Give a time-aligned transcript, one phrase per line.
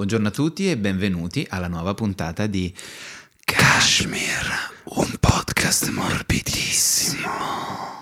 [0.00, 2.74] Buongiorno a tutti e benvenuti alla nuova puntata di
[3.44, 4.48] Kashmir,
[4.84, 7.99] un podcast morbidissimo.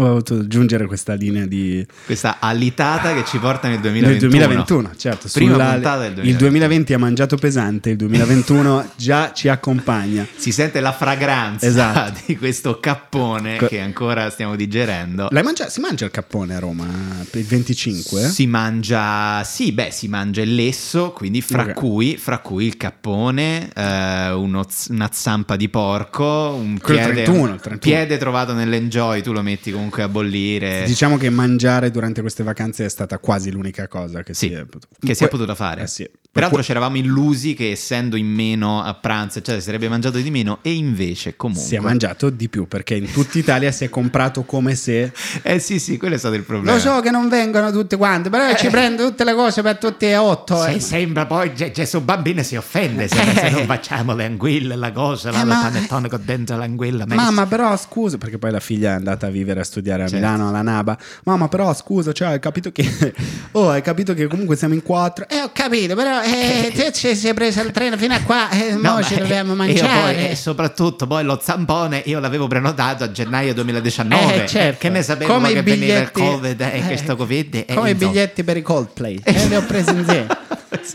[0.00, 1.84] Ho voluto aggiungere questa linea di...
[2.06, 4.30] Questa alitata che ci porta nel 2021.
[4.30, 5.28] Nel 2021, certo.
[5.32, 6.28] Prima sulla- puntata del 2020.
[6.30, 10.24] Il 2020 ha mangiato pesante, il 2021 già ci accompagna.
[10.38, 12.20] Si sente la fragranza Esatto.
[12.26, 15.26] di questo cappone Co- che ancora stiamo digerendo.
[15.32, 16.86] L'hai mangia- si mangia il cappone a Roma
[17.32, 18.20] il 25?
[18.28, 21.72] Si mangia, sì, beh, si mangia il lesso, quindi fra, Ok.
[21.74, 27.48] cui, fra cui il cappone, eh, uno una zampa di porco, un piede, 31, un
[27.54, 27.78] il 31.
[27.80, 30.84] piede trovato nell'enjoy, tu lo metti comunque a bollire.
[30.86, 34.64] Diciamo che mangiare durante queste vacanze è stata quasi l'unica cosa che Sì, si è,
[34.64, 35.82] potuto- che si è potuta fare.
[35.82, 36.08] Eh sì.
[36.30, 40.30] Peraltro ci eravamo illusi che essendo in meno a pranzo, eccetera, si sarebbe mangiato di
[40.30, 41.64] meno e invece comunque...
[41.66, 45.10] si è mangiato di più perché in tutta Italia si è comprato come se
[45.42, 46.74] Eh sì, sì, quello è stato il problema.
[46.76, 50.10] lo so che non vengono tutte quante però ci prendo tutte le cose per tutte
[50.10, 50.78] e otto eh.
[50.78, 55.32] sembra poi Ge- Gesù bambino si offende se, se non facciamo le anguille, la cosa,
[55.32, 57.04] la, Eh, ma- panettone con dentro l'anguilla.
[57.06, 60.24] Mamma, però scusa, perché poi la figlia è andata a vivere a studiare a Certo.
[60.24, 60.96] Milano alla Naba.
[61.24, 62.86] Mamma, però scusa, cioè, hai capito che.
[63.52, 65.26] Oh, hai capito che comunque siamo in quattro.
[65.28, 68.72] Eh, ho capito, però eh, te ci sei presa il treno fino a qua, eh,
[68.74, 70.30] No, ci eh, dobbiamo mangiare.
[70.30, 74.78] e soprattutto poi lo zampone io l'avevo prenotato a gennaio 2019 Eh, certo.
[74.80, 77.74] che ne sapevo Come che i veniva il biglietti- covid e eh, questo covid e
[77.74, 80.26] Come i biglietti per i Coldplay, eh, li ho presi insieme.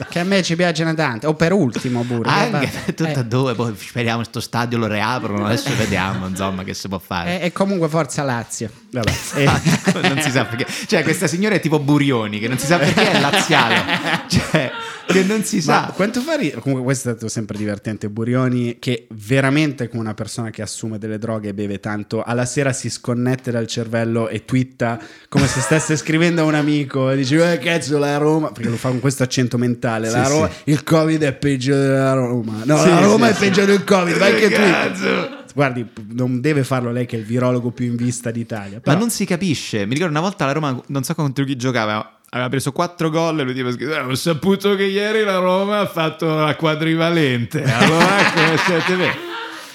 [0.10, 1.28] Che a me ci piacciono tanto.
[1.30, 2.30] O per ultimo pure.
[2.30, 6.74] anche Eh, tutte e due poi speriamo sto stadio lo riaprono adesso vediamo insomma che
[6.76, 8.70] si può fare eh, e comunque forza Lazio.
[8.92, 9.12] Vabbè.
[9.36, 10.08] eh.
[10.08, 10.68] non si sa perché.
[10.88, 13.84] Cioè, questa signora è tipo Burioni, che non si sa perché è laziale.
[14.28, 14.72] Cioè,
[15.14, 15.92] che non si Ma sa.
[15.96, 16.60] quanto fa ridere?
[16.62, 18.10] Comunque, questo è stato sempre divertente.
[18.10, 22.74] Burioni, che veramente come una persona che assume delle droghe e beve tanto, alla sera
[22.74, 27.54] si sconnette dal cervello e twitta come se stesse scrivendo a un amico e dice:
[27.54, 30.10] Eh, cazzo, la Roma, perché lo fa con questo accento mentale.
[30.10, 30.56] La Sì, Roma, sì.
[30.72, 32.62] il Covid è peggio della Roma.
[32.66, 33.40] No, Sì, la Roma sì, è sì.
[33.42, 34.18] peggio del Covid.
[34.18, 34.50] Vai che.
[34.50, 35.42] Cazzo.
[35.56, 38.76] Guardi, non deve farlo lei, che è il virologo più in vista d'Italia.
[38.78, 39.86] Ma Però- non si capisce.
[39.86, 42.18] Mi ricordo una volta la Roma, non so contro chi giocava.
[42.34, 45.86] Aveva preso 4 gol e lui scritto: "Eh, Ho saputo che ieri la Roma ha
[45.86, 47.62] fatto la quadrivalente.
[47.62, 49.16] Allora conoscete me.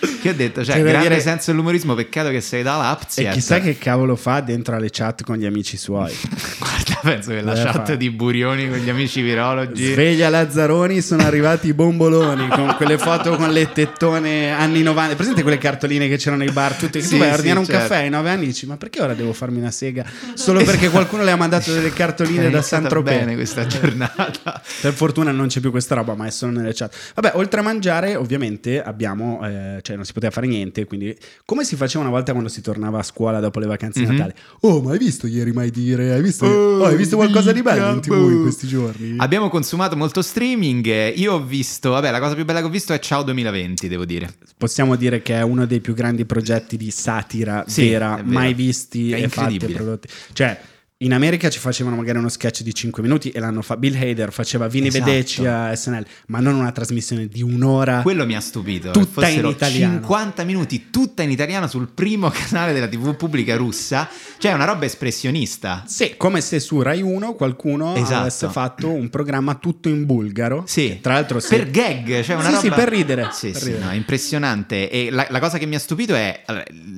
[0.21, 0.65] Che ho detto?
[0.65, 1.95] Cioè, da grande dire- senso dell'umorismo.
[1.95, 3.31] Peccato che sei da Lapsia.
[3.31, 6.13] E chissà che cavolo fa dentro alle chat con gli amici suoi.
[6.59, 7.97] Guarda, penso che la Deve chat fare.
[7.97, 9.93] di Burioni con gli amici virologi.
[9.93, 15.15] Sveglia Lazzaroni, sono arrivati i bomboloni con quelle foto con le tettone anni 90.
[15.15, 16.75] Presente quelle cartoline che c'erano nei bar?
[16.75, 17.81] Tutte, che Sì, tu vai a sì, ordinare un certo.
[17.89, 20.05] caffè ai 9 anni dici: Ma perché ora devo farmi una sega?
[20.35, 23.17] Solo perché qualcuno le ha mandato delle cartoline da iniziata San Tropez.
[23.19, 24.61] bene questa giornata.
[24.81, 26.95] Per fortuna non c'è più questa roba, ma è solo nelle chat.
[27.15, 30.85] Vabbè, oltre a mangiare, ovviamente abbiamo, eh, cioè non si poteva fare niente.
[30.85, 31.17] Quindi,
[31.47, 34.13] come si faceva una volta quando si tornava a scuola dopo le vacanze di Mhm.
[34.13, 34.35] Natale?
[34.61, 36.13] Oh, ma hai visto ieri mai dire?
[36.13, 38.43] Hai visto, Oh, oh, hai visto qualcosa di bello in tv in boh.
[38.43, 39.15] questi giorni?
[39.19, 41.17] Abbiamo consumato molto streaming.
[41.17, 44.05] Io ho visto, vabbè, la cosa più bella che ho visto è Ciao 2020, devo
[44.05, 44.29] dire.
[44.59, 49.11] Possiamo dire che è uno dei più grandi progetti di satira Sì, vera mai visti
[49.13, 50.09] È e fatti e prodotti.
[50.33, 50.59] Cioè,
[51.01, 53.79] in America ci facevano magari uno sketch di 5 minuti e l'hanno fatto.
[53.79, 55.05] Bill Hader faceva Vini Esatto.
[55.05, 58.03] Vedeci a SNL, ma non una trasmissione di un'ora.
[58.03, 58.91] Quello mi ha stupito.
[58.91, 59.93] Tutta in italiano.
[60.01, 64.09] 50 minuti, tutta in italiano sul primo canale della TV pubblica russa.
[64.39, 65.85] Cioè, una roba espressionista.
[65.87, 68.15] Sì, come se su Rai 1 qualcuno Esatto.
[68.21, 70.65] avesse fatto un programma tutto in bulgaro.
[70.67, 71.49] Sì, Tra l'altro, sì.
[71.51, 72.61] per gag, cioè una Sì, roba...
[72.61, 73.85] sì, per ridere, Sì, per sì, ridere.
[73.85, 74.91] no, è impressionante.
[74.91, 76.43] E la, la cosa che mi ha stupito è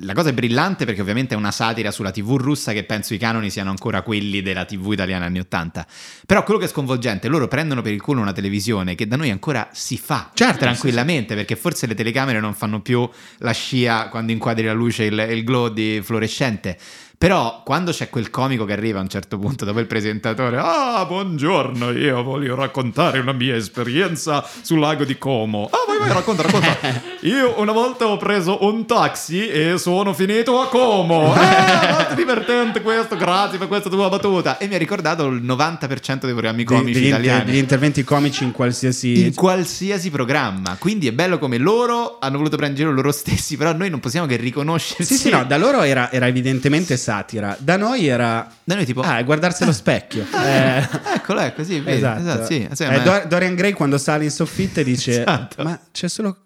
[0.01, 3.19] la cosa è brillante perché ovviamente è una satira sulla TV russa che penso i
[3.19, 5.85] canoni siano ancora quelli della TV italiana anni 80.
[6.25, 9.29] Però quello che è sconvolgente, loro prendono per il culo una televisione che da noi
[9.29, 13.07] ancora si fa Certo, tranquillamente perché forse le telecamere non fanno più
[13.39, 16.77] la scia quando inquadri la luce il, il glow di fluorescente.
[17.21, 21.05] Però quando c'è quel comico che arriva a un certo punto dopo il presentatore, ah,
[21.05, 25.69] buongiorno, io voglio raccontare una mia esperienza sul lago di Como.
[25.71, 26.79] Ah, vai, vai, racconta, racconta.
[27.21, 31.25] Io una volta ho preso un taxi e sono finito a Como.
[31.25, 34.57] Molto divertente questo, grazie per questa tua battuta.
[34.57, 37.45] E mi ha ricordato il 90% dei programmi comici degli, italiani.
[37.45, 39.25] degli interventi comici in qualsiasi.
[39.25, 43.91] In qualsiasi programma, quindi è bello come loro hanno voluto prendere loro stessi, però noi
[43.91, 45.13] non possiamo che riconoscersi.
[45.13, 48.49] Sì, sì, no, da loro era, era evidentemente satira, da noi era.
[48.63, 50.25] Da noi tipo Ah, è guardarsi allo specchio.
[50.33, 52.21] Eh, Eccolo, ecco, sì, vedi, esatto.
[52.21, 55.63] esatto, sì, sì, Eh, ma- Dor- Dorian Gray quando sale in soffitta dice: Esatto.
[55.63, 56.37] Ma c'è solo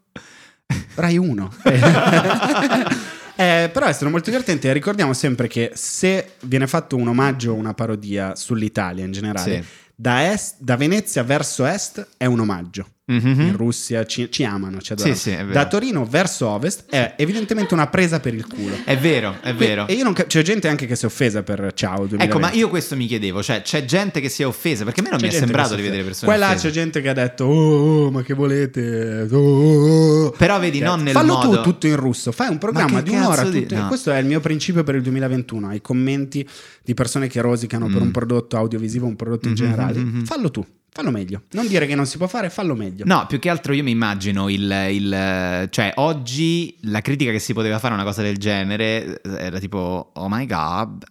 [0.96, 1.54] Rai 1.
[3.38, 4.72] Eh, però è stato molto divertente.
[4.72, 9.68] Ricordiamo sempre che se viene fatto un omaggio o una parodia sull'Italia in generale, Sì.
[9.96, 12.88] Da, est, da Venezia verso est è un omaggio.
[13.08, 13.40] Mhm.
[13.40, 15.14] In Russia ci, ci amano, ci adorano.
[15.14, 15.52] Sì, sì, vero.
[15.52, 18.74] da Torino verso ovest è evidentemente una presa per il culo.
[18.84, 19.86] È vero, è vero.
[19.86, 22.24] E io non c'è gente anche che si è offesa per ciao 2020.
[22.26, 25.04] Ecco, ma io questo mi chiedevo, cioè c'è gente che si è offesa, perché a
[25.04, 26.68] me non C'è mi è sembrato di vedere persone Qua là offese.
[26.70, 30.80] c'è gente che ha detto oh, oh, ma che volete Oh, oh, oh." Però vedi,
[30.80, 33.76] non nel fallo modo- tu tutto in russo fai un programma di un'ora di- tutto-
[33.76, 33.88] no.
[33.88, 36.44] questo è il mio principio per il 2021 ai commenti
[36.84, 38.06] di persone che rosicano per Mm.
[38.06, 39.60] un prodotto audiovisivo un prodotto in Mhm,
[39.94, 40.26] generale mhm.
[40.26, 43.38] fallo tu fallo meglio non dire che non si può fare fallo meglio No, più
[43.40, 47.94] che altro io mi immagino il, il- Cioè, oggi la critica che si poteva fare
[47.94, 51.04] a una cosa del genere eh, era tipo, oh my god,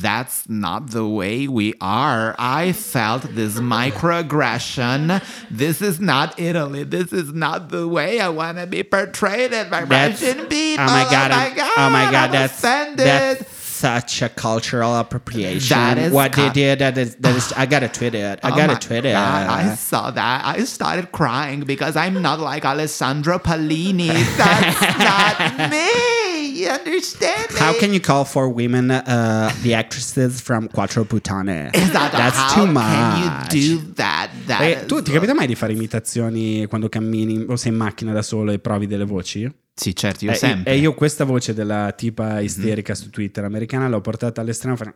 [0.00, 2.34] that's not the way we are.
[2.38, 5.20] I felt this microaggression.
[5.50, 6.84] This is not Italy.
[6.84, 10.84] This is not the way I want to be portrayed by That's- Russian people.
[10.84, 15.76] oh my god, oh my god, oh my god that's, that's such a cultural appropriation
[15.76, 18.56] That is what they did that is, that is I gotta tweet it I Oh
[18.56, 20.44] gotta tweet it I saw that.
[20.44, 24.08] I started crying because I'm not like Alessandro Pallini.
[24.36, 26.58] That's not me.
[26.58, 27.58] You understand me?
[27.58, 31.02] How can you call for women uh, the actresses from Quattro?
[31.04, 32.84] Is that That's too much.
[32.84, 33.30] can you
[33.78, 34.30] do that?
[34.46, 37.78] That Eh, is- tu ti capita mai di fare imitazioni quando cammini o sei in
[37.78, 39.48] macchina da solo e provi delle voci?
[39.78, 40.72] Sì, certo, io Eh, sempre.
[40.72, 44.92] E io questa voce della tipa isterica su Twitter americana l'ho portata all'estremo a fare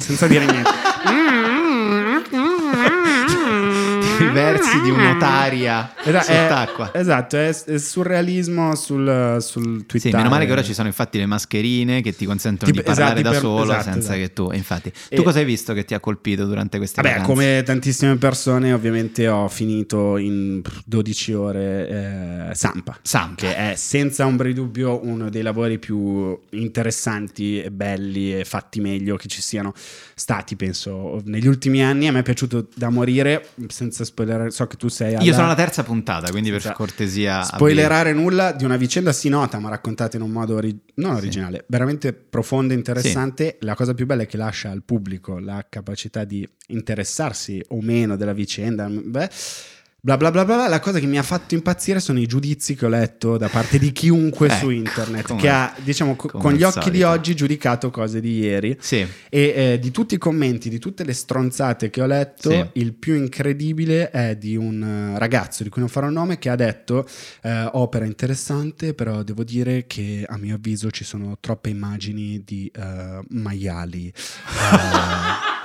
[0.00, 0.70] senza dire niente.
[4.24, 6.90] I versi di un'otaria Esa- è- sott'acqua.
[6.94, 10.10] esatto, è, è surrealismo sul, sul Twitter.
[10.10, 12.86] Sì, meno male che ora ci sono infatti le mascherine che ti consentono Tipo- di
[12.86, 14.18] parlare esatto, da per- solo esatto, senza esatto.
[14.18, 14.50] che tu...
[14.52, 17.32] Infatti, E- tu cosa hai visto che ti ha colpito durante queste Vabbè, vacanze?
[17.32, 22.98] come tantissime persone, ovviamente ho finito in 12 ore eh, Sampa.
[23.02, 23.34] Sampa.
[23.46, 28.80] Che è senza ombra di dubbio uno dei lavori più interessanti e belli e fatti
[28.80, 29.72] meglio che ci siano
[30.14, 32.06] stati, penso, negli ultimi anni.
[32.08, 35.24] A me è piaciuto da morire, senza spoilerare, so che tu sei alla...
[35.24, 36.76] Io sono alla terza puntata, quindi per Esatto.
[36.76, 37.42] cortesia...
[37.42, 41.64] Spoilerare nulla di una vicenda si nota, ma raccontata in un modo ori- non originale,
[41.68, 43.56] veramente profondo e interessante.
[43.60, 48.16] La cosa più bella è che lascia al pubblico la capacità di interessarsi o meno
[48.16, 48.88] della vicenda.
[48.88, 49.30] Beh,
[50.00, 52.86] Bla bla bla bla, la cosa che mi ha fatto impazzire sono i giudizi che
[52.86, 56.62] ho letto da parte di chiunque su Ecco, internet come- che ha, diciamo, con gli
[56.62, 57.08] occhi di solito.
[57.08, 58.76] oggi giudicato cose di ieri.
[58.78, 59.04] Sì.
[59.28, 59.40] E
[59.72, 62.64] eh, di tutti i commenti, di tutte le stronzate che ho letto, Sì.
[62.74, 64.80] il più incredibile è di un
[65.14, 67.04] eh, ragazzo di cui non farò il nome che ha detto:
[67.42, 72.70] eh, Opera interessante, però devo dire che a mio avviso ci sono troppe immagini di
[72.72, 74.06] eh, maiali.
[74.14, 75.56] eh,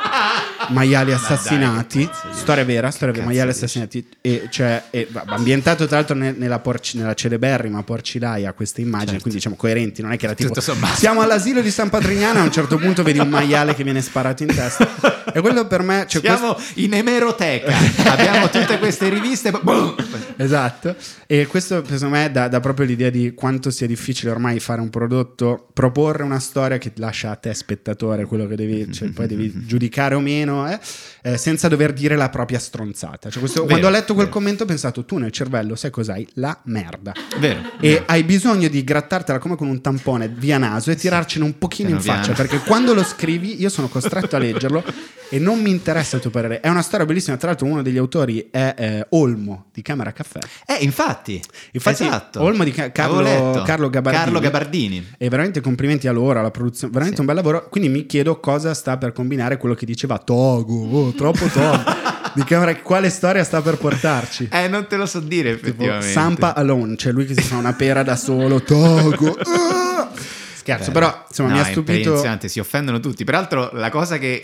[0.69, 3.57] maiali assassinati, storia vera, storia vera, maiali dici?
[3.63, 9.07] assassinati, e cioè, e, ambientato tra l'altro ne- nella, porci- nella celeberrima Porcilaia queste immagini,
[9.12, 9.21] Certo.
[9.21, 10.60] quindi diciamo coerenti, non è che era tipo
[10.95, 14.44] siamo all'asilo di San Patrignano, a un certo punto vedi un maiale che viene sparato
[14.44, 15.21] in testa.
[15.33, 17.74] E quello per me, cioè, Siamo in emeroteca,
[18.12, 19.51] abbiamo tutte queste riviste.
[19.51, 19.95] boom!
[20.38, 20.95] Esatto,
[21.27, 24.89] e questo secondo me dà, dà proprio l'idea di quanto sia difficile ormai fare un
[24.89, 29.51] prodotto, proporre una storia che lascia a te spettatore quello che devi, cioè, poi devi
[29.65, 30.79] giudicare o meno, eh,
[31.23, 33.29] eh, senza dover dire la propria stronzata.
[33.29, 34.38] Cioè, questo- Vero, quando ho letto quel vero.
[34.38, 36.27] commento ho pensato, tu nel cervello sai cos'hai?
[36.35, 37.13] La merda.
[37.39, 37.59] Vero.
[37.79, 38.03] E vero.
[38.07, 41.97] hai bisogno di grattartela come con un tampone via naso e tirarcene un pochino in
[41.97, 44.83] Piano faccia perché quando lo scrivi io sono costretto a leggerlo
[45.29, 46.59] e non mi interessa il tuo parere.
[46.59, 50.39] È una storia bellissima, tra l'altro uno degli autori è eh, Olmo di Camera Caffè.
[50.67, 51.41] Eh, infatti.
[51.71, 52.41] Infatti, esatto.
[52.44, 53.63] Olmo di Ca- Carlo-.
[53.65, 54.23] Carlo Gabardini.
[54.23, 55.07] Carlo Gabardini.
[55.17, 57.27] E veramente complimenti a loro, alla produzione, veramente Sì.
[57.27, 57.67] un bel lavoro.
[57.69, 61.83] Quindi mi chiedo cosa sta per combinare quello che diceva Togo, oh, troppo Togo.
[62.35, 64.50] di Camera, quale storia sta per portarci?
[64.51, 66.07] Eh, non te lo so dire Tipo, effettivamente.
[66.07, 69.38] Sampa alone, cioè lui che si fa una pera da solo, Togo.
[70.63, 71.07] Scherzo, Bello.
[71.12, 72.47] però insomma No, mi ha stupito.
[72.47, 73.25] si offendono tutti.
[73.25, 74.41] Peraltro, la cosa che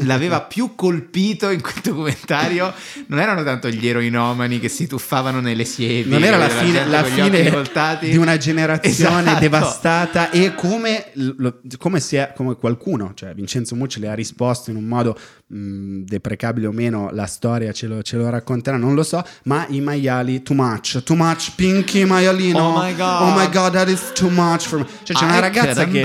[0.00, 2.74] l'aveva più colpito in quel documentario
[3.06, 6.10] non erano tanto gli eroinomani che si tuffavano nelle siepi.
[6.10, 7.50] Non era la fine, la fine
[8.00, 9.40] di una generazione Esatto.
[9.40, 11.06] devastata e come,
[11.78, 15.18] come, si è, come qualcuno, cioè Vincenzo Mucci le ha risposto in un modo
[15.52, 19.66] mh, deprecabile o meno, la storia ce lo, ce lo racconterà, non lo so, ma
[19.68, 23.22] i maiali, too much, too much, Pinky maialino, Oh my God.
[23.22, 24.86] oh my god, that is too much for me.
[25.02, 26.00] Cioè c'è una I ragazza couldn't che...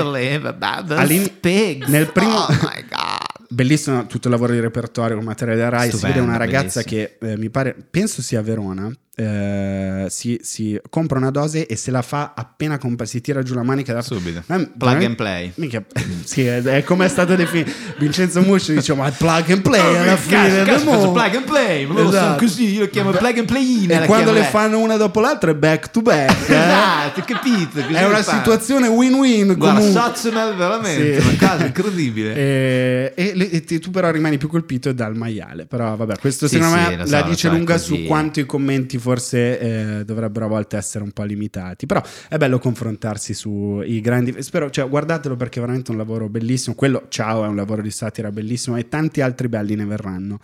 [1.87, 3.25] nel primo- Oh my god.
[3.49, 5.89] Bellissimo tutto il lavoro di repertorio con materiale da Rai.
[5.89, 7.17] Si Stupendo, vede una ragazza bellissimo.
[7.19, 11.75] che eh, mi pare, penso sia a Verona, eh, si, si compra una dose e
[11.75, 14.43] se la fa appena comp- si tira giù la manica da Subito.
[14.45, 15.51] Ma- Plug and play.
[15.55, 15.83] Minchia,
[16.23, 20.01] sì, è, è come è stato definito Vincenzo Musci diceva ma plug and play Oh,
[20.01, 22.11] alla fine del faccio mondo." plug and play, ma Esatto.
[22.17, 23.91] sono così, io lo chiamo plug and play in.
[23.91, 26.53] e quando le fanno una dopo l'altra è back to back eh?
[26.53, 27.79] Esatto, capito?
[27.79, 28.37] È una fanno.
[28.37, 29.81] situazione win-win Guarda.
[29.81, 31.27] Sazonal veramente, Sì.
[31.27, 32.35] una cosa incredibile.
[32.47, 35.65] E, e e ti- tu però rimani più colpito dal maiale.
[35.65, 37.85] Però vabbè, questo Sì, secondo me so, la dice so, è lunga così.
[37.85, 41.85] su quanto i commenti forse eh, dovrebbero a volte essere un po' limitati.
[41.85, 44.41] Però è bello confrontarsi sui grandi.
[44.43, 46.75] Spero, cioè, guardatelo perché è veramente un lavoro bellissimo.
[46.75, 50.39] Quello, ciao, è un lavoro di satira bellissimo e tanti altri belli ne verranno.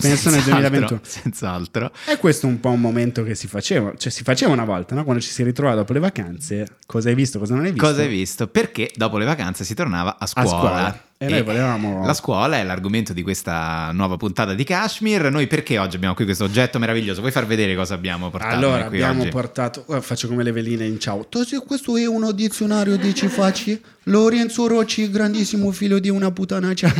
[0.00, 1.00] Penso nel Senz'altro, 2021.
[1.04, 1.92] Senz'altro.
[2.06, 4.94] E questo è un po' un momento che si faceva, cioè si faceva una volta,
[4.94, 5.04] no?
[5.04, 7.86] quando ci si ritrovava dopo le vacanze, cosa hai visto, cosa non hai visto?
[7.86, 8.46] Cosa hai visto?
[8.46, 10.48] Perché dopo le vacanze si tornava a scuola.
[10.48, 11.05] scuola.
[11.18, 15.30] E noi volevamo- La scuola è l'argomento di questa nuova puntata di Kashmir.
[15.30, 17.20] Noi perché oggi abbiamo qui questo oggetto meraviglioso?
[17.20, 19.30] Vuoi far vedere cosa abbiamo portato Allora abbiamo oggi?
[19.30, 21.26] portato, guarda, faccio come le veline in ciao.
[21.66, 23.80] Questo è uno dizionario di cifacci.
[24.04, 26.92] Lorenzo Rocci, grandissimo figlio di una putanaccia.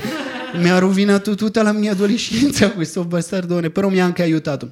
[0.57, 4.69] Mi ha rovinato tutta la mia adolescenza questo bastardone, però mi ha anche aiutato.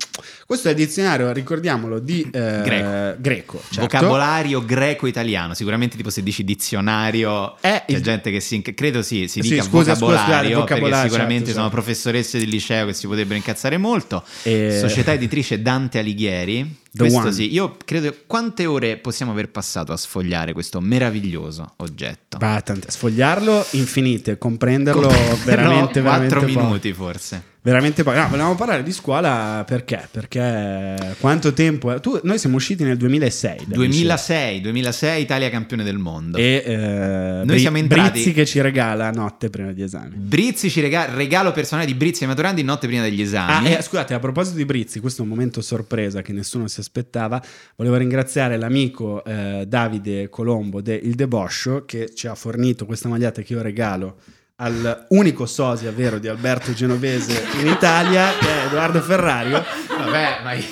[0.46, 3.14] Questo è il dizionario, ricordiamolo, di eh, Greco.
[3.20, 3.80] greco, certo.
[3.80, 9.26] Vocabolario greco-italiano, sicuramente tipo se dici dizionario, Eh, c'è il- gente che si, credo sì,
[9.28, 11.82] si Sì, dica scusa, scusa, vocabolario, scusate, vocabolario, perché sicuramente certo, sono certo.
[11.82, 14.24] professoresse di liceo che si potrebbero incazzare molto.
[14.42, 16.82] E- Società editrice Dante Alighieri.
[16.96, 17.32] The Questo one.
[17.32, 22.38] sì, io credo quante ore possiamo aver passato a sfogliare questo meraviglioso oggetto?
[22.38, 26.66] Bah, tante- sfogliarlo infinite, comprenderlo Comprenderlo veramente, veramente quattro poco.
[26.66, 27.42] minuti forse.
[27.66, 28.18] Veramente poco.
[28.18, 30.06] No, volevamo parlare di scuola perché?
[30.11, 31.99] Perché quanto tempo è?
[31.99, 33.56] Tu, noi siamo usciti nel 2006.
[33.64, 36.37] dal 2006, 2006 Italia campione del mondo.
[36.37, 40.14] E eh, Noi siamo entrati- Brizzi che ci regala notte prima degli esami.
[40.14, 43.73] Brizzi ci regala regalo personale di Brizzi e Maturandi notte prima degli Ah, esami.
[43.75, 47.42] e scusate, a proposito di Brizzi, questo è un momento sorpresa che nessuno si aspettava.
[47.76, 53.40] Volevo ringraziare l'amico eh, Davide Colombo de Il Deboscio che ci ha fornito questa maglietta
[53.40, 54.18] che io regalo
[54.56, 59.64] al unico sosia vero di Alberto Genovese in Italia, che è Edoardo Ferrario.
[59.88, 60.64] Vabbè, ma io,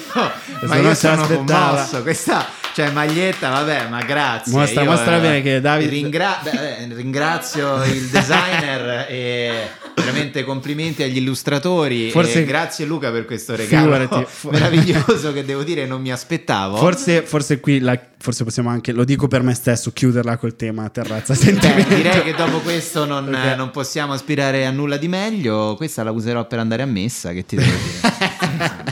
[0.67, 2.03] ma io sono commosso.
[2.03, 4.53] Questa cioè maglietta, vabbè, ma grazie.
[4.53, 9.53] Mostra- Io, mostra eh, bene che Davide- ringra- beh, eh, ringrazio il designer e
[9.97, 12.11] veramente complimenti agli illustratori.
[12.11, 14.27] Forse- grazie Luca per questo regalo Figurati.
[14.51, 16.77] Meraviglioso che devo dire non mi aspettavo.
[16.77, 20.89] Forse, forse qui la- forse possiamo anche, lo dico per me stesso, chiuderla col tema
[20.89, 21.95] terrazza Beh, sentimento.
[21.95, 25.75] direi che dopo questo non, Perché- non possiamo aspirare a nulla di meglio.
[25.77, 27.33] Questa la userò per andare a messa.
[27.33, 28.91] Che ti devo dire?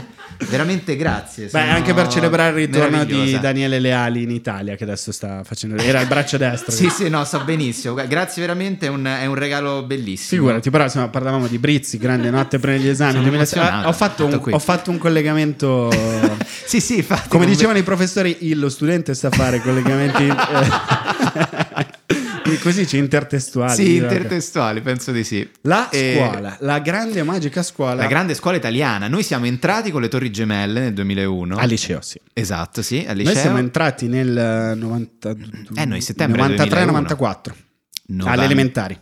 [0.51, 1.47] Veramente grazie.
[1.47, 3.39] Beh, anche per celebrare il ritorno di.
[3.39, 5.81] Daniele Leali in Italia, che adesso sta facendo.
[5.81, 6.71] Era il braccio destro.
[6.81, 7.93] Sì, sì, no, so benissimo.
[7.93, 10.41] Grazie veramente, è un, è un regalo bellissimo.
[10.41, 13.11] Figurati, però insomma, parlavamo di Brizzi, grande notte per gli esami.
[13.11, 13.59] Sono 2006.
[13.59, 15.89] emozionato, ho, fatto un, ho fatto un collegamento.
[16.71, 17.27] Sì, sì, infatti.
[17.27, 20.27] Come dicevano i professori, il- lo studente sa fare collegamenti.
[22.53, 23.73] eh, così c'è intertestuali.
[23.75, 23.97] Sì, direi.
[23.97, 25.47] intertestuali, penso di sì.
[25.61, 27.95] La E- scuola, la grande magica scuola.
[27.95, 29.07] La grande scuola italiana.
[29.07, 31.57] Noi siamo entrati con le Torri Gemelle nel 2001.
[31.57, 32.19] Al liceo, sì.
[32.33, 33.41] Esatto, sì, al Noi liceo.
[33.41, 35.35] siamo entrati nel eh, 90,
[35.75, 37.53] Eh, noi settembre 93-94
[38.07, 38.99] Novanta- alle elementari.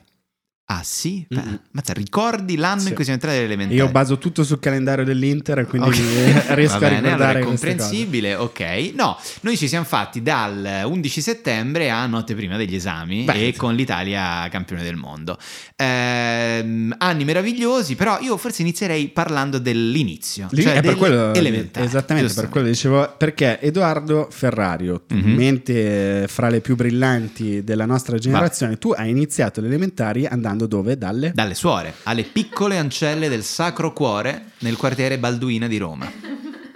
[0.72, 1.26] Ah, sì?
[1.34, 1.60] Mm-mm.
[1.72, 2.90] Ma te ricordi l'anno Sì.
[2.90, 3.80] in cui siamo entrati alle E elementari?
[3.80, 5.96] io baso tutto sul calendario dell'Inter, quindi Ok.
[6.54, 8.92] riesco Va a bene, allora ricordare è comprensibile, ok.
[8.94, 13.52] No, noi ci siamo fatti dal 11 settembre a notte prima degli esami Beh, e
[13.52, 13.58] sì.
[13.58, 15.40] con l'Italia campione del mondo.
[15.76, 21.86] Ehm, anni meravigliosi, però io forse inizierei parlando dell'inizio, Lì cioè per quello, elementari.
[21.86, 25.32] esattamente per quello dicevo perché Edoardo Ferrario Mhm.
[25.34, 30.98] mente fra le più brillanti della nostra generazione tu hai iniziato le elementari andando dove?
[30.98, 31.32] dalle?
[31.34, 36.12] Dalle suore alle piccole ancelle del Sacro Cuore nel quartiere Balduina di Roma.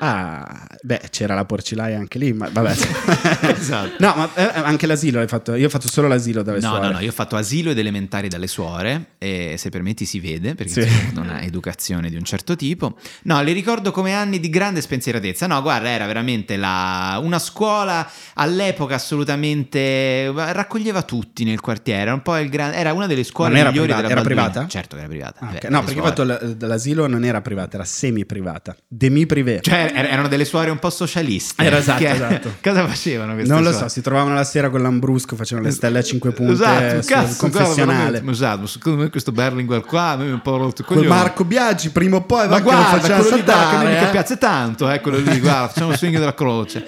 [0.05, 2.75] Ah beh c'era la porcilaia anche lì ma vabbè
[3.57, 3.95] Esatto.
[3.99, 6.85] no ma eh, anche l'asilo hai fatto io ho fatto solo l'asilo dalle No, suore
[6.87, 10.55] no, no, io ho fatto asilo ed elementari dalle suore e se permetti si vede
[10.55, 11.11] perché Sì.
[11.13, 12.97] non ha educazione di un certo tipo.
[13.23, 15.47] No, li ricordo come anni di grande spensieratezza.
[15.47, 22.21] No, guarda, era veramente la- una scuola all'epoca assolutamente raccoglieva tutti nel quartiere, era un
[22.21, 24.49] po' il gran- era una delle scuole era migliori privata- della era Balduina.
[24.49, 24.69] privata?
[24.69, 25.39] Certo che era privata.
[25.39, 25.63] Ah, Beh, ok.
[25.69, 29.92] no le perché ho fatto l'asilo non era privata era semi privata demi privé Cioè,
[29.93, 31.63] erano delle suore un po' socialiste.
[31.63, 32.53] Era esatto, Che- esatto.
[32.61, 33.87] Cosa facevano queste non lo suore?
[33.87, 37.05] so, si trovavano la sera con l'Ambrusco, facevano le stelle a 5 punte Esatto, sul
[37.11, 38.09] cazzo, confessionale.
[38.21, 41.07] guarda, esatto, secondo me questo Berlinguer qua a me mi è un po' rotto coglione.
[41.07, 44.07] Marco Biaggi, prima o poi va che lo quello lì dà, che a saltare.
[44.07, 44.11] eh.
[44.11, 46.85] piace tanto, eh, quello lì, guarda, facciamo il swing della croce.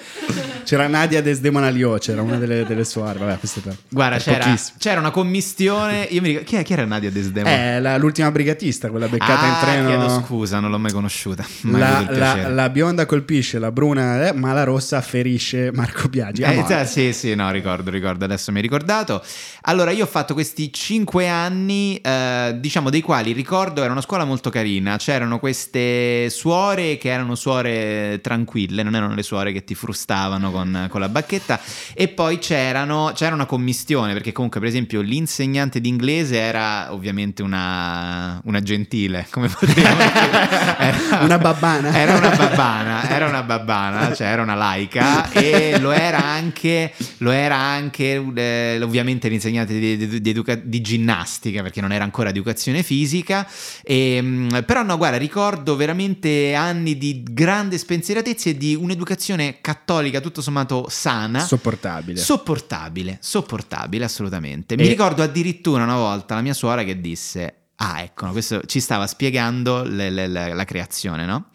[0.64, 3.20] C'era Nadia Desdemona Lio, c'era una delle, delle suore.
[3.20, 6.64] Vabbè, questo è per, Guarda, per c'era, c'era una commissione, io mi ricordo, chi, è,
[6.64, 7.54] chi era Nadia Desdemona?
[7.56, 9.86] Eh, la- l'ultima brigatista, quella beccata ah, in treno.
[9.88, 11.44] chiedo scusa, non l'ho mai conosciuta.
[11.62, 12.54] Mai La, avuto il la- piacere.
[12.54, 16.42] la bionda colpisce, la bruna, eh, ma la rossa ferisce Marco Biagi.
[16.42, 19.20] Eh, sì, sì, no, ricordo, ricordo, adesso mi hai ricordato.
[19.62, 24.24] Allora, io ho fatto questi cinque anni, eh, diciamo, dei quali ricordo era una scuola
[24.24, 24.96] molto carina.
[24.98, 30.86] C'erano queste suore che erano suore tranquille, non erano le suore che ti frustavano con,
[30.88, 31.60] con la bacchetta.
[31.92, 37.42] E poi c'erano, c'era una commistione, perché comunque, per esempio, l'insegnante di inglese era ovviamente
[37.42, 41.24] una, una gentile, come potremmo dire.
[41.24, 41.92] Una babbana.
[41.96, 42.75] Era una babbana,
[43.08, 48.80] era una babbana, cioè era una laica e lo era anche, lo era anche eh,
[48.82, 53.46] ovviamente l'insegnante di, di- di educa- di ginnastica perché non era ancora di educazione fisica,
[53.82, 60.20] E, mh, però no guarda ricordo veramente anni di grande spensieratezza e di un'educazione cattolica
[60.20, 61.40] tutto sommato sana.
[61.40, 62.20] Sopportabile.
[62.20, 64.76] Sopportabile, sopportabile assolutamente.
[64.76, 68.62] Mi E- ricordo addirittura una volta la mia suora che disse: Ah, ecco, no, questo
[68.66, 71.46] ci stava spiegando le- le- le- la creazione, no?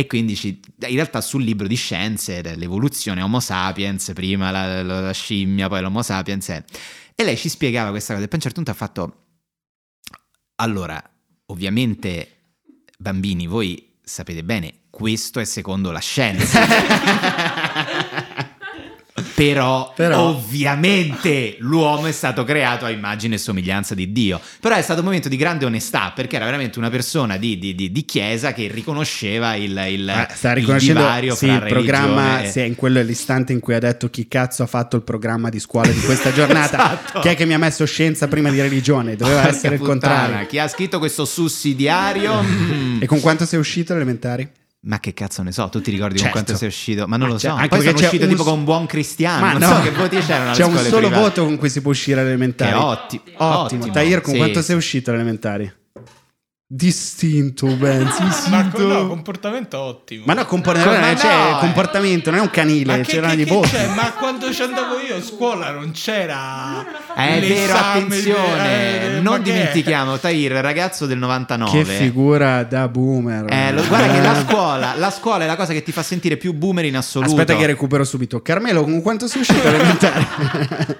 [0.00, 5.00] E quindi ci- in realtà sul libro di scienze, l'evoluzione Homo sapiens, prima la, la-
[5.00, 6.48] la scimmia, poi l'Homo sapiens.
[6.48, 6.64] eh.
[7.14, 8.24] E lei ci spiegava questa cosa.
[8.24, 9.24] E poi a un certo punto ha fatto:
[10.56, 11.02] Allora,
[11.46, 12.54] ovviamente,
[12.98, 16.60] bambini, voi sapete bene, questo è secondo la scienza.
[19.40, 24.38] Però, Però- ovviamente l'uomo è stato creato a immagine e somiglianza di Dio.
[24.60, 27.74] Però è stato un momento di grande onestà perché era veramente una persona di, di-
[27.74, 32.50] di- di chiesa che riconosceva il, il, Ah, sta il divario sì, il programma e-
[32.50, 35.48] sì, in quello è l'istante in cui ha detto chi cazzo ha fatto il programma
[35.48, 37.20] di scuola di questa giornata Esatto.
[37.20, 40.00] chi è che mi ha messo scienza prima di religione doveva Porca essere il puttana,
[40.00, 42.42] contrario Chi ha scritto questo sussidiario?
[42.42, 43.00] Mm.
[43.02, 44.46] e con quanto sei uscito elementari?
[44.82, 46.32] Ma che cazzo ne so, tu ti ricordi Certo.
[46.32, 47.06] con quanto sei uscito?
[47.06, 47.56] Ma non lo Ah, cioè, so.
[47.56, 49.44] anche Poi sono uscito un tipo con un buon cristiano.
[49.44, 51.20] Ma non no, so che voti c'erano alle c'è un solo private.
[51.20, 53.90] voto con cui si può uscire all'elementare Che è otti- ottimo ottimo.
[53.90, 55.70] Tahir con Sì, quanto sei uscito all'elementari?
[56.72, 60.22] Distinto Ben sì, sì, Ma no, to- comportamento ottimo.
[60.24, 61.58] ma no, compor- Ma non è- no, c'è eh.
[61.58, 63.86] comportamento non è un canile Ma che, c'erano che- i che voti c'è?
[63.88, 66.86] Ma quando ci andavo io a scuola non c'era.
[67.16, 71.82] Eh, È vero, di- attenzione, eh, ma non dimentichiamo Tahir, ragazzo del 99.
[71.82, 75.72] che figura da boomer Eh, lo- guarda che la scuola, la scuola è la cosa
[75.72, 77.32] che ti fa sentire più boomer in assoluto.
[77.32, 78.42] Aspetta che recupero subito.
[78.42, 80.24] Carmelo, con quanto sei uscito elementare?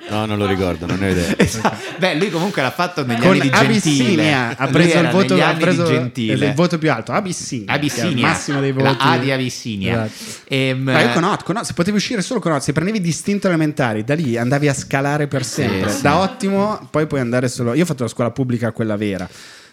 [0.09, 1.35] No, non lo ricordo, non ne ho idea.
[1.37, 1.77] Esatto.
[1.99, 4.35] Beh, lui comunque l'ha fatto negli con anni di Gentile.
[4.35, 6.47] Ha preso il voto, negli ha anni preso Gentile.
[6.47, 7.13] il voto più alto.
[7.13, 7.73] Abissinia.
[7.73, 8.85] Abissinia, il massimo dei voti.
[8.85, 10.05] la A di Abissinia.
[10.07, 10.41] Esatto.
[10.49, 13.01] Ehm, Ma io con Ot, con Ot, se potevi uscire solo con Ot, se prendevi
[13.01, 15.91] distinto elementari, da lì andavi a scalare per sempre.
[15.91, 16.03] sì.
[16.03, 17.75] Da ottimo, poi puoi andare solo.
[17.75, 19.29] Io ho fatto la scuola pubblica, quella vera.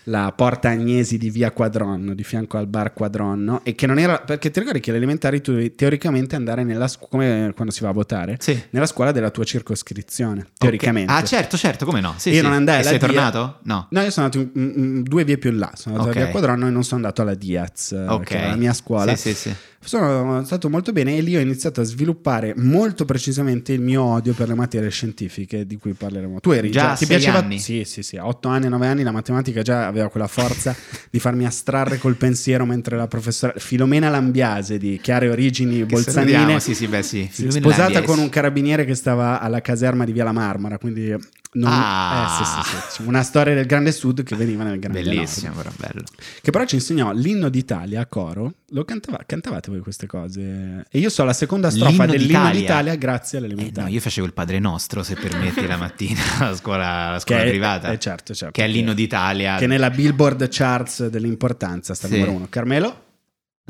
[0.09, 4.19] La porta Agnesi di via Quadronno, di fianco al bar Quadronno, e che non era
[4.19, 7.81] perché ti ricordi che alle elementari tu devi teoricamente andare nella scuola, come quando si
[7.83, 8.57] va a votare, Sì.
[8.69, 11.11] nella scuola della tua circoscrizione, teoricamente.
[11.11, 12.13] Ah, certo, certo, come no?
[12.15, 12.41] Sì, io sì.
[12.41, 13.59] non andai E alla sei Dia- tornato?
[13.63, 13.87] No.
[13.89, 15.71] No, io sono andato in- in- in due vie più in là.
[15.75, 16.21] Sono andato Ok.
[16.21, 18.23] a via Quadronno e non sono andato alla Diaz, eh, Ok.
[18.23, 19.13] che era la mia scuola.
[19.15, 19.55] Sì, sì, sì.
[19.79, 24.33] Sono stato molto bene e lì ho iniziato a sviluppare molto precisamente il mio odio
[24.33, 26.39] per le materie scientifiche di cui parleremo.
[26.41, 27.37] Tu eri Già già, a ti sei piaceva?
[27.39, 27.59] anni?
[27.59, 30.75] Sì, sì, sì, a 8 anni, 9 anni la matematica già aveva quella forza
[31.09, 36.59] di farmi astrarre col pensiero mentre la professora Filomena Lambiase di chiare origini Che bolzanine
[36.59, 37.29] Sì, sì, beh, sì.
[37.31, 41.15] sposata con un carabiniere che stava alla caserma di Via La Marmara, quindi
[41.59, 42.39] non- Ah.
[42.41, 45.53] eh, sì, sì, sì, sì, una storia del grande sud che veniva nel grande Bellissimo,
[45.53, 45.57] nord.
[45.75, 46.05] però bello.
[46.41, 48.53] Che però ci insegnò l'inno d'Italia a coro.
[48.71, 50.85] Lo cantava- cantavate voi queste cose?
[50.89, 52.59] E io so la seconda strofa L'inno dell'inno d'Italia?
[52.59, 53.87] d'Italia grazie Eh, all'elementare.
[53.87, 57.47] no, io facevo il Padre Nostro, se permetti, la mattina alla scuola, alla scuola Che
[57.47, 57.91] è- privata.
[57.91, 59.57] eh, certo, certo, Che è che- l'inno d'Italia.
[59.57, 62.19] Che nella Billboard Charts dell'importanza sta al Sì.
[62.19, 62.47] numero uno.
[62.49, 63.01] Carmelo?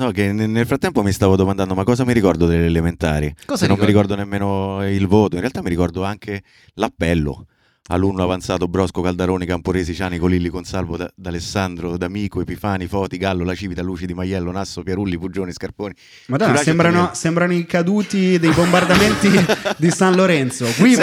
[0.00, 3.34] No, che nel frattempo mi stavo domandando, ma cosa mi ricordo delle elementari?
[3.46, 6.42] Cosa Se non mi ricordo nemmeno il voto, in realtà mi ricordo anche
[6.74, 7.46] l'appello.
[7.90, 13.54] Alunno avanzato Brosco Caldaroni Camporesi Ciani Colilli Consalvo da- D'Alessandro D'Amico Epifani Foti Gallo La
[13.54, 15.94] Civita Luci Di Maiello Nasso Pierulli Pugioni Scarponi
[16.26, 19.30] Madonna, sembrano, sembrano i caduti dei bombardamenti
[19.78, 20.66] di San Lorenzo.
[20.76, 20.96] Qui,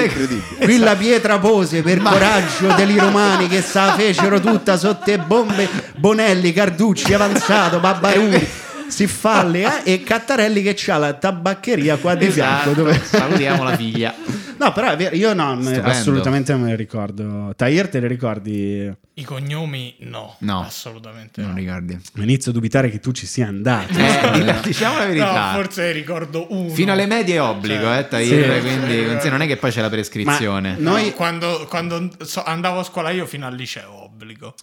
[0.59, 5.17] qui la pietra pose per coraggio degli romani che se la fecero tutta sotto le
[5.17, 5.67] bombe.
[5.97, 8.45] Bonelli, Carducci, Avanzato, Babbaruni,
[8.87, 12.69] Siffalli eh, e Cattarelli che c'ha la tabaccheria qua di fianco.
[12.69, 13.01] Esatto, Dove...
[13.03, 14.13] salutiamo la figlia.
[14.57, 15.87] No, però è vero, io no, Stupendo.
[15.89, 17.53] assolutamente non me le ricordo.
[17.55, 18.93] Tahir, te le ricordi?
[19.17, 20.61] I cognomi no, No.
[20.61, 21.55] assolutamente Non no.
[21.57, 21.97] ricordi.
[22.17, 23.93] Inizio a dubitare che tu ci sia andato.
[23.97, 25.51] Eh, diciamo la verità.
[25.51, 26.69] No, forse ricordo uno.
[26.69, 28.59] Fino alle medie è obbligo, Cioè, eh, Tahir, sì.
[28.61, 30.75] quindi sì, non è che poi c'è la prescrizione.
[30.79, 34.53] Ma noi- No, quando, quando so- andavo a scuola io fino al liceo, obbligo.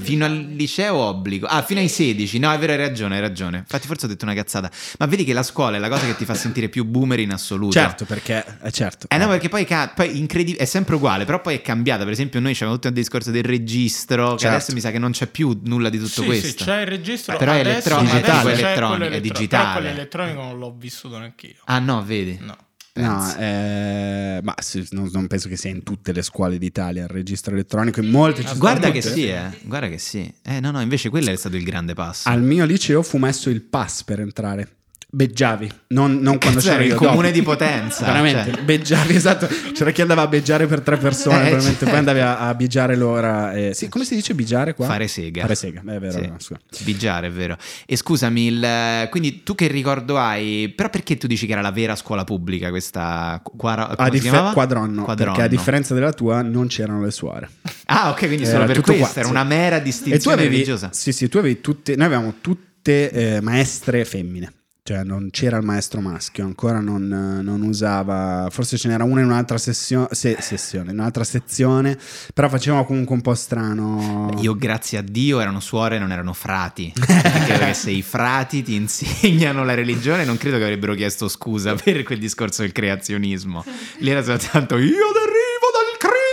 [0.00, 1.46] Fino al liceo obbligo.
[1.46, 2.38] Ah, fino ai 16.
[2.38, 3.58] No, è vero, hai ragione, hai ragione.
[3.58, 4.70] Infatti forse ho detto una cazzata.
[4.98, 7.32] Ma vedi che la scuola è la cosa che ti fa sentire più boomer in
[7.32, 7.72] assoluto.
[7.72, 9.06] Certo, perché eh, certo.
[9.08, 12.04] Eh no, perché poi, ca- poi incredi- è sempre uguale, però poi è cambiata.
[12.04, 14.54] Per esempio, noi c'avevamo tutto il discorso del registro, che Certo.
[14.56, 16.46] adesso mi sa che non c'è più nulla di tutto Sì, questo.
[16.46, 17.36] sì, c'è il registro.
[17.36, 18.52] Però è adesso, elettronico, digitale.
[18.52, 19.62] elettronico, è digitale.
[19.64, 21.54] Però quello elettronico non l'ho vissuto neanch'io.
[21.64, 22.38] Ah, no, vedi.
[22.40, 22.56] No.
[22.92, 27.08] No, eh, ma sì, non, non penso che sia in tutte le scuole d'Italia il
[27.08, 29.14] registro elettronico, in molte ci sono Guarda che tutte.
[29.14, 29.48] sì, eh.
[29.62, 30.30] Guarda che sì.
[30.42, 32.28] Eh, no, no, invece quello è stato il grande passo.
[32.28, 34.76] Al mio liceo fu messo il pass per entrare.
[35.12, 37.30] Beggiavi, non, non quando c'era era il comune dopo.
[37.32, 38.62] di Potenza, Veramente, cioè.
[38.62, 39.48] beggiavi, esatto.
[39.72, 41.86] C'era chi andava a beggiare per tre persone, Eh, certo.
[41.86, 43.52] poi andavi a, a bigiare l'ora.
[43.52, 44.86] eh, sì, come si dice bigiare qua?
[44.86, 45.40] Fare sega.
[45.42, 46.12] Fare sega, è vero.
[46.38, 46.54] Sì.
[46.54, 47.56] no, è vero.
[47.86, 50.68] E scusami, il- quindi tu che ricordo hai?
[50.76, 55.02] Però perché tu dici che era la vera scuola pubblica questa quara- A dif- quadronno,
[55.02, 55.32] Quadronno.
[55.32, 57.48] perché a differenza della tua non c'erano le suore.
[57.86, 59.30] Ah, ok, quindi solo Era per tutto questo, qua, era sì.
[59.30, 60.90] una mera E tu distinzione avevi, religiosa.
[60.92, 64.52] sì, sì, tu avevi tutte, noi avevamo tutte eh, maestre femmine.
[64.90, 69.26] Cioè non c'era il maestro maschio, ancora non, non usava, forse ce n'era una in
[69.26, 71.96] un'altra sessio- se- sessione, in un'altra sezione,
[72.34, 74.36] però facevamo comunque un po' strano.
[74.40, 76.92] Io, grazie a Dio, erano suore, non erano frati.
[77.06, 82.02] Perché se i frati ti insegnano la religione, non credo che avrebbero chiesto scusa per
[82.02, 83.64] quel discorso del creazionismo.
[83.98, 85.30] Lì era soltanto io dal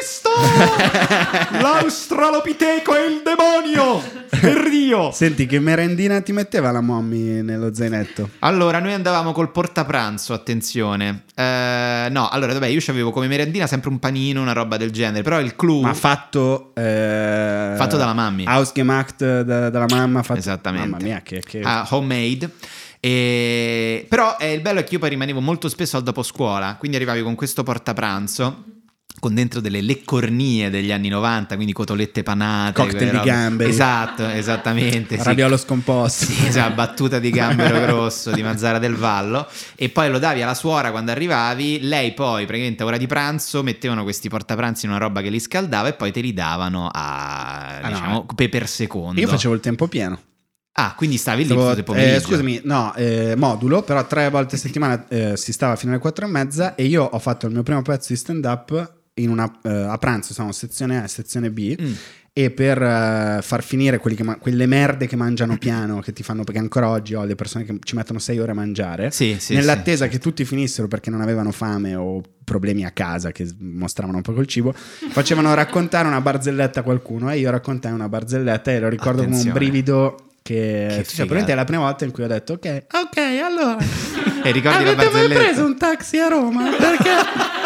[0.08, 0.30] Cristo!
[1.60, 4.02] L'australopiteco è il demonio!
[4.30, 5.12] Per Dio!
[5.12, 8.30] Senti, che merendina ti metteva la mommy nello zainetto?
[8.40, 11.24] Allora, noi andavamo col portapranzo, attenzione.
[11.36, 15.24] Eh, no, allora, vabbè, io avevo come merendina sempre un panino, una roba del genere,
[15.24, 15.82] però il clou...
[15.82, 16.72] Ma fatto...
[16.76, 18.46] eh, Fatto dalla mammy.
[18.46, 20.24] Ausgemacht da- dalla mamma.
[20.24, 20.40] Fatto...
[20.40, 20.88] Esattamente.
[20.88, 21.42] Mamma mia, che...
[21.46, 21.60] che...
[21.62, 22.50] Ah, homemade.
[23.02, 26.78] E- Però eh, il bello è che io poi rimanevo molto spesso al dopo scuola,
[26.80, 28.64] quindi arrivavi con questo portapranzo
[29.20, 33.70] con dentro delle leccornie degli anni 90, quindi cotolette panate, Cocktail di gamberi.
[33.70, 35.18] Esatto, esattamente.
[35.18, 35.24] sì.
[35.24, 36.26] Raviolo scomposto.
[36.26, 40.54] Sì, esatto, battuta di gambero grosso di Mazzara del Vallo e poi lo davi alla
[40.54, 45.00] suora quando arrivavi, lei poi praticamente a ora di pranzo mettevano questi portapranzi in una
[45.00, 48.68] roba che li scaldava e poi te li davano a Ah, no, diciamo pe- per
[48.68, 49.20] secondo.
[49.20, 50.20] Io facevo il tempo pieno.
[50.80, 52.16] Ah, quindi stavi lì Stavo- tutto il pomeriggio.
[52.18, 56.00] eh, scusami, no, eh, modulo, però tre volte a settimana eh, si stava fino alle
[56.00, 59.52] quattro e mezza e io ho fatto il mio primo pezzo di stand up una,
[59.64, 61.76] eh, a pranzo, siamo sezione A e sezione B.
[61.82, 61.92] Mm.
[62.38, 66.22] E per eh, far finire quelli che ma- quelle merde che mangiano piano, che ti
[66.22, 69.38] fanno, perché ancora oggi ho le persone che ci mettono sei ore a mangiare, Sì,
[69.40, 74.18] sì, nell'attesa che tutti finissero perché non avevano fame o problemi a casa che mostravano
[74.18, 74.72] un po' col cibo,
[75.10, 79.34] facevano raccontare una barzelletta a qualcuno e io raccontai una barzelletta e lo ricordo come
[79.34, 79.58] un Attenzione.
[79.60, 83.18] brivido che, Che cioè, probabilmente è la prima volta in cui ho detto ok, ok,
[83.44, 83.78] allora
[84.48, 86.70] E ricordi avete mai preso un taxi a Roma?
[86.70, 87.10] Perché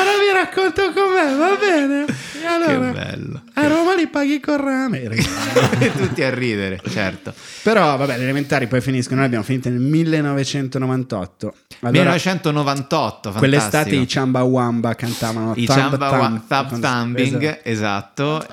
[0.00, 2.04] ora vi racconto com'è, va bene?
[2.42, 3.42] E allora, Che bello.
[3.54, 5.00] a Roma li paghi con rame.
[5.96, 7.32] Tutti a ridere, certo.
[7.62, 11.54] Però vabbè, le elementari poi finiscono, noi abbiamo finito nel 1998.
[11.82, 14.02] Allora, 1998, quell'estate fantastico.
[14.02, 18.46] i Chamba Wamba cantavano I Thumb Chamba Thumb, Thumb Thumb Thumbing, esatto.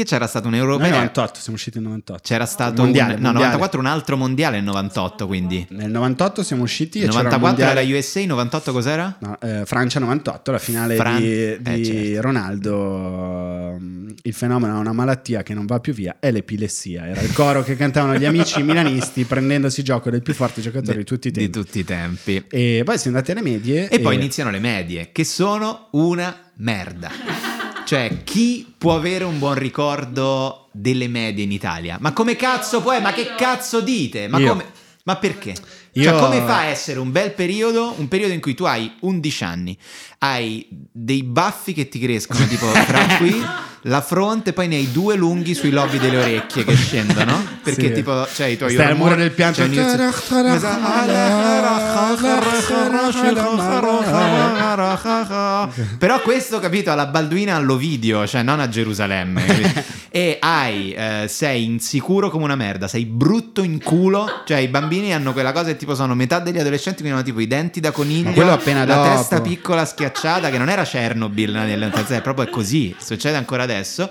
[0.00, 0.88] Che c'era stato un europeo.
[0.88, 2.22] 98, siamo usciti nel 98.
[2.24, 3.52] C'era stato Mondiale, un, no, mondiale.
[3.52, 5.66] 94 un altro mondiale nel 98, quindi.
[5.68, 7.86] Nel 98 siamo usciti e c'era il 94 mondiale...
[7.86, 9.16] era USA, 98 cos'era?
[9.18, 12.20] No, eh, Francia 98, la finale Fran- di, eh, di certo.
[12.22, 13.78] Ronaldo.
[14.22, 17.06] Il fenomeno ha una malattia che non va più via, è l'epilessia.
[17.06, 21.04] Era il coro che cantavano gli amici milanisti prendendosi gioco del più forte giocatore di,
[21.04, 21.50] tutti i tempi.
[21.50, 22.42] Di tutti i tempi.
[22.48, 23.90] E poi siamo andati alle medie.
[23.90, 27.59] E poi iniziano le medie, che sono una merda.
[27.90, 31.96] Cioè, chi può avere un buon ricordo delle medie in Italia?
[31.98, 32.96] Ma come cazzo può?
[33.00, 34.28] Ma che cazzo dite?
[34.28, 34.70] Ma, come-
[35.02, 35.56] ma perché?
[35.94, 38.90] Io- Cioè, come fa a essere un bel periodo, un periodo in cui tu hai
[39.00, 39.76] 11 anni,
[40.18, 43.44] hai dei baffi che ti crescono tipo tra qui,
[43.84, 47.42] la fronte, poi ne hai due lunghi sui lobi delle orecchie che scendono?
[47.64, 47.92] Perché Sì.
[47.92, 49.62] tipo, cioè i tuoi Stai al muro del pianto.
[49.62, 49.68] cioè,
[55.98, 59.44] Però questo, capito, alla Balduina all'Ovidio, cioè non a Gerusalemme.
[59.44, 59.82] capito?
[60.10, 64.42] e hai, eh, sei insicuro come una merda, sei brutto in culo.
[64.44, 67.46] Cioè, i bambini hanno quella cosa tipo sono metà degli adolescenti, quindi hanno tipo i
[67.46, 69.16] denti da coniglio, Ma quello appena la dopo.
[69.16, 74.10] testa piccola schiacciata, che non era Chernobyl nell'infanzia, è proprio così, succede ancora adesso.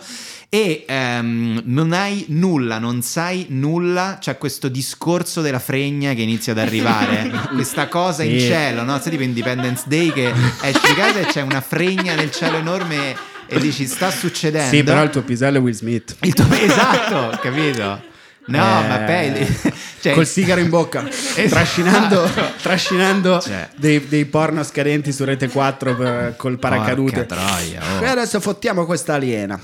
[0.51, 4.17] E ehm, non hai nulla, non sai nulla.
[4.19, 7.29] C'è questo discorso della fregna che inizia ad arrivare.
[7.53, 8.99] questa cosa in cielo, no?
[8.99, 13.15] Sai tipo Independence Day che esci di casa e c'è una fregna nel cielo enorme
[13.45, 14.75] e dici sta succedendo.
[14.75, 16.15] Sì, però il tuo pisello è Will Smith.
[16.21, 18.01] Il tuo- esatto, capito?
[18.57, 19.57] No, Eh, ma poi
[20.01, 21.03] cioè, col sigaro in bocca,
[21.49, 22.29] trascinando,
[22.61, 23.69] trascinando Cioè.
[23.75, 27.25] dei, dei porno scadenti su Rete 4 per- col paracadute.
[27.25, 28.03] Troia, oh.
[28.03, 29.59] E adesso fottiamo questa aliena.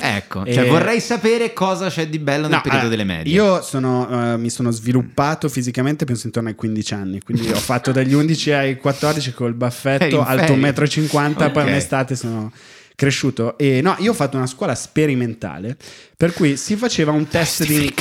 [0.00, 3.04] Eh, Ecco, E- cioè vorrei sapere cosa c'è di bello nel No, periodo eh, delle
[3.04, 3.32] medie.
[3.32, 7.92] Io sono, eh, mi sono sviluppato fisicamente penso intorno ai 15 anni, quindi ho fatto
[7.92, 10.72] dagli 11 ai 14 col baffetto, in alto ferie.
[10.72, 11.68] 1,50 m, poi Ok.
[11.68, 12.52] un'estate sono
[12.98, 15.76] cresciuto e no, io ho fatto una scuola sperimentale
[16.16, 17.94] per cui si faceva un test di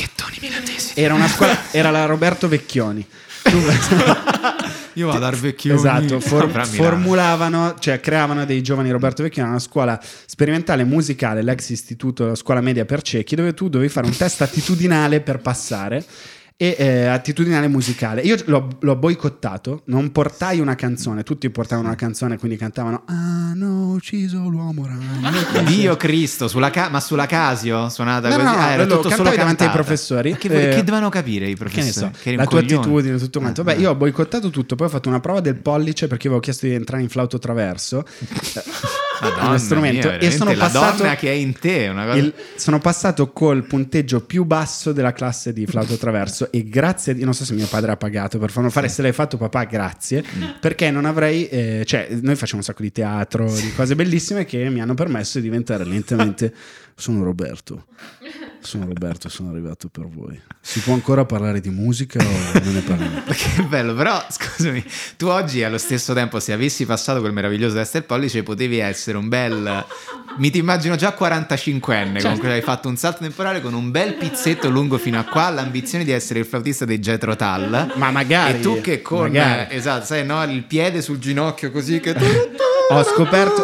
[0.96, 3.06] era una scuola era la Roberto Vecchioni.
[4.94, 5.78] Io vado al vecchioni.
[5.78, 11.70] Esatto, for- a formulavano, cioè creavano dei giovani Roberto Vecchioni, una scuola sperimentale musicale, l'ex
[11.70, 16.04] istituto scuola media per ciechi, dove tu dovevi fare un test attitudinale per passare.
[16.60, 18.22] E eh, attitudinale musicale.
[18.22, 23.92] Io l'ho, l'ho boicottato, non portai una canzone, tutti portavano una canzone, quindi cantavano Hanno
[23.92, 25.30] ucciso l'uomo ragno.
[25.70, 28.46] Dio Cristo, sulla ca- ma sulla Casio suonata No, così?
[28.48, 29.70] no, no, Ah, era tutto solo davanti ai cantata.
[29.72, 30.32] professori.
[30.32, 32.12] Ma Che, Eh, che dovevano capire i Che ne professori?
[32.12, 32.82] so, Che la tua coglione.
[32.82, 33.62] attitudine, tutto quanto.
[33.62, 36.42] Eh, Vabbè, io ho boicottato tutto, poi ho fatto una prova del pollice perché avevo
[36.42, 38.04] chiesto di entrare in flauto traverso.
[39.22, 42.18] Madonna uno strumento mia, e sono passato donna che è in te, una cosa...
[42.18, 47.16] il- sono passato col punteggio più basso della classe di flauto traverso e grazie a
[47.16, 49.64] Dio, non so se mio padre ha pagato per farlo fare, se l'hai fatto papà
[49.66, 50.44] grazie, Mm.
[50.60, 54.70] perché non avrei, eh, cioè noi facciamo un sacco di teatro, di cose bellissime che
[54.70, 56.54] mi hanno permesso di diventare lentamente,
[57.00, 57.86] sono Roberto,
[58.60, 60.40] sono Roberto, sono arrivato per voi.
[60.60, 63.22] Si può ancora parlare di musica o non ne parliamo?
[63.30, 64.84] Che bello, però scusami,
[65.16, 69.18] tu oggi allo stesso tempo, se avessi passato quel meraviglioso test del pollice, potevi essere
[69.18, 69.86] un bel.
[70.38, 74.68] Mi ti immagino già 45enne, comunque hai fatto un salto temporale con un bel pizzetto
[74.70, 77.94] lungo fino a qua, l'ambizione di essere il flautista dei Jethro Tull.
[77.96, 79.22] Ma magari, E tu che con.
[79.32, 79.76] magari.
[79.76, 80.44] Esatto, sai, no?
[80.44, 82.16] Il piede sul ginocchio così che.
[82.90, 83.64] Ho scoperto,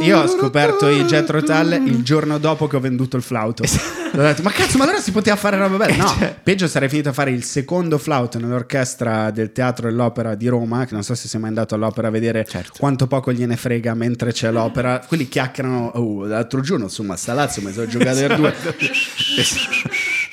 [0.00, 3.62] io ho scoperto i Jetro Tull il giorno dopo che ho venduto il flauto.
[3.64, 5.96] Ho detto, ma cazzo, ma allora si poteva fare roba bella?
[6.02, 10.46] No, Cioè- peggio sarei finito a fare il secondo flauto nell'orchestra del teatro dell'opera di
[10.48, 12.72] Roma, che non so se sei mai andato all'opera a vedere Certo.
[12.78, 15.02] quanto poco gliene frega mentre c'è l'opera.
[15.06, 18.54] Quelli chiacchierano, oh, l'altro giorno insomma sta Lazio mi sono giocato per due.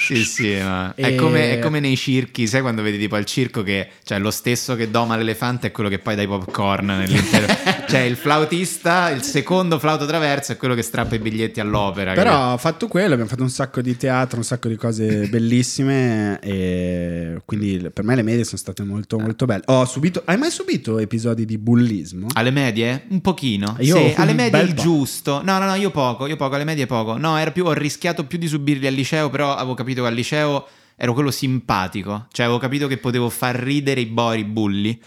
[0.06, 3.26] Sì, sì, ma è, E- come, è come nei circhi, sai quando vedi tipo al
[3.26, 6.86] circo che cioè lo stesso che doma l'elefante è quello che poi dà i popcorn
[6.86, 7.48] nell'intero.
[7.88, 12.14] cioè il flautista, il secondo flauto traverso è quello che strappa i biglietti all'opera.
[12.14, 16.40] Però ho fatto quello, abbiamo fatto un sacco di teatro, un sacco di cose bellissime
[16.42, 19.64] e quindi per me le medie sono state molto molto belle.
[19.68, 22.28] Ho subito, hai mai subito episodi di bullismo?
[22.34, 23.06] Alle medie?
[23.10, 23.76] Un pochino.
[23.80, 24.82] Io Sì, alle medie il po'.
[24.82, 25.42] giusto.
[25.44, 27.18] No, no, no, io poco, io poco, alle medie poco.
[27.18, 30.14] No, era più, ho rischiato più di subirli al liceo, però avevo capito che al
[30.14, 32.28] liceo ero quello simpatico.
[32.32, 35.00] Cioè avevo capito che potevo far ridere i bori, i bulli.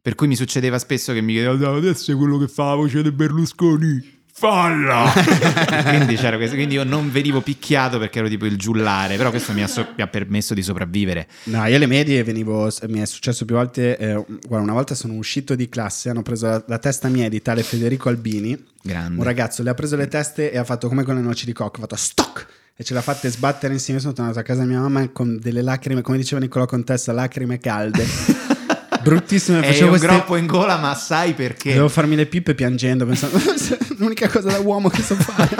[0.00, 2.74] Per cui mi succedeva spesso che mi chiedevo, "Ah, adesso è quello che fa la
[2.76, 4.14] voce di Berlusconi.
[4.38, 5.10] Falla!
[5.88, 9.66] quindi, quindi io non venivo picchiato perché ero tipo il giullare, però questo mi ha,
[9.66, 11.26] so- mi ha permesso di sopravvivere.
[11.44, 14.12] No, io alle medie venivo, mi è successo più volte, eh,
[14.46, 17.62] guarda, una volta sono uscito di classe, hanno preso la, la testa mia di tale
[17.62, 19.16] Federico Albini, Grande.
[19.16, 21.54] un ragazzo, le ha preso le teste e ha fatto come con le noci di
[21.54, 22.46] cocco, ha fatto stock!
[22.78, 25.62] E ce l'ha fatte sbattere insieme, sono tornato a casa di mia mamma con delle
[25.62, 28.04] lacrime, come diceva Niccolò Contessa, lacrime calde.
[29.02, 30.06] Bruttissime, facevo un queste...
[30.08, 31.72] groppo in gola, ma sai perché?
[31.72, 33.38] Devo farmi le pippe piangendo, pensando,
[33.96, 35.56] l'unica cosa da uomo che so fare.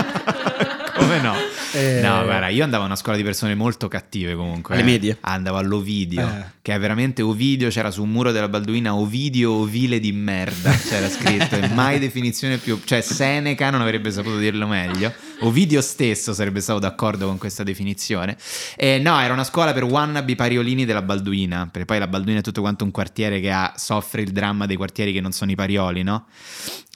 [0.94, 1.34] Come no?
[1.72, 2.00] Eh.
[2.02, 4.74] No, guarda, io andavo a una scuola di persone molto cattive comunque.
[4.74, 4.86] Alle eh.
[4.86, 5.16] medie?
[5.20, 6.44] Andavo all'Ovidio, Eh.
[6.60, 11.08] che è veramente Ovidio, c'era su un muro della Balduina Ovidio ovile di merda, c'era
[11.08, 12.78] scritto, e mai definizione più...
[12.84, 18.36] Cioè Seneca non avrebbe saputo dirlo meglio, Ovidio stesso sarebbe stato d'accordo con questa definizione.
[18.76, 22.42] E no, era una scuola per wannabe pariolini della Balduina, perché poi la Balduina è
[22.42, 25.54] tutto quanto un quartiere che ha, soffre il dramma dei quartieri che non sono i
[25.54, 26.26] parioli, no?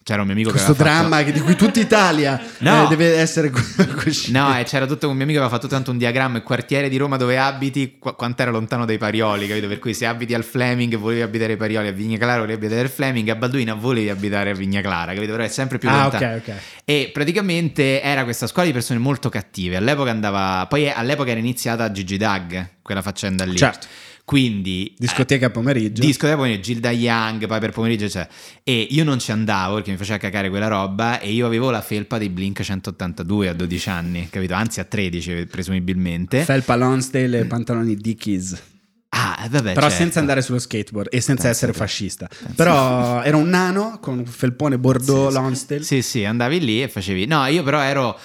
[0.02, 2.84] C'era un mio amico Questo che aveva fatto- dramma che- di cui tutta Italia No.
[2.86, 4.30] eh, deve essere cosciente.
[4.36, 6.88] No, e c'era tutto un mio amico che aveva fatto tanto un diagramma, il quartiere
[6.88, 9.68] di Roma dove abiti, qu- quanto era lontano dai Parioli, capito?
[9.68, 12.80] Per cui se abiti al Fleming volevi abitare ai Parioli, a Vigna Clara volevi abitare
[12.80, 15.32] al Fleming, a Balduina volevi abitare a Vigna Clara, capito?
[15.32, 16.34] Però è sempre più Ah, lontano.
[16.36, 16.54] ok, ok.
[16.86, 19.76] E praticamente era questa scuola di persone molto cattive.
[19.76, 23.56] All'epoca andava, poi all'epoca era iniziata Gigi Dag, quella faccenda lì.
[23.56, 23.86] Certo.
[24.24, 26.00] Quindi Discoteca a pomeriggio.
[26.00, 28.28] Disco da pomeriggio, Gilda Young, poi per pomeriggio c'è.
[28.62, 31.80] E io non ci andavo perché mi faceva cacare quella roba e io avevo la
[31.80, 34.54] felpa dei Blink 182 a 12 anni, capito?
[34.54, 36.44] Anzi a 13 presumibilmente.
[36.44, 38.62] Felpa Lonsdale e pantaloni Dickies.
[39.10, 40.02] Ah, vabbè, Però certo.
[40.02, 41.78] senza andare sullo skateboard e senza Pensa essere te.
[41.78, 42.28] fascista.
[42.56, 45.82] Però era un nano con un felpone Bordeaux Lonsdale.
[45.82, 47.26] Sì, sì, andavi lì e facevi...
[47.26, 48.18] No, io però ero...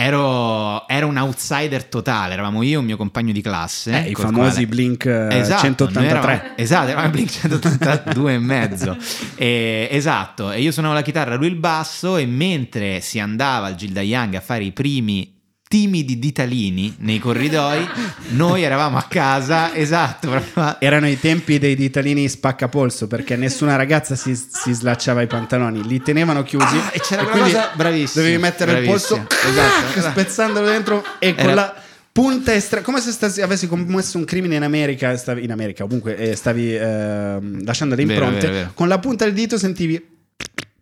[0.00, 4.04] Ero, ero un outsider totale, eravamo io e un mio compagno di classe.
[4.04, 6.00] Eh, I famosi quale- Blink eh, Esatto, 183.
[6.00, 8.96] noi eravamo- esatto, eravamo Blink 182 e mezzo.
[9.34, 13.74] E- esatto, e io suonavo la chitarra, lui il basso e mentre si andava al
[13.74, 15.37] Gilda Young a fare i primi
[15.68, 17.86] timidi ditalini nei corridoi,
[18.30, 24.34] noi eravamo a casa, esatto, Erano i tempi dei ditalini spaccapolso perché nessuna ragazza si,
[24.34, 28.40] si slacciava i pantaloni, li tenevano chiusi Ah, e c'era quella quindi cosa- bravissimo, Dovevi
[28.42, 29.20] mettere il bravissimo.
[29.26, 30.10] polso Esatto, esatto.
[30.20, 31.74] spezzandolo dentro e con Era- la
[32.12, 36.16] punta estrema, come se stessi, avessi commesso un crimine in America, stavi, in America ovunque,
[36.16, 38.70] e stavi ehm, lasciando le Vero, impronte, vero, vero.
[38.74, 40.02] con la punta del dito sentivi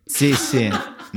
[0.05, 0.67] Sì, sì.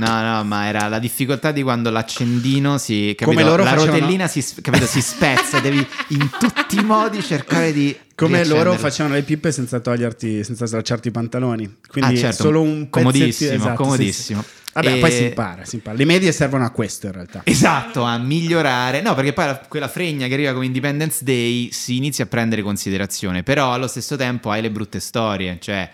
[0.07, 3.13] No, no, ma era la difficoltà di quando l'accendino si.
[3.17, 3.25] Capito?
[3.25, 7.71] Come loro la facevano- rotellina si, capito, si spezza, devi in tutti i modi cercare
[7.73, 7.95] di.
[8.15, 11.77] come loro facevano le pippe senza toglierti, senza slacciarti i pantaloni.
[11.87, 12.43] Quindi Ah, certo.
[12.43, 14.41] solo un Comodissimo, esatto, sì, comodissimo.
[14.41, 14.59] sì.
[14.73, 15.97] Vabbè, E- poi si impara, si impara.
[15.97, 17.41] Le medie servono a questo in realtà.
[17.43, 19.01] Esatto, a migliorare.
[19.01, 22.61] No, perché poi la- quella fregna che arriva come Independence Day si inizia a prendere
[22.61, 25.89] considerazione, però allo stesso tempo hai le brutte storie, cioè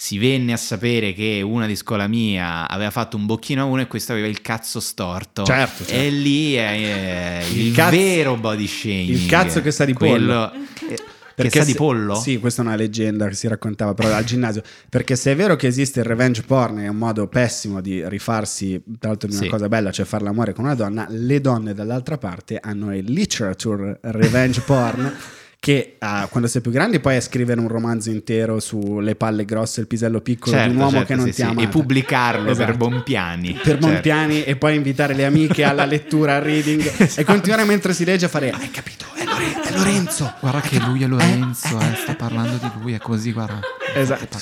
[0.00, 3.80] si venne a sapere che una di scuola mia aveva fatto un bocchino a uno
[3.80, 5.42] e questo aveva il cazzo storto.
[5.42, 5.92] Certo, certo.
[5.92, 9.08] E lì è, è il, Il cazzo- vero body shaming.
[9.08, 10.96] il cazzo che sa di Quello- eh,
[11.34, 12.14] che sa di se- pollo?
[12.14, 14.62] Sì, questa è una leggenda che si raccontava però al ginnasio.
[14.88, 18.80] Perché se è vero che esiste il revenge porn, è un modo pessimo di rifarsi,
[19.00, 19.48] tra l'altro di una Sì.
[19.50, 23.98] cosa bella, cioè fare l'amore con una donna, le donne dall'altra parte hanno il literature
[24.02, 25.12] revenge porn.
[25.60, 29.80] Che ah, quando sei più grandi poi è scrivere un romanzo intero sulle palle grosse
[29.80, 31.62] e il pisello piccolo di un Certo, uomo certo, che non sì, ti sì, ama.
[31.62, 32.66] E pubblicarlo Esatto.
[32.66, 33.52] per Bonpiani.
[33.54, 33.86] per Certo.
[33.88, 37.20] Monpiani e poi invitare le amiche alla lettura, al reading Esatto.
[37.20, 39.06] e continuare mentre si legge a fare hai capito?
[39.14, 42.98] È, Lore- è Lorenzo Guarda che lui è Lorenzo, eh, sta parlando di lui, è
[42.98, 43.60] così, guarda.
[43.94, 44.38] Esatto.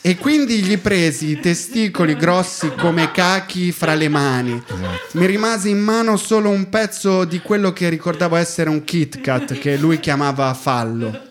[0.00, 4.62] E quindi gli presi i testicoli grossi come cachi fra le mani.
[4.64, 5.18] Esatto.
[5.18, 9.58] Mi rimase in mano solo un pezzo di quello che ricordavo essere un Kit Kat
[9.58, 11.28] che lui chiamava fallo.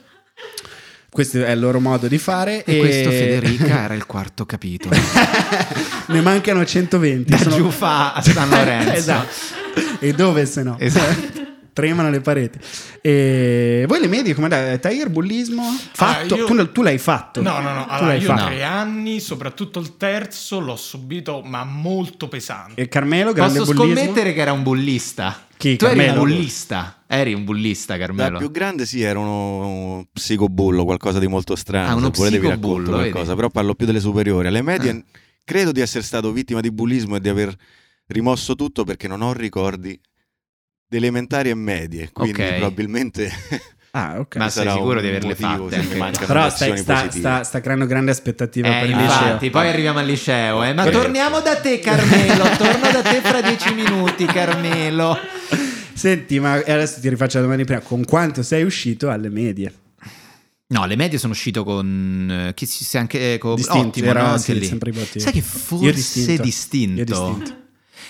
[1.10, 2.64] Questo è il loro modo di fare.
[2.64, 4.96] E questo Federica era il quarto capitolo.
[6.08, 7.30] ne mancano 120.
[7.32, 8.92] Da sono- Giufà a San Lorenzo.
[8.94, 9.28] esatto.
[10.00, 10.78] E dove se no?
[10.80, 11.48] Esatto.
[11.74, 12.60] Tremano le pareti.
[13.02, 14.80] E voi le medie come andate?
[14.80, 15.64] Tair, bullismo?
[15.94, 16.36] Fatto?
[16.36, 17.42] io- tu, tu l'hai fatto?
[17.42, 17.86] No, no, no.
[17.86, 18.46] Tu Allora, io fatto.
[18.46, 22.82] tre anni, soprattutto il terzo, l'ho subito, ma molto pesante.
[22.82, 23.96] E Carmelo, grande Posso bullismo?
[24.00, 25.46] scommettere che era un bullista.
[25.58, 26.24] Chi, Tu eri un Carmelo?
[26.26, 27.04] bullista.
[27.06, 28.38] Eri un bullista, Da Carmelo.
[28.38, 31.90] più grande sì, era uno psicobullo, qualcosa di molto strano.
[31.90, 33.36] Ah, uno se volete vi psicobullo, racconto qualcosa, vedi?
[33.36, 34.48] però parlo più delle superiori.
[34.48, 35.04] Alle medie Ah.
[35.44, 37.54] credo di essere stato vittima di bullismo e di aver
[38.08, 40.00] rimosso tutto perché non ho ricordi di
[40.98, 42.54] elementari e medie, quindi Ok.
[42.58, 43.32] probabilmente
[43.92, 44.36] Ah, ok.
[44.36, 45.80] Ma sei sarà sicuro di averle fatte
[46.28, 49.50] Però stai, sta, sta- sta creando grandi aspettative Eh, per il infatti, liceo.
[49.50, 50.64] poi arriviamo al liceo.
[50.64, 50.74] Eh.
[50.76, 51.00] Ma Perché?
[51.00, 52.44] torniamo da te, Carmelo.
[52.56, 55.18] Torno da te fra dieci minuti, Carmelo.
[55.94, 57.82] Senti, ma adesso ti rifaccio la domanda di prima.
[57.82, 59.74] Con quanto sei uscito alle medie?
[60.68, 62.46] No, le medie sono uscito con.
[62.50, 63.34] eh, Chi si sa anche.
[63.34, 64.38] eh, con, Distinto, ottimo, era no?
[64.38, 64.68] sì, Anche lì.
[64.68, 64.94] sempre.
[65.16, 66.44] Sai che forse distinto.
[66.44, 67.00] distinto.
[67.00, 67.58] Io distinto.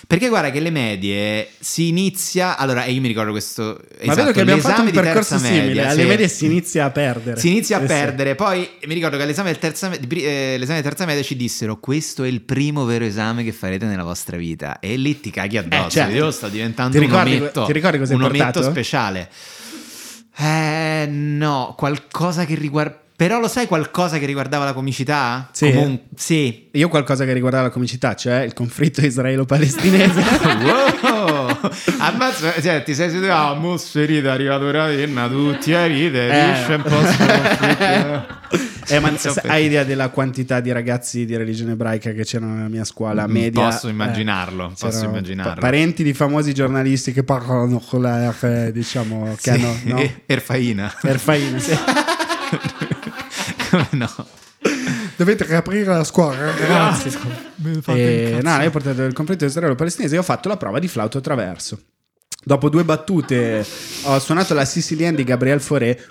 [0.07, 2.57] Perché guarda che le medie si inizia.
[2.57, 3.63] Allora, e io mi ricordo questo.
[3.63, 5.65] Ma esatto, vedo che abbiamo fatto un percorso simile.
[5.65, 6.07] media, alle sì.
[6.07, 7.39] medie si inizia a perdere.
[7.39, 7.87] Si inizia a Eh sì.
[7.93, 8.35] perdere.
[8.35, 12.27] Poi mi ricordo che all'esame del terza, eh, l'esame terza media ci dissero: Questo è
[12.27, 14.79] il primo vero esame che farete nella vostra vita.
[14.79, 15.89] E lì ti caghi addosso.
[15.89, 16.15] certo.
[16.15, 17.65] Io sto diventando Ti un ricordi- ometto.
[17.65, 19.29] ti ricordi cosa un ometto speciale.
[20.37, 23.07] Eh, no, qualcosa che riguarda.
[23.19, 25.49] Però lo sai qualcosa che riguardava la comicità?
[25.51, 25.73] Sì.
[25.73, 26.69] Comun- sì.
[26.71, 30.23] Io qualcosa che riguardava la comicità, cioè il conflitto israelo-palestinese.
[30.63, 31.49] wow!
[31.97, 36.53] Ammazza, cioè, ti sei seduto, ah, mo ferita, è arrivato Ravenna, tutti a ridere, Eh.
[36.53, 38.37] dice un po'.
[38.91, 42.69] Eh, ma Senza hai idea della quantità di ragazzi di religione ebraica che c'erano nella
[42.69, 43.61] mia scuola media?
[43.65, 45.53] Mm, Posso immaginarlo, posso c'erano immaginarlo.
[45.53, 50.09] pa- parenti di famosi giornalisti che parlano con la R, diciamo, che Sì, hanno no?
[50.25, 50.91] Erfaina.
[51.03, 51.77] Erfaina, sì.
[53.91, 54.09] No?
[55.15, 57.17] Dovete riaprire la scuola, ragazzi.
[57.55, 60.79] Mi fate Eh, no, io ho portato il conflitto israelo-palestinese e ho fatto la prova
[60.79, 61.79] di flauto traverso.
[62.41, 63.65] Dopo due battute
[64.03, 66.05] ho suonato la Sicilian di Gabriel Fauré.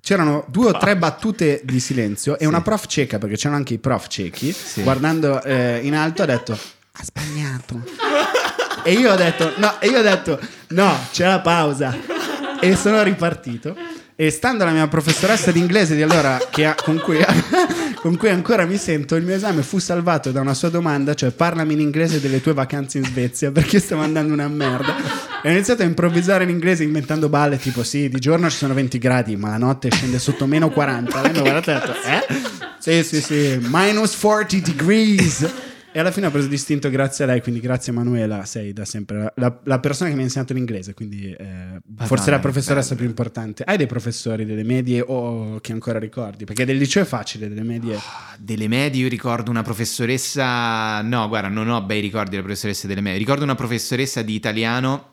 [0.00, 3.78] C'erano due o tre battute di silenzio e una prof cieca, perché c'erano anche i
[3.78, 7.82] prof ciechi, guardando eh, in alto ha detto ha sbagliato.
[8.84, 11.96] E io ho detto no, e io ho detto no, c'è la pausa.
[12.60, 13.76] E sono ripartito.
[14.22, 17.18] E stando alla mia professoressa di inglese di allora, che ha- con, cui,
[18.00, 21.32] con cui ancora mi sento, il mio esame fu salvato da una sua domanda, cioè
[21.32, 24.94] parlami in inglese delle tue vacanze in Svezia, perché stavo andando una merda.
[25.42, 28.74] E ho iniziato a improvvisare in inglese inventando balle, tipo sì, di giorno ci sono
[28.74, 31.20] 20 gradi, ma la notte scende sotto meno 40.
[31.20, 32.62] Lei mi ha guardato e ha detto, eh?
[32.78, 35.50] Sì, sì, sì, minus 40 degrees.
[35.94, 39.30] E alla fine ho preso distinto grazie a lei, quindi grazie Manuela, sei da sempre
[39.36, 43.00] la, la persona che mi ha insegnato l'inglese, quindi eh, forse la che professoressa bello.
[43.00, 43.62] più importante.
[43.62, 46.46] Hai dei professori delle medie o che ancora ricordi?
[46.46, 47.98] Perché del liceo è facile, delle medie...
[48.38, 53.02] Delle medie io ricordo una professoressa, no guarda non ho bei ricordi delle professoresse delle
[53.02, 55.11] medie, ricordo una professoressa di italiano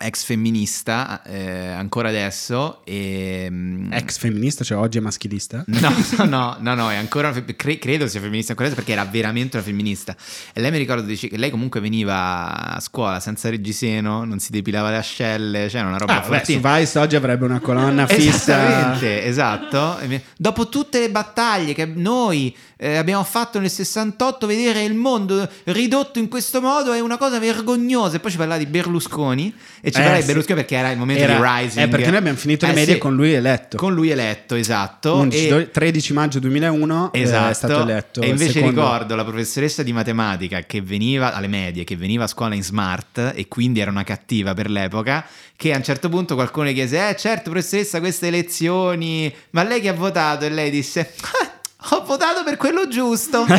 [0.00, 3.48] ex femminista eh, ancora adesso e...
[3.50, 5.64] mm, Ex femminista, cioè oggi è maschilista?
[5.80, 9.08] No, no, no, no, no, è ancora cre- credo sia femminista ancora adesso perché era
[9.10, 10.14] veramente una femminista.
[10.52, 14.52] E lei mi ricordo dice, che lei comunque veniva a scuola senza reggiseno, non si
[14.52, 16.60] depilava le ascelle, cioè era una roba Ah, beh, su.
[16.60, 18.56] Vice oggi avrebbe una colonna fissa.
[18.68, 19.98] Esattamente, esatto.
[20.06, 25.48] Mi- Dopo tutte le battaglie che noi eh, abbiamo fatto nel 68, vedere il mondo
[25.64, 28.16] ridotto in questo modo è una cosa vergognosa.
[28.16, 30.26] E poi ci parlava di Berlusconi e ci Eh, parlava di sì.
[30.28, 31.84] Berlusconi perché era il momento Era- di Rising.
[31.86, 33.76] eh, perché noi abbiamo finito le Eh, medie sì, con lui eletto.
[33.76, 35.16] Con lui eletto, esatto.
[35.16, 38.20] 11, E- do- 13 maggio 2001 eh, Esatto, è stato eletto.
[38.20, 42.26] e invece secondo- ricordo la professoressa di matematica che veniva alle medie, che veniva a
[42.28, 45.26] scuola in smart e quindi era una cattiva per l'epoca,
[45.56, 49.88] che a un certo punto qualcuno chiese, eh certo professoressa queste elezioni, ma lei che
[49.88, 50.44] ha votato?
[50.44, 51.57] E lei disse, "Ah,
[51.90, 53.44] ho votato per quello giusto.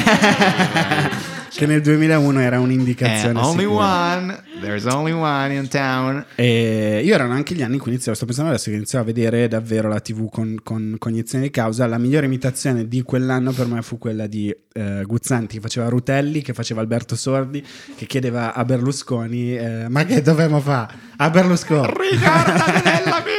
[1.50, 3.86] che nel 2001 era Eh, un'indicazione only sicura.
[4.16, 6.24] one, there's only one in town.
[6.36, 9.08] E io erano anche gli anni in cui iniziavo, sto pensando adesso che iniziavo a
[9.08, 11.88] vedere davvero la TV con, con cognizione di causa.
[11.88, 16.42] La migliore imitazione di quell'anno per me fu quella di eh, Guzzanti che faceva Rutelli,
[16.42, 17.66] che faceva Alberto Sordi,
[17.96, 20.94] che chiedeva a Berlusconi: eh, Ma che dovremmo fare?
[21.18, 21.88] A Berlusconi.
[21.88, 23.38] Ricordati della bici!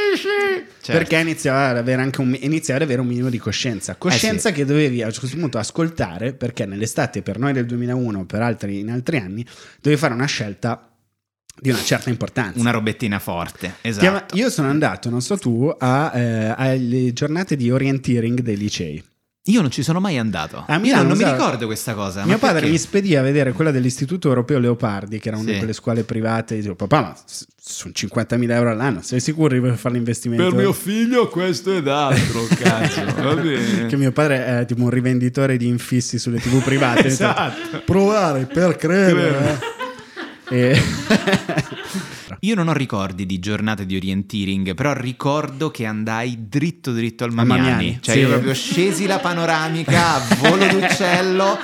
[0.81, 0.97] Certo.
[0.97, 3.95] Perché iniziava ad avere anche un, iniziava ad avere un minimo di coscienza.
[3.95, 8.25] Coscienza Eh che dovevi a un certo punto ascoltare perché nell'estate per noi del 2001,
[8.25, 9.45] per altri in altri anni,
[9.79, 10.89] dovevi fare una scelta
[11.59, 12.59] di una certa importanza.
[12.59, 14.35] Una robettina forte, esatto.
[14.35, 19.03] Io sono andato, non so tu, a, eh, alle giornate di orienteering dei licei.
[19.45, 20.63] Io non ci sono mai andato.
[20.67, 22.21] A Milano non mi ricordo questa cosa.
[22.23, 22.69] Mio ma padre perché?
[22.69, 25.51] mi spedì a vedere quella dell'Istituto Europeo Leopardi, che era una Sì.
[25.53, 26.55] di quelle scuole private.
[26.57, 27.15] Dicevo, papà, ma
[27.59, 30.43] sono 50.000 euro all'anno, sei sicuro di voler fare l'investimento?
[30.47, 33.03] Per mio figlio questo ed altro, cazzo.
[33.19, 33.87] Va bene.
[33.87, 37.07] Che mio padre è tipo un rivenditore di infissi sulle tv private.
[37.07, 37.81] Esatto.
[37.83, 39.59] Provare per credere.
[40.49, 40.71] eh.
[40.71, 40.81] E-
[42.43, 47.31] Io non ho ricordi di giornate di orienteering, però ricordo che andai dritto dritto al
[47.31, 47.61] Mamiani.
[47.61, 48.19] Mamiani, Cioè sì.
[48.21, 51.59] io proprio scesi la panoramica a volo d'uccello.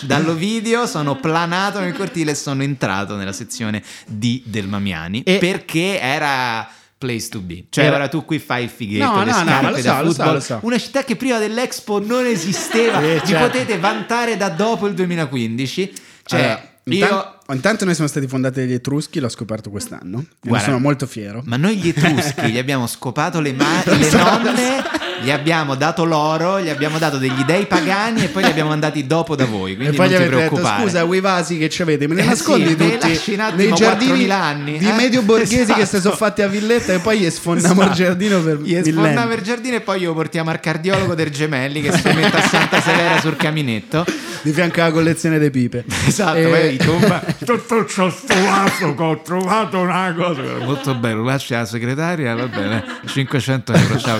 [0.00, 6.00] Dall'Ovidio sono planato nel cortile e sono entrato nella sezione D del Mamiani E- perché
[6.00, 7.64] era place to be.
[7.68, 10.12] Cioè ora tu qui fai il fighetto, No, le no, no, lo so, da lo
[10.12, 10.58] so, lo so.
[10.62, 12.98] Una città che prima dell'Expo non esisteva.
[13.00, 13.46] Sì, Vi certo.
[13.46, 15.92] potete vantare da dopo il 2015.
[16.24, 20.18] Cioè, Allora, io intanto noi siamo stati fondati dagli Etruschi, l'ho scoperto quest'anno.
[20.18, 21.42] E ne Guarda, sono molto fiero.
[21.44, 24.82] Ma noi gli Etruschi gli abbiamo scopato le, ma- le nonne,
[25.22, 29.06] gli abbiamo dato l'oro, gli abbiamo dato degli dei pagani e poi li abbiamo mandati
[29.06, 29.72] dopo da voi.
[29.72, 30.82] E Quindi poi gli non ti avete detto: preoccupare.
[30.82, 34.30] Scusa, quei vasi che ci avete, me li Eh nascondi sì, tutti nei giardini 4.000
[34.30, 34.92] anni, di eh?
[34.92, 35.78] medio borghesi Esatto.
[35.80, 38.02] che si sono fatti a Villetta e poi gli sfondiamo il Esatto.
[38.02, 38.90] giardino per Gli millenni.
[38.92, 42.40] sfondava il giardino e poi io portiamo al cardiologo del Gemelli che si mette a
[42.48, 44.04] Santa Severa sul caminetto.
[44.42, 45.84] di fianco alla collezione delle pipe.
[46.06, 47.22] Esatto, E- poi tomba.
[47.44, 50.42] Tutto ciò stuato che ho trovato una cosa.
[50.64, 52.84] Molto bello, lascia la segretaria, va bene.
[53.06, 54.18] 500 euro, ciao,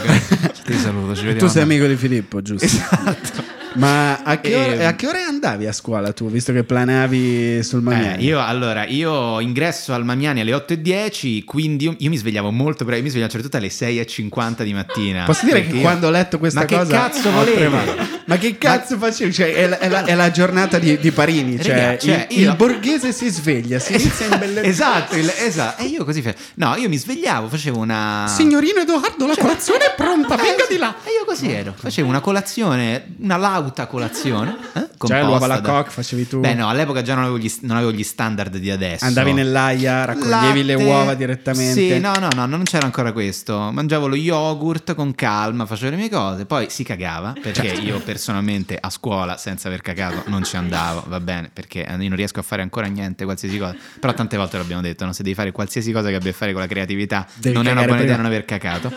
[0.65, 1.47] ti saluto, ci vediamo.
[1.47, 2.65] Tu sei amico di Filippo, giusto?
[2.65, 3.61] Esatto.
[3.77, 4.87] Ma a che, ore, Ehm.
[4.87, 8.25] a che ore andavi a scuola tu, visto che planavi sul Eh, Mamiani?
[8.25, 13.03] io allora, io ingresso al Mamiani alle 8.10, quindi io, io mi svegliavo molto presto,
[13.03, 15.25] mi svegliavo soprattutto alle 6.50 di mattina.
[15.25, 17.57] Posso dire che io- quando ho letto questa Ma che cosa cazzo ho volete?
[17.57, 17.95] tremato.
[18.25, 19.33] Ma che cazzo facevi?
[19.33, 21.61] Cioè, è, la, è la- è la giornata di, di Parini.
[21.63, 24.67] Cioè, Raga, cioè, il, io- il borghese si sveglia, si inizia in bellezza.
[24.69, 25.83] Esatto, il- esatto.
[25.83, 29.95] E io così fe- No, io mi svegliavo, facevo una Signorino Edoardo, la colazione è
[29.97, 30.95] pronta, Eh, venga di là.
[31.05, 31.75] E io così ero.
[31.77, 34.57] Facevo una colazione, una lauta colazione.
[34.75, 36.41] eh, Cioè, l'uovo alla da- coque facevi tu.
[36.41, 39.05] Beh, no, all'epoca già non avevo gli, non avevo gli standard di adesso.
[39.05, 41.73] Andavi nell'aia, raccoglievi le Latte- uova direttamente.
[41.73, 43.71] Sì, no, no, no, non c'era ancora questo.
[43.73, 47.81] Mangiavo lo yogurt con calma, facevo le mie cose, poi si cagava, perché Certo.
[47.81, 52.17] io personalmente a scuola senza aver cagato non ci andavo, va bene, perché io non
[52.17, 53.75] riesco a fare ancora niente, qualsiasi cosa.
[53.99, 55.13] Però tante volte l'abbiamo detto, no?
[55.13, 57.73] se devi fare qualsiasi cosa che abbia a fare con la creatività, Devi non è
[57.73, 58.93] una buona idea non aver cacato.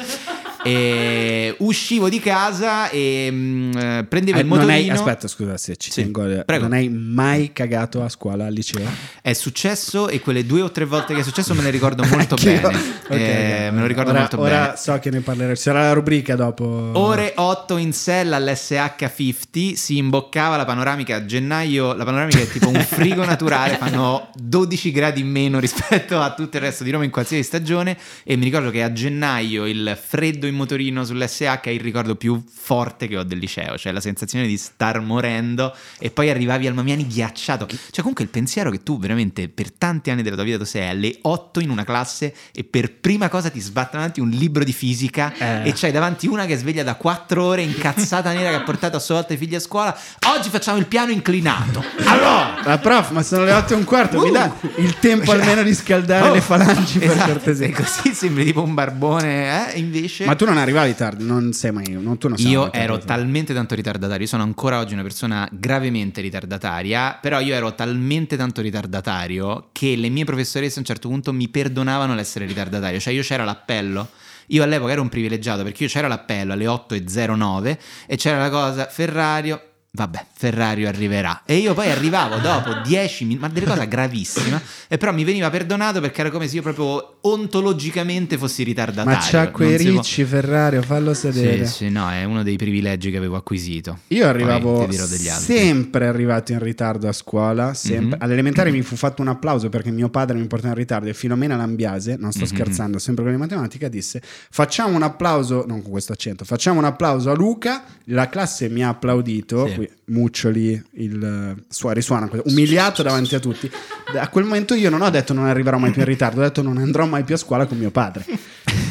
[0.67, 4.71] E uscivo di casa e mm, eh, prendevo Eh, il motorino.
[4.73, 6.23] hai, aspetta, scusa se ci Sì, tengo.
[6.23, 6.63] a- prego.
[6.63, 8.89] Non hai mai cagato a scuola al liceo?
[9.21, 12.35] È successo e quelle due o tre volte che è successo me ne ricordo molto
[12.41, 12.65] bene.
[12.65, 14.77] Ok, Eh, me lo ricordo ora, molto ora bene.
[14.77, 15.53] so che ne parlerò.
[15.53, 16.63] Ci sarà la rubrica dopo.
[16.95, 21.93] Ore 8 in sella all'SH50 si imboccava la panoramica a gennaio.
[21.93, 26.57] La panoramica è tipo un frigo naturale, fanno 12 gradi in meno rispetto a tutto
[26.57, 27.95] il resto di Roma in qualsiasi stagione.
[28.23, 32.43] E mi ricordo che a gennaio il freddo in motorino sull'SH è il ricordo più
[32.51, 36.73] forte che ho del liceo, cioè la sensazione di star morendo e poi arrivavi al
[36.73, 37.67] Mamiani ghiacciato.
[37.67, 40.89] Cioè comunque il pensiero che tu veramente per tanti anni della tua vita tu sei
[40.89, 44.73] alle 8 in una classe e per prima cosa ti sbatte davanti un libro di
[44.73, 45.69] fisica Eh.
[45.69, 48.97] e c'hai davanti una che è sveglia da 4 ore incazzata nera che ha portato
[48.97, 49.95] a sua volta i figli a scuola.
[50.37, 51.83] Oggi facciamo il piano inclinato.
[52.05, 55.61] Allora, La prof, ma sono le 8 e un quarto, mi dà il tempo almeno
[55.63, 57.71] di scaldare Oh, le falangi per esatto, cortesia.
[57.71, 59.79] così sembri tipo un barbone, eh?
[59.79, 61.89] Invece Ma tu non arrivavi tardi, non sei mai.
[61.89, 65.47] Non, tu non sei io ero talmente tanto ritardatario, io sono ancora oggi una persona
[65.51, 71.09] gravemente ritardataria, però io ero talmente tanto ritardatario che le mie professoresse a un certo
[71.09, 74.09] punto mi perdonavano l'essere ritardatario, cioè io c'era l'appello.
[74.49, 78.85] Io all'epoca ero un privilegiato perché io c'era l'appello alle 8.09 e c'era la cosa
[78.85, 79.59] Ferrario,
[79.95, 81.41] vabbè, Ferrario arriverà.
[81.45, 85.49] E io poi arrivavo dopo 10 minuti, ma delle cose gravissime, e però mi veniva
[85.49, 89.17] perdonato perché era come se io proprio ontologicamente fossi ritardatario.
[89.19, 91.65] Ma c'ha quei Non si può- ricci, Ferrario, fallo sedere.
[91.65, 93.99] sì, sì, no, è uno dei privilegi che avevo acquisito.
[94.09, 97.73] Io arrivavo sempre arrivato in ritardo a scuola.
[97.73, 98.17] sempre.
[98.17, 98.23] Mhm.
[98.23, 101.55] All'elementare mi fu fatto un applauso perché mio padre mi portava in ritardo e Filomena
[101.55, 102.49] Lambiase, non sto Mhm.
[102.51, 106.85] scherzando, sempre con le matematica, disse facciamo un applauso, non con questo accento, facciamo un
[106.85, 107.83] applauso a Luca.
[108.09, 109.84] La classe mi ha applaudito, Sì.
[110.05, 113.69] Muccioli, il suo risuona, umiliato davanti a tutti.
[114.17, 116.61] A quel momento io non ho detto non arriverò mai più in ritardo, ho detto
[116.61, 118.25] non andrò mai più a scuola con mio padre.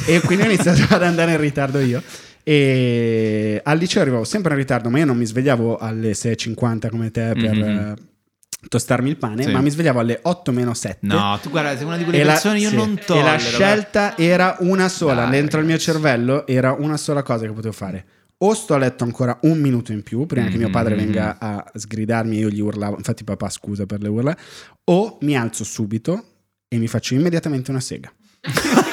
[0.07, 2.03] e quindi ho iniziato ad andare in ritardo io.
[2.43, 7.11] E al liceo arrivavo sempre in ritardo, ma io non mi svegliavo alle 6.50 come
[7.11, 7.63] te per Mhm.
[7.63, 7.95] eh,
[8.69, 9.51] tostarmi il pane, Sì.
[9.51, 10.99] ma mi svegliavo alle 8 meno 7.
[11.07, 13.27] No, tu guarda, sei una di quelle E la, persone io sì, non e tollero.
[13.27, 15.93] la scelta era una sola, Dai, dentro il mio ragazzi.
[15.93, 18.05] cervello era una sola cosa che potevo fare.
[18.39, 21.01] O sto a letto ancora un minuto in più prima che mio padre Mhm.
[21.01, 24.37] venga a sgridarmi e io gli urlavo, infatti papà scusa per le urla,
[24.85, 26.25] o mi alzo subito
[26.69, 28.13] e mi faccio immediatamente una sega.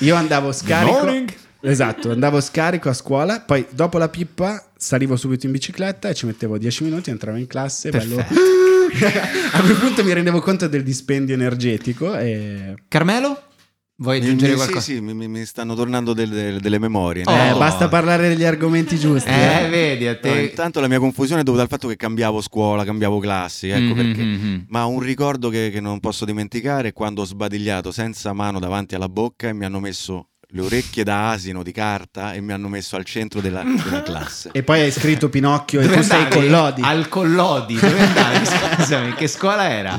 [0.00, 0.92] Io andavo scarico.
[1.04, 1.32] morning.
[1.60, 6.26] Esatto, andavo scarico a scuola, poi dopo la pippa salivo subito in bicicletta e ci
[6.26, 8.18] mettevo 10 minuti, entravo in classe, bello.
[8.20, 13.42] a quel punto mi rendevo conto del dispendio energetico e Carmelo?
[13.98, 14.80] Vuoi Mi- aggiungere mi- qualcosa?
[14.80, 17.22] Sì, sì, mi, mi- stanno tornando delle, delle memorie.
[17.24, 17.32] Oh.
[17.34, 19.30] Eh, basta parlare degli argomenti giusti.
[19.30, 19.68] Eh, eh.
[19.70, 20.40] vedi, a No, te...
[20.42, 23.96] intanto la mia confusione è dovuta al fatto che cambiavo scuola, cambiavo classi, ecco Mhm,
[23.96, 24.22] perché.
[24.22, 24.64] mhm.
[24.68, 28.94] Ma un ricordo che, che non posso dimenticare è quando ho sbadigliato senza mano davanti
[28.94, 32.68] alla bocca e mi hanno messo le orecchie da asino di carta e mi hanno
[32.68, 34.50] messo al centro della, della classe.
[34.52, 36.34] E poi hai scritto Pinocchio e tu sei andavi?
[36.34, 36.82] con Lodi.
[36.84, 38.44] Al Collodi, dove andavi?
[38.76, 39.96] Scusami, che scuola era?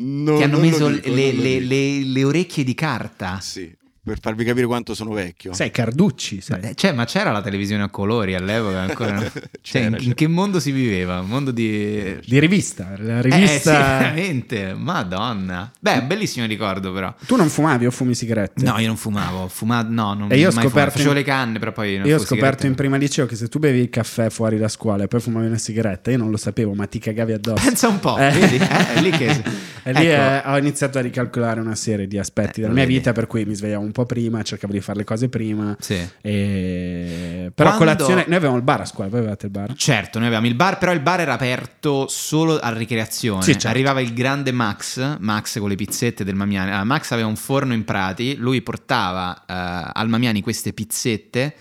[0.00, 3.40] No, Ti hanno non messo le, non le- le- le orecchie di carta.
[3.40, 3.74] Sì,
[4.08, 5.52] per farvi capire quanto sono vecchio.
[5.52, 6.60] Sei Carducci, sai.
[6.62, 9.12] Eh, Cioè, ma c'era la televisione a colori all'epoca ancora?
[9.12, 9.20] no?
[9.30, 10.04] Cioè, C'era, in, c'era.
[10.04, 11.20] in che mondo si viveva?
[11.20, 12.16] Un mondo di...
[12.24, 12.94] Di rivista.
[12.98, 13.72] La Eh, sì, rivista...
[13.98, 15.70] veramente, madonna.
[15.78, 17.14] Beh, bellissimo ricordo però.
[17.26, 18.64] tu non fumavi o fumi sigarette?
[18.64, 20.90] No, io non fumavo, ho fumato, no, non E io ho mai scoperto fumato.
[20.90, 23.48] Facevo in- le canne, però poi non Io ho scoperto in prima liceo che se
[23.48, 26.36] tu bevi il caffè fuori da scuola e poi fumavi una sigaretta, io non lo
[26.36, 27.64] sapevo, ma ti cagavi addosso.
[27.64, 28.30] Pensa un po', Eh.
[28.30, 28.56] vedi?
[28.56, 29.66] Eh, è lì che...
[29.88, 30.20] E lì Ecco.
[30.48, 32.96] eh, ho iniziato a ricalcolare una serie di aspetti Eh, della mia vedi.
[32.98, 35.76] vita, per cui mi svegliavo un po' prima, cercavo di fare le cose prima.
[35.78, 35.94] Sì.
[36.20, 37.50] E...
[37.54, 39.74] Però Quando- colazione, noi avevamo il bar a scuola, voi avevate il bar?
[39.74, 43.42] Certo, noi avevamo il bar, però il bar era aperto solo a ricreazione.
[43.42, 43.68] Sì, certo.
[43.68, 46.72] Arrivava il grande Max, Max con le pizzette del Mamiani.
[46.72, 51.54] Ah, Max aveva un forno in Prati, lui portava eh, al Mamiani queste pizzette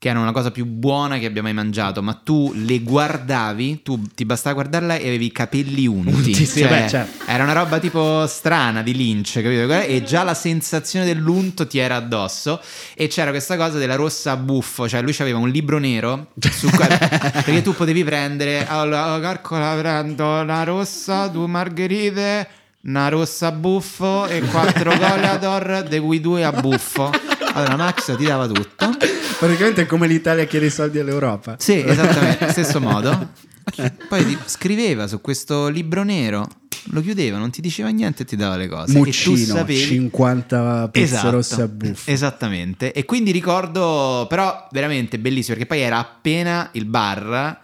[0.00, 4.00] che erano la cosa più buona che abbia mai mangiato, ma tu le guardavi, tu
[4.14, 6.32] ti bastava guardarla e avevi i capelli unti.
[6.50, 7.24] Sì, Cioè, beh, certo.
[7.30, 9.70] Era una roba tipo strana di Lynch, capito?
[9.78, 12.62] E già la sensazione dell'unto ti era addosso.
[12.94, 16.86] E c'era questa cosa della rossa buffo, cioè lui aveva un libro nero su qua-
[16.96, 18.66] perché tu potevi prendere.
[18.66, 22.48] Allora, calcola, prendo una rossa, due margherite,
[22.84, 27.10] una rossa a buffo e quattro goleador, di cui due a buffo.
[27.52, 28.96] Allora, Max ti dava tutto.
[29.38, 31.56] Praticamente è come l'Italia chiede i soldi all'Europa.
[31.58, 33.30] Sì, esattamente, stesso modo.
[34.08, 36.46] Poi scriveva su questo libro nero,
[36.92, 38.90] lo chiudeva, non ti diceva niente e ti dava le cose.
[38.90, 39.78] e tu Muccino, sapevi...
[39.78, 42.10] 50 pezze Esatto, rosse a buffo.
[42.10, 42.92] Esattamente.
[42.92, 47.58] E quindi ricordo, però, veramente bellissimo, perché poi era appena il bar,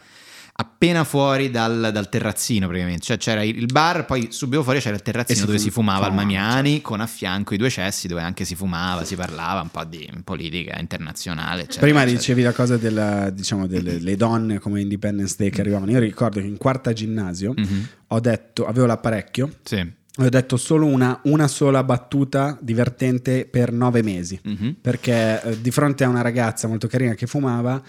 [0.59, 3.03] appena fuori dal, dal terrazzino praticamente.
[3.05, 6.05] Cioè c'era il bar, poi subito fuori c'era il terrazzino si dove fu- si fumava
[6.07, 9.61] al fumava, Mamiani, con a fianco i due cessi dove anche si fumava, si parlava
[9.61, 11.63] un po' di politica internazionale.
[11.63, 12.19] Eccetera, Prima eccetera.
[12.19, 15.91] dicevi la cosa della, diciamo, delle le donne come Independence Day che arrivavano.
[15.91, 17.89] Io ricordo che in quarta ginnasio Mhm.
[18.09, 19.93] ho detto, avevo l'apparecchio, Sì.
[20.19, 24.39] Ho detto solo una, una sola battuta divertente per nove mesi.
[24.43, 24.77] Mhm.
[24.81, 27.81] Perché eh, di fronte a una ragazza molto carina che fumava,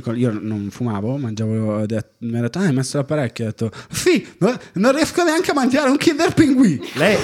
[0.00, 3.70] con- io non fumavo, mangiavo, detto- mi ha detto, ah, hai messo l'apparecchio, ho detto,
[3.90, 6.80] sì, no- non riesco neanche a mangiare un Kinder Pinguì.
[6.94, 7.18] Lei,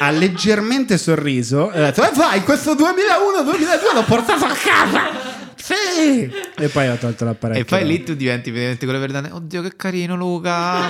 [0.00, 5.32] ha leggermente sorriso e ha detto: E vai, questo 2001-2002 l'ho portato a casa!
[5.56, 6.28] Sì!
[6.58, 7.62] E poi ha tolto l'apparecchio.
[7.62, 9.30] E poi lì tu diventi veramente quello verdane.
[9.30, 10.88] Oddio, che carino, Luca.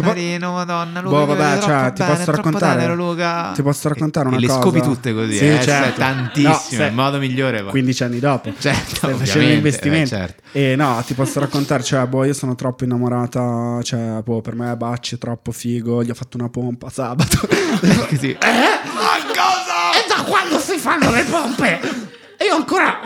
[0.00, 1.00] Carino, madonna.
[1.00, 3.50] Luca, Boh, vabbè, troppo cioè, ti bene, posso tenero, Luca.
[3.54, 4.54] Ti posso raccontare una e cosa?
[4.54, 5.60] le scopi tutte così, Sì, eh?
[5.60, 5.70] certo.
[5.88, 7.60] Cioè, tantissime, No, se- il modo migliore.
[7.62, 7.70] poi.
[7.70, 8.52] 15 anni dopo.
[8.58, 10.02] Certo, Stai facendo ovviamente, investimenti.
[10.14, 10.42] eh, certo.
[10.52, 14.74] E no, ti posso raccontare, cioè, boh, io sono troppo innamorata, cioè, boh, per me
[14.76, 17.46] Bacci è troppo figo, gli ho fatto una pompa sabato.
[18.08, 18.30] Così.
[18.30, 18.36] E
[20.08, 21.80] da quando si fanno le pompe?
[22.36, 22.98] E io ancora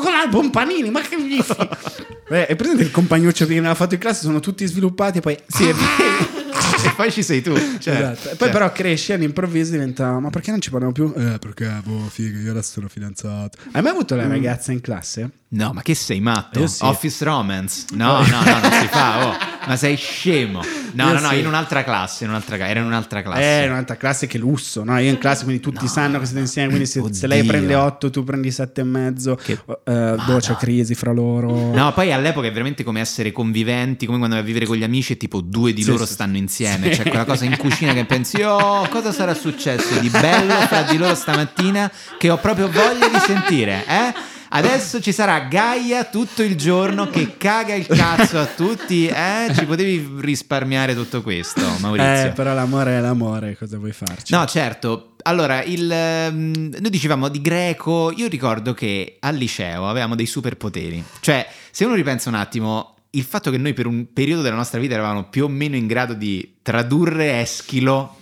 [0.00, 1.54] con l'album Panini, ma che mi dici?
[2.28, 5.38] Beh, è presente il compagnuccio che aveva fatto in classe, sono tutti sviluppati e poi...
[5.46, 6.42] Sì, è vero.
[6.84, 7.54] e poi ci sei tu.
[7.78, 8.30] Cioè, Esatto.
[8.30, 11.12] E poi però cresci e all'improvviso diventa ma perché non ci parliamo più?
[11.16, 15.30] Eh perché boh figo io adesso sono fidanzato Hai mai avuto la ragazza in classe?
[15.54, 16.66] No, ma che sei matto?
[16.66, 16.82] Sì.
[16.84, 17.84] Office Romance?
[17.92, 19.26] No, no, no, non si fa.
[19.28, 19.36] oh.
[19.66, 20.60] Ma sei scemo.
[20.92, 21.38] No, Io no, no, sì.
[21.38, 23.60] in un'altra classe, in un'altra era in un'altra classe.
[23.60, 24.98] Eh, in un'altra classe che lusso, no?
[24.98, 25.88] Io in classe, quindi tutti No.
[25.88, 29.36] sanno che siete insieme, quindi se, se lei prende 8, tu prendi 7 e mezzo,
[29.36, 29.52] Che-
[29.84, 31.72] eh, boh, c'è crisi fra loro.
[31.72, 34.84] No, poi all'epoca è veramente come essere conviventi, come quando vai a vivere con gli
[34.84, 36.90] amici e tipo due di Sì, loro stanno insieme.
[36.90, 40.96] C'è quella cosa in cucina che pensi, oh, cosa sarà successo di bello fra di
[40.98, 44.14] loro stamattina che ho proprio voglia di sentire, eh?
[44.56, 49.52] Adesso ci sarà Gaia tutto il giorno che caga il cazzo a tutti, eh?
[49.52, 52.28] Ci potevi risparmiare tutto questo, Maurizio.
[52.28, 54.32] Eh, però l'amore è l'amore, cosa vuoi farci?
[54.32, 55.16] No, certo.
[55.22, 58.12] Allora, il, ehm, noi dicevamo di greco.
[58.14, 61.02] Io ricordo che al liceo avevamo dei superpoteri.
[61.18, 64.78] Cioè, se uno ripensa un attimo, il fatto che noi per un periodo della nostra
[64.78, 68.18] vita eravamo più o meno in grado di tradurre Eschilo,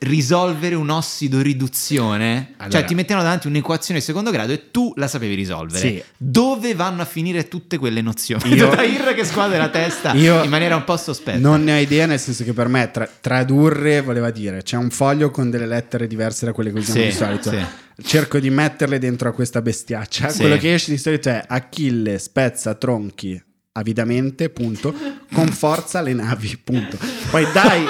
[0.00, 4.92] risolvere un ossido riduzione, Allora- cioè ti mettevano davanti un'equazione di secondo grado e tu
[4.96, 5.78] la sapevi risolvere.
[5.78, 6.02] Sì.
[6.16, 8.54] Dove vanno a finire tutte quelle nozioni?
[8.54, 11.38] Io- Tahir che scuote la testa Io- in maniera un po' sospetta.
[11.38, 14.90] Non ne ho idea, nel senso che per me tra- tradurre voleva dire c'è un
[14.90, 17.50] foglio con delle lettere diverse da quelle che usiamo Sì, di solito.
[17.50, 17.58] sì.
[18.02, 20.30] Cerco di metterle dentro a questa bestiaccia.
[20.32, 23.42] Quello che esce di solito è Achille spezza tronchi
[23.72, 24.94] avidamente, punto,
[25.32, 26.96] con forza le navi, punto.
[27.30, 27.84] Poi dai,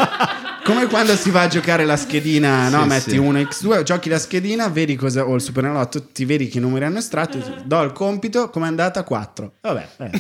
[0.67, 2.83] come quando si va a giocare la schedina, no?
[2.83, 3.17] Sì, Metti sì.
[3.19, 6.99] 1 x2, giochi la schedina, vedi cosa, o il Superenalotto, ti vedi che numeri hanno
[6.99, 9.05] estratto, ti do il compito, com'è andata?
[9.05, 9.53] 4.
[9.61, 10.11] Vabbè, eh,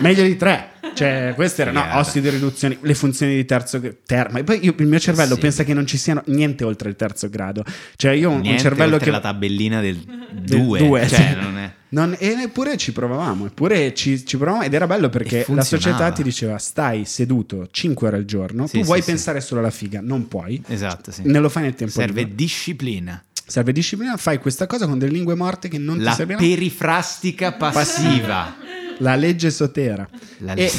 [0.00, 0.68] meglio di 3.
[0.94, 2.00] Cioè, queste erano no, Figata.
[2.00, 4.38] ossidi riduzioni, le funzioni di terzo termo.
[4.38, 5.40] E poi io- il mio cervello Sì.
[5.40, 7.64] pensa che non ci siano niente oltre il terzo grado.
[7.96, 11.40] Cioè, io ho un cervello oltre che la tabellina del del 2, due, cioè sì.
[11.40, 15.44] non è Non- e neppure ci provavamo, eppure ci, ci provavamo ed era bello perché
[15.48, 19.40] la società ti diceva stai seduto 5 ore al giorno, Sì, tu vuoi sì, pensare
[19.40, 21.22] solo alla figa, non puoi, Esatto, sì.
[21.24, 22.36] ne lo fai nel tempo Serve libero.
[22.36, 23.22] disciplina.
[23.46, 26.38] Serve disciplina, fai questa cosa con delle lingue morte che non La ti servono.
[26.38, 28.56] perifrastica passiva.
[28.98, 30.08] La legge sotera.
[30.38, 30.70] La- E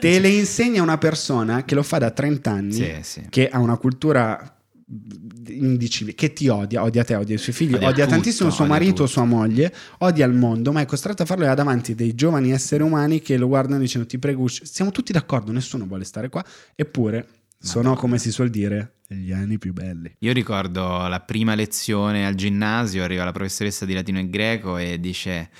[0.00, 3.00] te le insegna una persona che lo fa da 30 anni,
[3.30, 4.56] che ha una cultura
[5.48, 8.64] indicibile, che ti odia, odia te, odia i suoi figli, Odia odia, tutto, tantissimo suo
[8.64, 9.06] odia marito tutto.
[9.06, 12.52] sua moglie, odia il mondo, ma è costretto a farlo e ha davanti dei giovani
[12.52, 14.66] esseri umani che lo guardano dicendo ti prego, usci-".
[14.66, 17.26] siamo tutti d'accordo, nessuno vuole stare qua, eppure
[17.58, 20.12] sono, come si suol dire, gli anni più belli.
[20.18, 24.98] Io ricordo la prima lezione al ginnasio, arriva la professoressa di latino e greco e
[24.98, 25.50] dice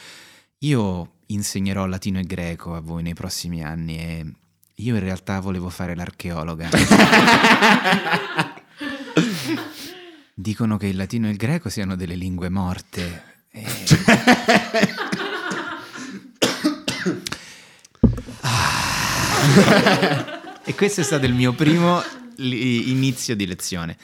[0.58, 4.32] io insegnerò latino e greco a voi nei prossimi anni e
[4.76, 6.70] io in realtà volevo fare l'archeologa.
[10.34, 13.22] Dicono che il latino e il greco siano delle lingue morte.
[13.50, 13.64] E...
[18.44, 20.40] Ah.
[20.64, 22.02] E questo è stato il mio primo
[22.36, 23.96] inizio di lezione.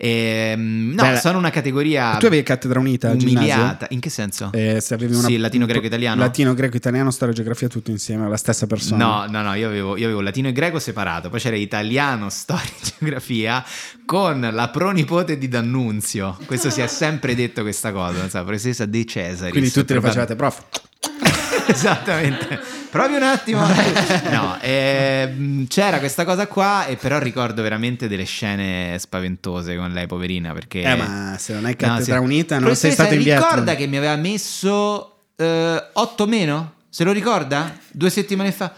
[0.00, 3.86] Ehm, no, Beh, sono una categoria tu avevi cattedra unita umiliata.
[3.90, 4.50] In che senso?
[4.52, 6.20] Eh, se avevi una- Sì, latino, greco, italiano.
[6.20, 9.04] Latino, greco, italiano, storia e geografia tutto insieme, la stessa persona.
[9.04, 12.62] No, no, no, io avevo, io avevo latino e greco separato, poi c'era italiano, storia
[12.64, 13.64] e geografia
[14.06, 16.38] con la pronipote di D'Annunzio.
[16.46, 19.50] Questo si è sempre detto questa cosa, non so, professoressa De Cesaris.
[19.50, 20.62] Quindi tutti lo facevate, prof.
[21.66, 22.77] Esattamente.
[22.90, 23.66] Provi un attimo.
[24.30, 30.06] No, ehm, c'era questa cosa qua, e però ricordo veramente delle scene spaventose con lei,
[30.06, 30.82] poverina, perché...
[30.82, 32.22] Eh, ma se non hai No, cattedra sì.
[32.22, 33.48] unita non sei stato in Vietnam.
[33.48, 36.74] Ricorda che mi aveva messo 8 meno?
[36.88, 37.76] Se lo ricorda?
[37.90, 38.72] Due settimane fa.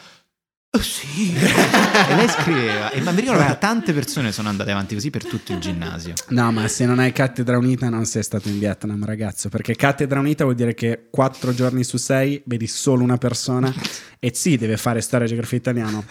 [0.72, 1.34] Oh sì.
[1.34, 2.90] e lei scriveva.
[2.90, 6.14] E ma mi ricordo che tante persone sono andate avanti così per tutto il ginnasio.
[6.28, 9.48] No, ma se non hai cattedra unita non sei stato in Vietnam, ragazzo.
[9.48, 13.74] Perché cattedra unita vuol dire che quattro giorni su sei vedi solo una persona
[14.20, 16.04] e sì, deve fare storia, geografia italiano.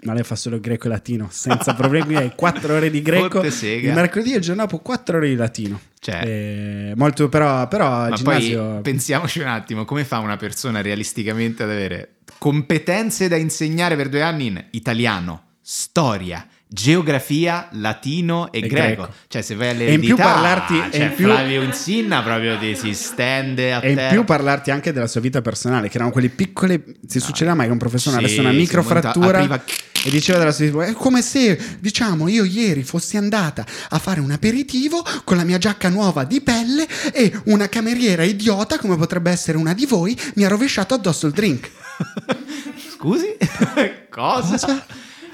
[0.00, 2.14] Ma lei fa solo greco e latino senza problemi.
[2.14, 3.42] Hai quattro ore di greco.
[3.42, 5.80] Il mercoledì e il giorno dopo quattro ore di latino.
[5.98, 6.22] Cioè.
[6.24, 8.70] Eh, molto, però, però ginnasio.
[8.74, 14.08] poi pensiamoci un attimo, come fa una persona realisticamente ad avere competenze da insegnare per
[14.08, 19.02] due anni in italiano, storia, geografia, latino e, E greco.
[19.02, 19.14] greco.
[19.28, 22.92] Cioè, se vai E in più parlarti- cioè, in più- Flavio Insinna proprio ti si
[22.94, 24.12] stende a E in terra.
[24.12, 26.82] più parlarti anche della sua vita personale, che erano quelle piccole.
[27.06, 29.62] Si succedeva mai che un professore Sì, avesse una microfrattura apriva-
[30.04, 30.84] e diceva della sua vita.
[30.84, 35.58] È come se, diciamo, io ieri fossi andata a fare un aperitivo con la mia
[35.58, 40.44] giacca nuova di pelle e una cameriera idiota, come potrebbe essere una di voi, mi
[40.44, 41.70] ha rovesciato addosso il drink.
[42.94, 43.36] Scusi?
[44.10, 44.50] Cosa?
[44.50, 44.86] Cosa?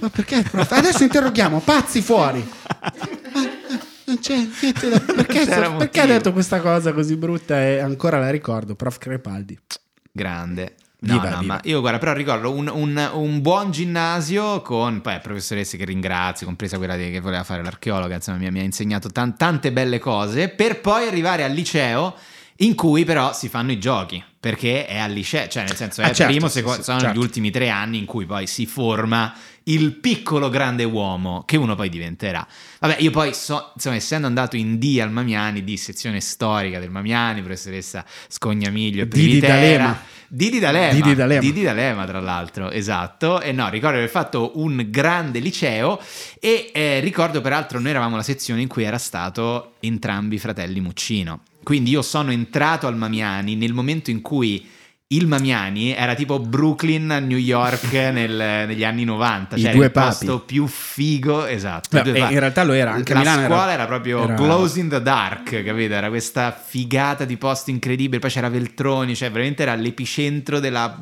[0.04, 0.42] Ma perché?
[0.42, 0.70] prof?
[0.70, 2.46] Adesso interroghiamo, pazzi fuori.
[4.04, 5.00] Non c'è niente da...
[5.00, 9.58] Perché, perché ha detto questa cosa così brutta e ancora la ricordo, prof Crepaldi.
[10.12, 10.74] Grande.
[10.98, 11.54] No, Viva, no, viva.
[11.54, 16.46] ma io guarda, però ricordo un, un- un buon ginnasio con poi professoresse che ringrazio,
[16.46, 20.48] compresa quella che voleva fare l'archeologa, insomma mi, mi ha insegnato tan- tante belle cose,
[20.48, 22.14] per poi arrivare al liceo
[22.58, 26.04] in cui però si fanno i giochi, perché è al liceo, cioè nel senso è
[26.04, 27.18] Ah, certo, primo, secondo, sono certo.
[27.18, 29.34] gli ultimi tre anni in cui poi si forma
[29.64, 32.46] il piccolo grande uomo che uno poi diventerà.
[32.80, 36.90] Vabbè, io poi so, insomma, essendo andato in D al Mamiani, di sezione storica del
[36.90, 40.00] Mamiani, professoressa Scognamiglio, Didi Privitera, D'Alema.
[40.28, 40.92] Didi D'Alema.
[40.92, 41.40] Didi D'Alema.
[41.40, 43.40] Didi D'Alema, tra l'altro, esatto.
[43.40, 45.98] E no, ricordo di aver fatto un grande liceo
[46.38, 50.80] e eh, ricordo peraltro noi eravamo la sezione in cui era stato entrambi i fratelli
[50.80, 51.40] Muccino.
[51.64, 54.70] Quindi io sono entrato al Mamiani nel momento in cui
[55.08, 59.84] il Mamiani era tipo Brooklyn a New York nel- negli anni 90, I cioè due
[59.86, 60.52] il posto papi.
[60.54, 61.96] più figo, esatto.
[61.96, 62.18] I papi.
[62.32, 65.02] in realtà lo era, anche la Milano era- scuola era, proprio era- close in the
[65.02, 65.94] dark, capito?
[65.94, 70.98] Era questa figata di posto incredibile, poi c'era Veltroni, cioè veramente era l'epicentro della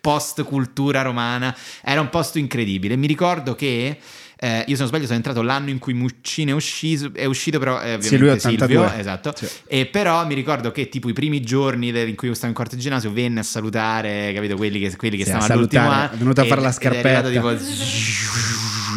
[0.00, 2.96] post cultura romana, era un posto incredibile.
[2.96, 3.98] Mi ricordo che
[4.44, 7.60] eh, io se non sbaglio sono entrato l'anno in cui Muccino è uscito, è uscito
[7.60, 8.76] però eh, Sì, lui è ovviamente 82.
[8.88, 9.32] Silvio, esatto.
[9.36, 9.46] Sì.
[9.68, 12.54] E però mi ricordo che tipo i primi giorni del- in cui io stavo in
[12.54, 16.10] quarto ginnasio venne a salutare, capito, quelli che, quelli che Sì, stavano all'ultimo anno.
[16.12, 17.28] è venuto a fare la ed è arrivato scarpetta.
[17.30, 17.48] tipo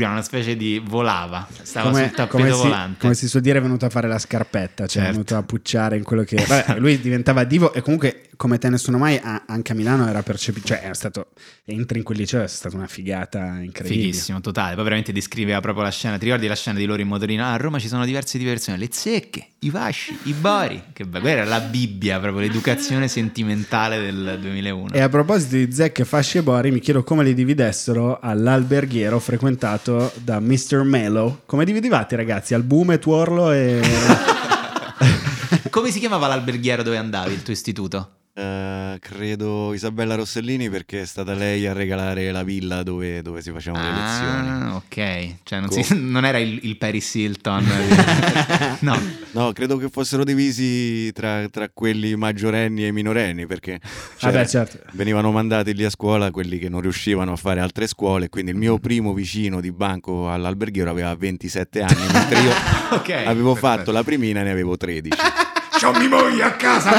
[0.04, 3.00] una specie di volava, stava Come, sul tappeto come si, volante.
[3.00, 5.12] come si suol dire è venuto a fare la scarpetta, cioè è Certo.
[5.12, 6.36] venuto a pucciare in quello che...
[6.46, 9.18] Vabbè, lui diventava divo e comunque come te nessuno mai,
[9.48, 11.28] anche a Milano era percepito, cioè era stato,
[11.64, 14.08] entri in quel liceo è stata una figata incredibile.
[14.08, 14.76] Fighissimo, totale.
[14.76, 16.18] Poi veramente descriveva proprio la scena.
[16.18, 17.44] Ti ricordi la scena di loro in motorino?
[17.46, 20.82] Ah, a Roma ci sono diverse diversioni: le zecche, i fasci, i bori.
[20.92, 21.22] Che bello.
[21.24, 24.92] Quella era la Bibbia, proprio l'educazione sentimentale del 2001.
[24.92, 29.85] E a proposito di zecche, fasci e bori, mi chiedo come li dividessero all'alberghiero frequentato
[30.16, 30.84] da Mr.
[30.84, 31.42] Melo.
[31.46, 32.54] Come dividevate ragazzi?
[32.54, 33.82] Albume, tuorlo e...
[35.70, 38.10] Come si chiamava l'alberghiero dove andavi, il tuo istituto?
[38.38, 43.50] Eh, credo Isabella Rossellini perché è stata lei a regalare la villa dove, dove si
[43.50, 44.50] facevano le lezioni.
[44.50, 45.36] Ah, ok.
[45.44, 47.66] Cioè, non, Co- si- non era il, il Paris Hilton.
[48.82, 49.02] no.
[49.32, 53.80] No, credo che fossero divisi tra, tra quelli maggiorenni e i minorenni perché
[54.18, 54.80] cioè, Vabbè, certo.
[54.94, 58.28] venivano mandati lì a scuola quelli che non riuscivano a fare altre scuole.
[58.28, 62.52] Quindi il mio primo vicino di banco all'alberghiero aveva 27 anni, mentre io
[62.92, 63.76] Ok, avevo perfetto.
[63.78, 65.18] fatto la primina e ne avevo 13.
[65.80, 66.92] C'ho mia moglie a casa.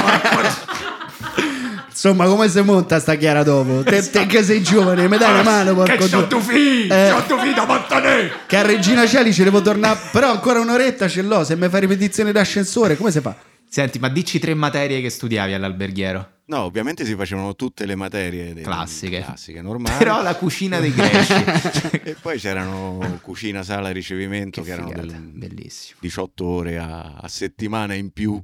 [1.97, 3.81] Insomma, come si monta sta Chiara dopo?
[3.81, 6.27] Te, te che sei giovane, mi dai una mano, Che porco c'ho due.
[6.27, 7.09] due figli, Eh.
[7.11, 8.31] c'ho due figli da mantenere.
[8.45, 11.79] Che a Regina Cieli ci devo tornare, però ancora un'oretta ce l'ho, se mi fai
[11.79, 13.35] ripetizione d'ascensore, come si fa?
[13.67, 16.33] Senti, ma dici tre materie che studiavi all'alberghiero.
[16.45, 19.23] No, ovviamente si facevano tutte le materie delle- Classiche.
[19.23, 19.97] classiche normali.
[19.97, 21.33] Però la cucina dei greci.
[22.03, 25.97] e poi c'erano cucina, sala, ricevimento che, Che erano figata, del- bellissimo.
[26.01, 28.39] 18 ore a, a settimana in più.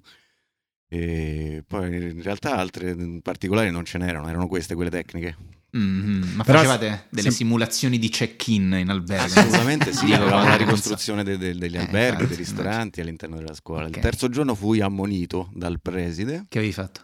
[0.95, 5.35] E poi in realtà altre in particolari non ce n'erano, erano queste quelle tecniche.
[5.71, 9.23] Mhm, Ma Però facevate delle se- simulazioni di check-in in albergo?
[9.39, 13.55] Assolutamente sì, avevamo la ricostruzione de- de- degli Eh, alberghi, infatti, dei ristoranti all'interno della
[13.55, 13.87] scuola.
[13.87, 13.95] Ok.
[13.95, 16.45] Il terzo giorno fui ammonito dal preside.
[16.47, 17.01] Che avevi fatto?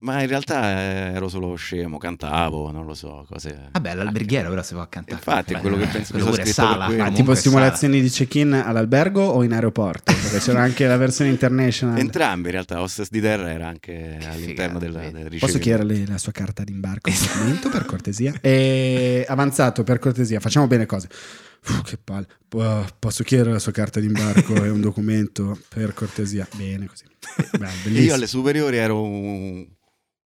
[0.00, 3.68] Ma in realtà eh, ero solo scemo, cantavo, non lo so, cose...
[3.72, 5.16] Vabbè, l'alberghiero però si può cantare.
[5.16, 6.86] Infatti, quello che penso Quello che sala.
[6.86, 10.12] comunque tipo simulazioni di check-in all'albergo o in aeroporto?
[10.12, 11.98] Perché c'era anche la versione international.
[11.98, 15.12] Entrambi in realtà, hostess di terra era anche all'interno figata, del, vedi.
[15.12, 15.58] del Posso ricevimento.
[15.58, 18.34] chiederle la sua carta d'imbarco, un documento per cortesia?
[18.40, 21.08] E avanzato, per cortesia, facciamo bene cose.
[21.66, 22.26] Uff, che palle.
[22.46, 26.46] Po- Posso chiedere la sua carta d'imbarco e un documento per cortesia?
[26.54, 27.04] Bene così.
[27.58, 29.66] Beh, Io alle superiori ero un,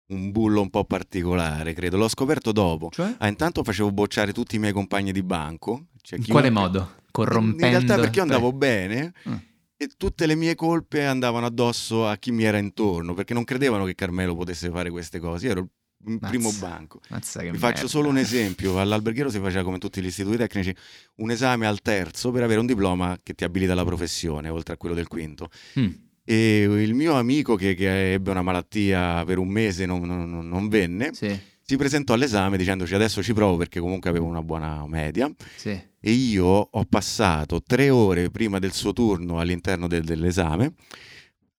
[0.07, 1.97] un bullo un po' particolare, credo.
[1.97, 2.89] L'ho scoperto dopo.
[2.91, 3.15] Cioè?
[3.19, 5.87] Ah, intanto facevo bocciare tutti i miei compagni di banco.
[6.01, 6.95] Cioè, In quale modo?
[7.11, 7.65] Corrompendo?
[7.65, 9.33] In realtà perché io andavo bene Mm.
[9.77, 13.85] e tutte le mie colpe andavano addosso a chi mi era intorno, perché non credevano
[13.85, 15.45] che Carmelo potesse fare queste cose.
[15.47, 15.67] Io ero
[16.07, 16.27] il Mazza.
[16.27, 16.99] primo banco.
[17.01, 17.87] Vi faccio merda.
[17.87, 18.79] solo un esempio.
[18.79, 20.75] All'alberghiero si faceva come tutti gli istituti tecnici
[21.15, 24.77] un esame al terzo per avere un diploma che ti abilita alla professione, oltre a
[24.77, 25.49] quello del quinto.
[25.79, 25.87] Mm.
[26.27, 30.67] E il mio amico che, che ebbe una malattia per un mese non, non- non
[30.69, 31.39] venne, Sì.
[31.61, 35.69] si presentò all'esame dicendoci adesso ci provo perché comunque avevo una buona media Sì.
[35.99, 40.73] e io ho passato tre ore prima del suo turno all'interno del- dell'esame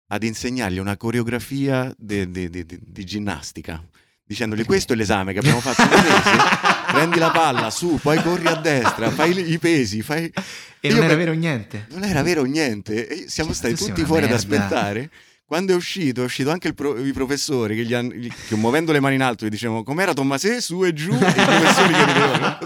[0.08, 3.84] ad insegnargli una coreografia de- de- de- de- di ginnastica,
[4.24, 6.04] dicendogli questo è l'esame che abbiamo fatto un mese,
[6.90, 10.30] prendi la palla su, poi corri a destra, fai i- pesi, fai...
[10.80, 11.86] E Io non era per- vero niente.
[11.90, 14.36] Non era vero niente, e siamo Cioè, stati tutti fuori ad merda.
[14.36, 15.10] aspettare.
[15.44, 18.54] Quando è uscito, è uscito anche il pro- i professori che, gli han- gli- che
[18.56, 21.92] muovendo le mani in alto gli dicevano com'era Tommasè, su e giù, e i professori
[21.92, 22.58] che ridevano.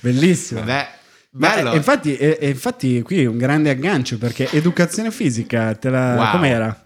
[0.00, 0.60] Bellissimo.
[0.62, 0.86] Beh,
[1.30, 1.72] Ma, bello.
[1.72, 6.14] e infatti, e- e infatti qui è un grande aggancio perché educazione fisica, te la...
[6.16, 6.30] Wow.
[6.32, 6.83] com'era?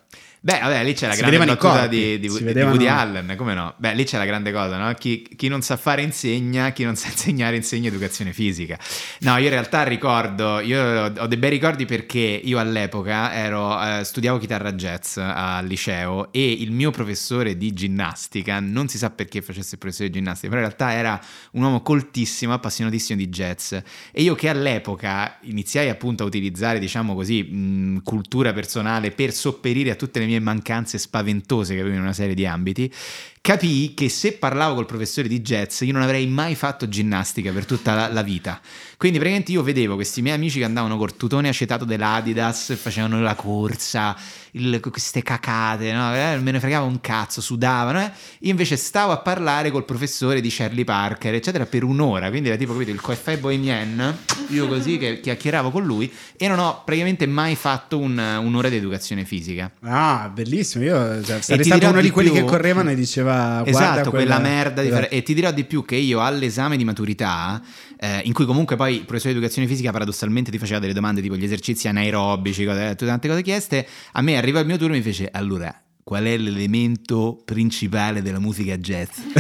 [0.48, 3.74] Beh, vabbè, lì c'è la Si grande corpi, di, di, di Woody Allen, come no?
[3.76, 4.90] Beh, lì c'è la grande cosa, no?
[4.94, 8.78] Chi, chi non sa fare insegna, chi non sa insegnare insegna educazione fisica.
[9.20, 13.78] No, io in realtà ricordo, io ho ho dei bei ricordi perché io all'epoca ero,
[13.78, 19.10] eh, studiavo chitarra jazz al liceo e il mio professore di ginnastica, non si sa
[19.10, 21.20] perché facesse il professore di ginnastica, però in realtà era
[21.52, 27.14] un uomo coltissimo, appassionatissimo di jazz e io che all'epoca iniziai appunto a utilizzare, diciamo
[27.14, 32.02] così, mh, cultura personale per sopperire a tutte le mie mancanze spaventose che avevo in
[32.02, 32.92] una serie di ambiti,
[33.40, 37.64] capii che se parlavo col professore di jazz io non avrei mai fatto ginnastica per
[37.64, 38.60] tutta la, la vita.
[38.96, 43.34] Quindi praticamente io vedevo questi miei amici che andavano col tutone acetato dell'Adidas, facevano la
[43.36, 44.16] corsa,
[44.52, 46.14] il- queste cacate, no?
[46.16, 48.00] Eh, me ne fregava un cazzo, sudavano.
[48.00, 48.10] eh.
[48.40, 52.28] Io invece stavo a parlare col professore di Shirley Parker, eccetera, per un'ora.
[52.30, 54.18] Quindi era tipo, capito, il coeffet bohemien,
[54.48, 58.76] io così che chiacchieravo con lui e non ho praticamente mai fatto un- un'ora di
[58.76, 59.70] educazione fisica.
[59.82, 60.82] Ah, bellissimo.
[60.82, 62.96] Io cioè, sarei stato uno di quelli più- che correvano e
[63.28, 66.76] diceva esatto, quella, quella merda di fare- E ti dirò di più che io all'esame
[66.76, 67.60] di maturità,
[67.98, 71.20] eh, in cui comunque poi il professore di educazione fisica paradossalmente ti faceva delle domande
[71.20, 74.94] tipo gli esercizi anaerobici, cose, tutte tante cose chieste, a me arriva il mio turno
[74.94, 75.74] e mi fece allora.
[76.08, 79.18] Qual è l'elemento principale della musica jazz?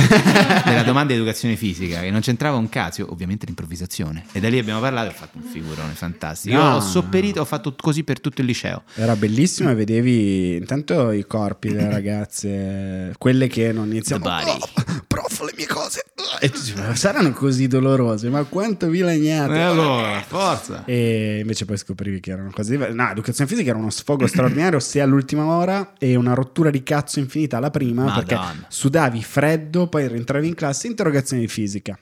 [0.66, 4.26] della domanda di educazione fisica, che non c'entrava un cazzo, io, ovviamente l'improvvisazione.
[4.32, 6.54] E da lì abbiamo parlato e ho fatto un figurone fantastico.
[6.54, 6.74] Io No.
[6.76, 8.82] ho sopperito, ho fatto così per tutto il liceo.
[8.96, 14.26] Era bellissimo e vedevi intanto i corpi delle ragazze, quelle che non iniziano.
[14.28, 14.68] "Oh,
[15.06, 16.04] prof, le mie cose.
[16.40, 19.54] E tu dici, "Ma saranno così dolorose, ma quanto vi lagnate.
[19.54, 20.84] E allora, forza.
[20.84, 22.94] E invece poi scoprivi che erano cose diverse.
[22.94, 27.18] No, educazione fisica era uno sfogo straordinario sia all'ultima ora e una rottura di cazzo
[27.18, 28.66] infinita alla prima perché Madonna.
[28.68, 31.96] sudavi freddo, poi rientravi in classe, interrogazione di fisica.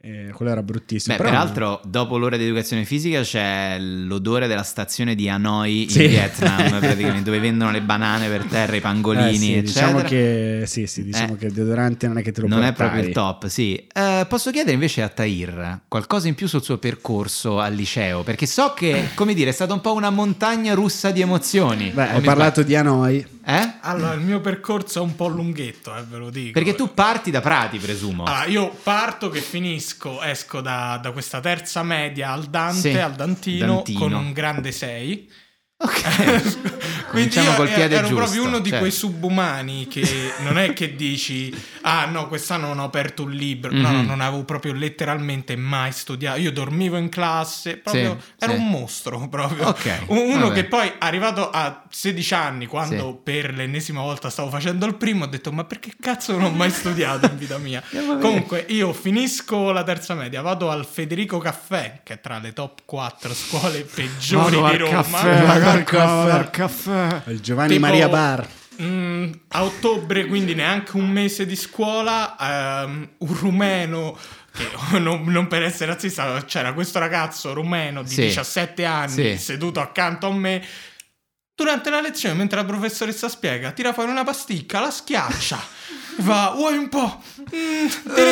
[0.00, 1.16] E quello era bruttissimo.
[1.16, 6.06] Beh, peraltro, dopo l'ora di educazione fisica c'è l'odore della stazione di Hanoi in Sì.
[6.06, 9.86] Vietnam, praticamente, dove vendono le banane per terra, i pangolini, Eh sì, eccetera.
[9.86, 11.36] diciamo che sì, sì, diciamo Eh.
[11.38, 12.88] che il deodorante non è che te lo non è portavi.
[12.90, 13.74] proprio il top, sì.
[13.92, 18.22] Eh, posso chiedere invece a Tahir qualcosa in più sul suo percorso al liceo?
[18.22, 21.90] Perché so che, come dire, è stata un po' una montagna russa di emozioni.
[21.90, 23.26] Beh, O hai mi parlato di Hanoi.
[23.50, 23.78] Eh?
[23.80, 26.52] Allora, il mio percorso è un po' lunghetto, eh, ve lo dico.
[26.52, 28.24] Perché tu parti da Prati, presumo.
[28.24, 33.14] Allora, io parto che finisco, esco da, da questa terza media al Dante, Sì, al
[33.14, 33.98] Dantino, Dantino.
[34.00, 35.30] con un grande 6.
[35.78, 36.02] Ok.
[37.08, 38.78] Quindi Cominciamo io col piede ero giusto, proprio uno di cioè.
[38.80, 41.54] quei subumani che non è che dici
[41.88, 44.06] ah no quest'anno non ho aperto un libro no no Mhm.
[44.06, 48.58] non avevo proprio letteralmente mai studiato io dormivo in classe proprio Sì, ero sì.
[48.58, 50.54] un mostro proprio Ok, uno vabbè.
[50.54, 53.18] che poi arrivato a 16 anni quando Sì.
[53.22, 56.70] per l'ennesima volta stavo facendo il primo ho detto ma perché cazzo non ho mai
[56.70, 57.82] studiato in vita mia
[58.20, 62.80] comunque io finisco la terza media vado al Federico Caffè che è tra le top
[62.84, 65.96] 4 scuole peggiori Vado di al Roma caffè, Vado al al caffè.
[65.96, 67.30] caffè, al caffè.
[67.30, 68.46] Il Giovanni Tipo- Maria Bar.
[68.80, 72.36] Mm, a ottobre, quindi neanche un mese di scuola,
[72.84, 74.16] ehm, un rumeno,
[74.52, 74.68] che
[75.00, 78.20] non, non per essere razzista, c'era questo ragazzo rumeno di Sì.
[78.22, 79.36] 17 anni Sì.
[79.38, 80.64] seduto accanto a me.
[81.54, 85.58] Durante la lezione, mentre la professoressa spiega, tira fuori una pasticca, la schiaccia.
[86.22, 87.20] Va, vuoi un po'?
[87.40, 88.22] Mm, ti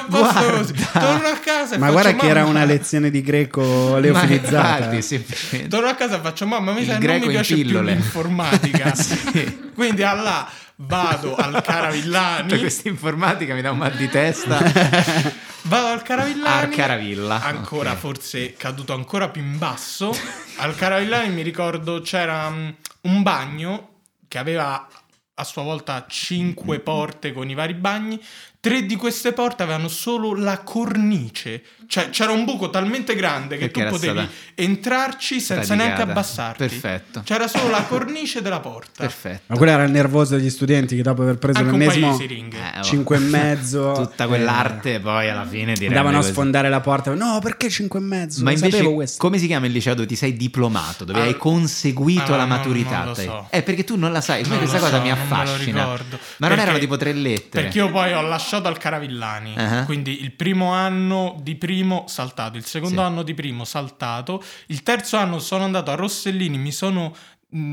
[0.00, 0.88] ringrazio, a posto così.
[0.92, 3.62] Torno a casa e Ma guarda che era una lezione di greco
[3.92, 4.92] Ma leofilizzata.
[4.94, 5.68] infatti.
[5.68, 7.54] Torno a casa e faccio, mamma, mi Il sa che non greco mi in piace
[7.54, 8.94] più pillole." l'informatica.
[9.02, 9.70] Sì.
[9.74, 12.48] Quindi allà vado al Caravillani.
[12.50, 14.58] Cioè, questa informatica mi dà un mal di testa.
[15.64, 16.64] Vado al Caravillani.
[16.64, 17.98] Al Caravilla, Ancora ok.
[17.98, 20.12] forse caduto ancora più in basso.
[20.56, 22.68] Al Caravillani mi ricordo c'era mm,
[23.02, 23.88] un bagno
[24.26, 24.88] che aveva
[25.34, 28.20] a sua volta cinque porte con i vari bagni.
[28.64, 31.64] Tre di queste porte avevano solo la cornice.
[31.88, 36.10] Cioè c'era un buco talmente grande che Perché tu potevi stata entrarci senza neanche Praticata.
[36.12, 36.58] abbassarti.
[36.68, 37.22] Perfetto.
[37.24, 39.02] C'era solo la cornice della porta.
[39.02, 39.42] Perfetto.
[39.48, 42.56] Ma quello era il nervoso degli studenti che dopo aver preso Anche l'ennesimo di siringhe.
[42.76, 42.82] Eh, oh.
[42.84, 47.12] 5 e mezzo Tutta quell'arte poi alla fine direi andavano a sfondare la porta.
[47.14, 48.44] No, perché 5 e mezzo?
[48.44, 49.18] Ma Lo invece, sapevo questo.
[49.18, 52.44] come si chiama il liceo dove ti sei diplomato, dove Ah, hai conseguito ah, la
[52.44, 52.98] no, maturità?
[52.98, 53.24] non lo te?
[53.24, 53.46] so.
[53.50, 54.42] Eh, perché tu non la sai.
[54.42, 55.80] A me Non questa cosa so, mi ha non me lo affascina?
[55.82, 56.16] ricordo.
[56.36, 57.64] Ma non Perché- erano tipo tre lettere?
[57.64, 59.84] Perché io poi ho lasciato al Caravillani, Ah.
[59.84, 63.06] quindi il primo anno di primo saltato, il secondo Sì.
[63.06, 67.14] anno di primo saltato, il terzo anno sono andato a Rossellini, mi sono...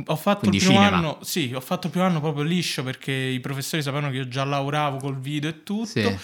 [0.05, 0.97] ho fatto Quindi il primo cinema.
[0.97, 4.27] anno, sì, ho fatto il primo anno proprio liscio perché i professori sapevano che io
[4.27, 5.86] già lavoravo col video e tutto.
[5.86, 6.17] Sì.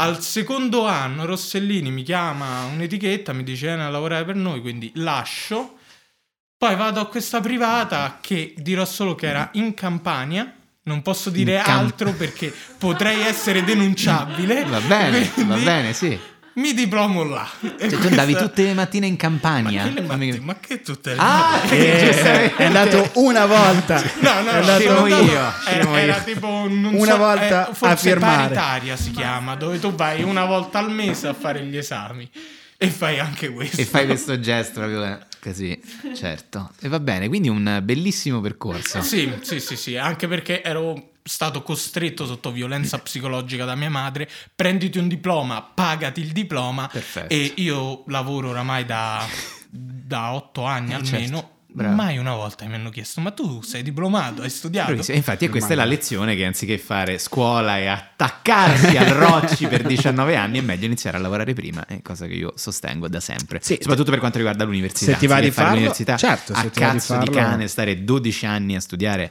[0.00, 4.90] Al secondo anno Rossellini mi chiama un'etichetta, mi dice vieni a lavorare per noi, quindi
[4.96, 5.76] lascio.
[6.56, 10.52] Poi vado a questa privata che dirò solo che era in Campania.
[10.88, 14.64] Non posso dire altro perché potrei essere denunciabile.
[14.68, 16.18] Va bene, va bene, sì.
[16.54, 17.48] Mi diplomo là.
[17.60, 19.84] Cioè, tu andavi tutte le mattine in Campania?
[19.84, 22.56] Ma che, mattine- ma che tutte le Ah, Eh, giustamente.
[22.56, 24.02] è andato una volta.
[24.18, 27.96] No, no, È andato- io, era, era tipo non Una so, volta eh, forse a
[27.96, 28.36] firmare.
[28.54, 32.28] paritaria si chiama, dove tu vai una volta al mese a fare gli esami
[32.76, 33.80] e fai anche questo.
[33.80, 35.80] E fai questo gesto proprio così,
[36.14, 36.70] certo.
[36.80, 39.00] E va bene, quindi un bellissimo percorso.
[39.02, 44.28] Sì, sì, sì, sì, anche perché ero stato costretto sotto violenza psicologica da mia madre,
[44.54, 47.32] prenditi un diploma, pagati il diploma Perfetto.
[47.32, 49.26] e io lavoro oramai da,
[49.70, 51.36] da otto anni Eh, almeno.
[51.38, 51.56] certo.
[51.78, 51.94] Bravo.
[51.94, 54.42] Mai una volta mi hanno chiesto: Ma tu sei diplomato?
[54.42, 54.90] Hai studiato?
[54.90, 59.82] E infatti, questa è la lezione che anziché fare scuola e attaccarsi al rocci per
[59.82, 63.60] 19 anni, è meglio iniziare a lavorare prima, è cosa che io sostengo da sempre.
[63.62, 63.78] Sì.
[63.80, 65.12] Soprattutto per quanto riguarda l'università.
[65.12, 67.26] Se ti va di fare farlo- l'università certo, se a ti va di cazzo di,
[67.26, 69.30] farlo- cane, stare 12 anni a studiare,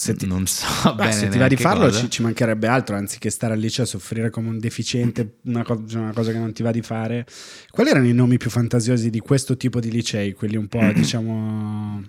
[0.00, 0.64] Se ti- non so
[0.96, 3.84] Beh, bene se ti va di farlo ci, ci mancherebbe altro, anziché stare al liceo
[3.84, 6.80] a soffrire come un deficiente, una, co- cioè una cosa che non ti va di
[6.80, 7.26] fare.
[7.70, 10.32] Quali erano i nomi più fantasiosi di questo tipo di licei?
[10.32, 12.02] Quelli un po', diciamo...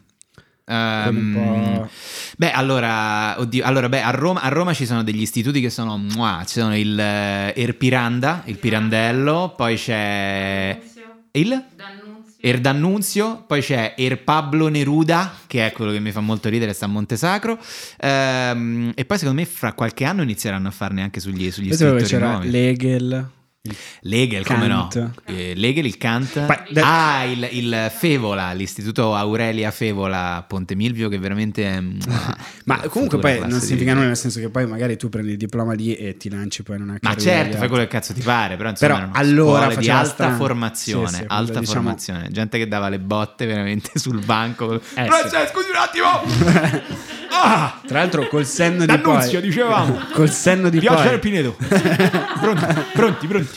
[1.33, 1.89] po'...
[2.37, 5.97] Beh, allora, oddio, allora beh, a, Roma, a Roma ci sono degli istituti che sono,
[5.97, 10.79] mua, ci sono il eh, Erpiranda, il Pirandello, poi c'è
[11.31, 11.61] il
[12.41, 16.85] Erdannunzio, poi c'è Er Pablo Neruda, che è quello che mi fa molto ridere, sta
[16.85, 17.57] a Montesacro,
[17.99, 21.75] ehm, e poi secondo me fra qualche anno inizieranno a farne anche sugli, sugli Io
[21.75, 22.49] scrittori c'era nuovi.
[22.49, 23.29] Legel.
[24.01, 24.89] Legel, come no?
[25.25, 26.47] Eh, Legel, il Kant.
[26.79, 31.79] Ah, il, il Fevola, l'istituto Aurelia Fevola Ponte Milvio, che veramente è...
[31.79, 32.35] mua,
[32.65, 35.73] Ma comunque poi non significa nulla, nel senso che poi magari tu prendi il diploma
[35.73, 38.13] lì e ti lanci poi in una Ma carriera certo, di fai quello che cazzo
[38.13, 40.35] ti pare, però insomma Però allora di alta strano.
[40.37, 44.73] formazione, Sì, sì, alta diciamo- formazione, gente che dava le botte veramente sul banco.
[44.95, 46.89] Eh, Grazie, scusi un attimo!
[47.29, 47.79] ah!
[47.85, 49.99] Tra l'altro col senno di D'Annunzio, poi dicevamo.
[50.13, 51.57] Col senno di Pioggia poi del Pinedo.
[51.59, 53.50] pronti, pronti, pronti.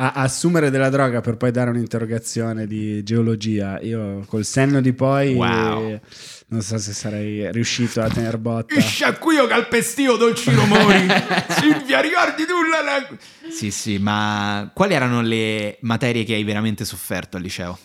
[0.00, 3.80] A assumere della droga per poi dare un'interrogazione di geologia.
[3.80, 6.00] Io col senno di poi Wow.
[6.48, 8.74] non so se sarei riuscito a tener botta.
[8.74, 11.04] Il sciacquio calpestio dolcino mori.
[11.48, 13.18] Silvia, ricordi tu la-
[13.50, 17.76] Sì, sì, ma quali erano le materie che hai veramente sofferto al liceo?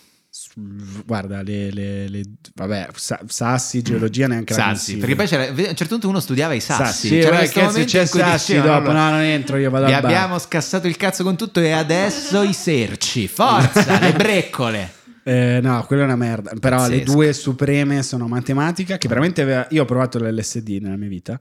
[1.05, 2.23] Guarda, le, le- le-
[2.53, 6.19] vabbè, sa- sassi, geologia neanche la Sassi, perché poi c'era, a un certo punto uno
[6.19, 6.83] studiava i sassi.
[6.83, 10.37] Sassi, C'era questo che in cui sassi dopo, no, non entro, io vado Vi abbiamo
[10.37, 13.27] scassato il cazzo con tutto e adesso i serci.
[13.27, 14.91] Forza, le breccole.
[15.23, 16.51] Eh, no, quella è una merda.
[16.59, 17.11] Però le Pazzesco.
[17.13, 19.65] due supreme sono matematica, che veramente aveva...
[19.71, 21.39] Io ho provato l'LSD nella mia vita.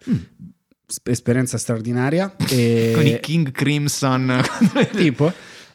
[0.86, 2.32] S- Esperienza straordinaria.
[2.48, 2.90] E...
[2.92, 2.94] Mm.
[2.94, 4.40] Con i King Crimson.
[4.94, 5.32] tipo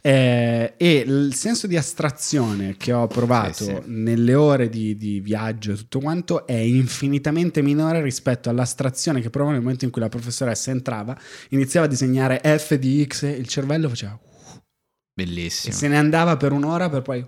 [0.07, 3.81] eh, e il senso di astrazione che ho provato Sì, sì.
[3.87, 9.51] nelle ore di, di viaggio e tutto quanto è infinitamente minore rispetto all'astrazione che provavo
[9.53, 11.17] nel momento in cui la professoressa entrava
[11.49, 14.61] iniziava a disegnare F di X e il cervello faceva e
[15.13, 15.73] Bellissimo.
[15.75, 17.27] se ne andava per un'ora per poi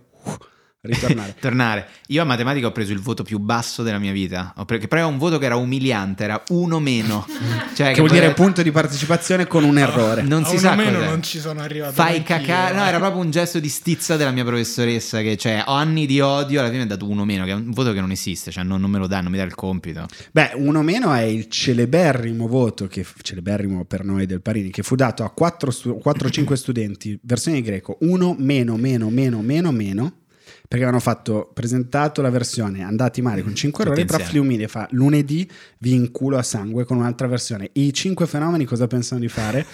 [0.82, 1.88] ritornare Tornare.
[2.07, 4.53] Io a matematica ho preso il voto più basso della mia vita.
[4.57, 7.25] Ho pre- che però era un voto che era umiliante, era uno meno.
[7.80, 10.59] Cioè, che vuol dire poteva- punto di partecipazione con un errore Non A si uno
[10.59, 11.05] sa meno cos'è.
[11.09, 11.93] non ci sono arrivato.
[11.93, 12.88] Fai cacare, no, eh.
[12.88, 15.21] era proprio un gesto di stizza della mia professoressa.
[15.21, 16.59] Che cioè, ho anni di odio.
[16.59, 18.63] Alla fine mi ha dato uno meno, che è un voto che non esiste, cioè
[18.63, 20.05] non, non me lo dà, non mi dà il compito.
[20.32, 24.95] Beh, uno meno è il celeberrimo voto, che, celeberrimo per noi del Parini, che fu
[24.95, 30.13] dato a 4-5 studenti, versione di greco, uno meno, meno, meno, meno, meno,
[30.70, 34.39] perché avevano fatto, presentato la versione andati male con 5 Tutti errori, prof insieme.
[34.39, 35.49] li umilia e fa lunedì
[35.80, 37.72] vi inculo a sangue con un'altra versione.
[37.74, 39.65] I 5 fenomeni cosa pensano di fare?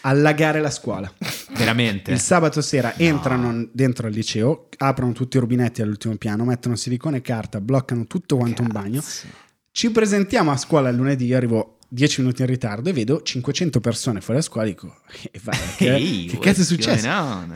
[0.00, 1.12] Allagare la scuola.
[1.54, 2.10] Veramente.
[2.10, 7.18] Il sabato sera entrano dentro al liceo, aprono tutti i rubinetti all'ultimo piano, mettono silicone
[7.18, 9.02] e carta, bloccano tutto quanto un bagno.
[9.70, 13.80] Ci presentiamo a scuola il lunedì, io arrivo 10 minuti in ritardo e vedo 500
[13.80, 14.66] persone fuori a scuola.
[14.68, 14.94] Dico,
[15.32, 17.06] eh, vai, che, Ehi, che cazzo è successo?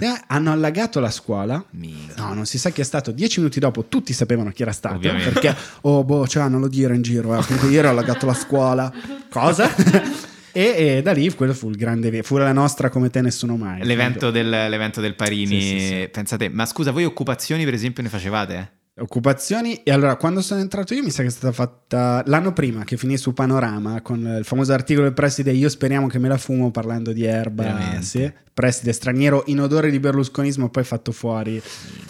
[0.01, 1.65] Eh, hanno allagato la scuola.
[1.71, 2.15] Minchia.
[2.17, 3.13] No, non si sa chi è stato.
[3.13, 4.97] Dieci minuti dopo tutti sapevano chi era stato.
[4.97, 5.31] Ovviamente.
[5.31, 7.39] Perché, oh, boh, cioè, non lo dire in giro.
[7.39, 7.45] Eh.
[7.45, 8.93] Comunque, ieri ho allagato la scuola.
[9.31, 9.73] Cosa?
[10.53, 10.63] e,
[10.97, 12.11] e da lì quello fu il grande.
[12.11, 13.85] ve- Fu la nostra come te nessuno mai.
[13.85, 16.09] L'evento del, l'evento del Parini, Sì, sì, sì.
[16.11, 18.73] pensate, ma scusa, voi occupazioni per esempio ne facevate?
[18.97, 22.85] Occupazioni, e allora quando sono entrato io mi sa che è stata fatta l'anno prima
[22.85, 26.37] che finì su Panorama con il famoso articolo del preside Io speriamo che me la
[26.37, 28.33] fumo parlando di erba, sì.
[28.53, 31.61] preside straniero in odore di berlusconismo poi fatto fuori,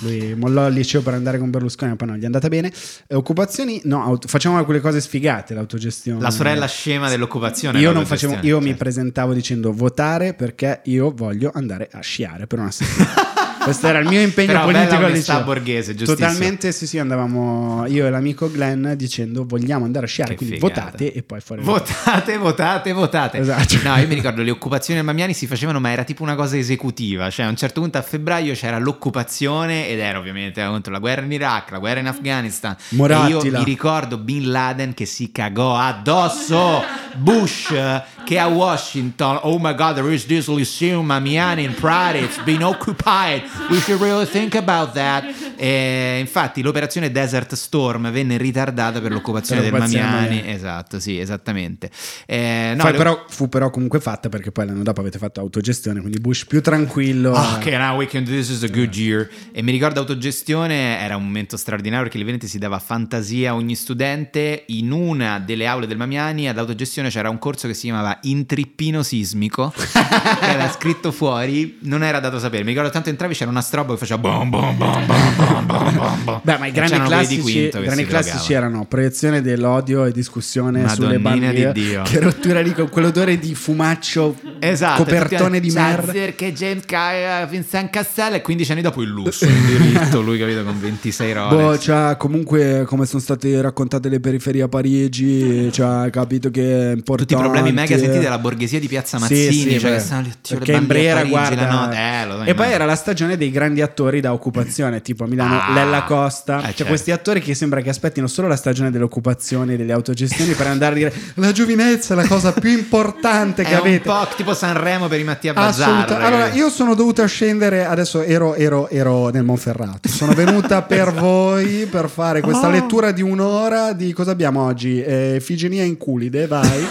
[0.00, 2.70] lui mollò il liceo per andare con Berlusconi ma poi non gli è andata bene.
[3.06, 6.20] E occupazioni, no, aut- facciamo quelle cose sfigate, l'autogestione.
[6.20, 7.80] La sorella scema dell'occupazione.
[7.80, 8.82] Io non facevo, io mi certo.
[8.82, 13.33] presentavo dicendo votare perché io voglio andare a sciare per una settimana.
[13.64, 15.42] Questo era il mio impegno Però politico al liceo.
[15.42, 16.28] borghese, giustissimo.
[16.28, 20.56] Totalmente sì, sì, andavamo io e l'amico Glenn dicendo vogliamo andare a sciare, Che quindi
[20.58, 20.82] figata.
[20.84, 21.62] votate e poi fuori.
[21.62, 23.38] Votate, votate, votate.
[23.38, 23.76] Esatto.
[23.82, 26.56] No, io mi ricordo le occupazioni al Mamiani si facevano, ma era tipo una cosa
[26.56, 27.30] esecutiva.
[27.30, 31.22] Cioè, a un certo punto a febbraio c'era l'occupazione ed era ovviamente contro la guerra
[31.24, 32.76] in Iraq, la guerra in Afghanistan.
[32.90, 33.40] Morattila.
[33.40, 36.82] E io mi ricordo Bin Laden che si cagò addosso.
[37.16, 42.18] Bush eh, che a Washington, oh my god, there is this Lyceum Mamiani in Pride,
[42.18, 43.42] it's been occupied.
[43.70, 45.24] We should really think about that.
[45.56, 50.36] E infatti l'operazione Desert Storm venne ritardata per l'occupazione Per del Mamiani.
[50.36, 50.52] Mamiani.
[50.52, 51.90] Esatto, sì, esattamente.
[52.26, 56.00] Eh, no, le- però, fu però comunque fatta perché poi l'anno dopo avete fatto autogestione,
[56.00, 57.32] quindi Bush più tranquillo.
[57.32, 59.28] Oh, ok, now we can do this is a good year.
[59.52, 63.74] E mi ricordo autogestione, era un momento straordinario perché veramente si dava fantasia a ogni
[63.74, 64.64] studente.
[64.68, 68.46] In una delle aule del Mamiani all'autogestione c'era un corso che si chiamava intrippino in
[68.74, 69.72] trippino sismico,
[70.40, 72.62] era scritto fuori, non era dato a sapere.
[72.62, 76.40] Mi ricordo tanto entravi c'era una strobo che faceva bom bom bom bom bom bom.
[76.42, 81.72] Beh, ma i grandi classici, grandi classici erano proiezione dell'odio e discussione Madonnina sulle bandiere.
[81.72, 82.02] Di Dio.
[82.02, 86.12] Che rottura lì con quell'odore di fumaccio, esatto, copertone di merda.
[86.12, 90.64] che James Kyle Vincent Cassell e 15 anni dopo il lusso, il diritto, lui capito
[90.64, 91.62] con 26 boh, rolex.
[91.62, 96.94] Boh, cioè, comunque come sono state raccontate le periferie a Parigi, cioè, capito che è
[96.94, 97.34] importante.
[97.34, 100.20] Tutti i problemi mega sentiti dalla borghesia di Piazza Sì, Mazzini, sì, cioè che stanno
[100.22, 102.70] lì, oddio, le perché in bandiere a Brera, Parigi, guarda, la notte, eh, e poi
[102.72, 106.62] era la stagione dei grandi attori da occupazione, tipo a Milano Ah, Lella Costa, eh,
[106.62, 106.84] cioè certo.
[106.86, 110.92] questi attori che sembra che aspettino solo la stagione delle occupazioni, delle autogestioni per andare
[110.92, 114.08] a dire la giovinezza è la cosa più importante che È un avete.
[114.08, 115.88] po' tipo Sanremo per i Mattia Bazzar.
[115.88, 116.26] Assolutamente.
[116.26, 117.84] Allora, io sono dovuta scendere.
[117.84, 120.08] Adesso ero, ero- ero nel Monferrato.
[120.08, 122.70] Sono venuta per voi per fare questa Oh.
[122.70, 125.02] lettura di un'ora di cosa abbiamo oggi?
[125.02, 126.86] Eh, Figenia in culide, vai.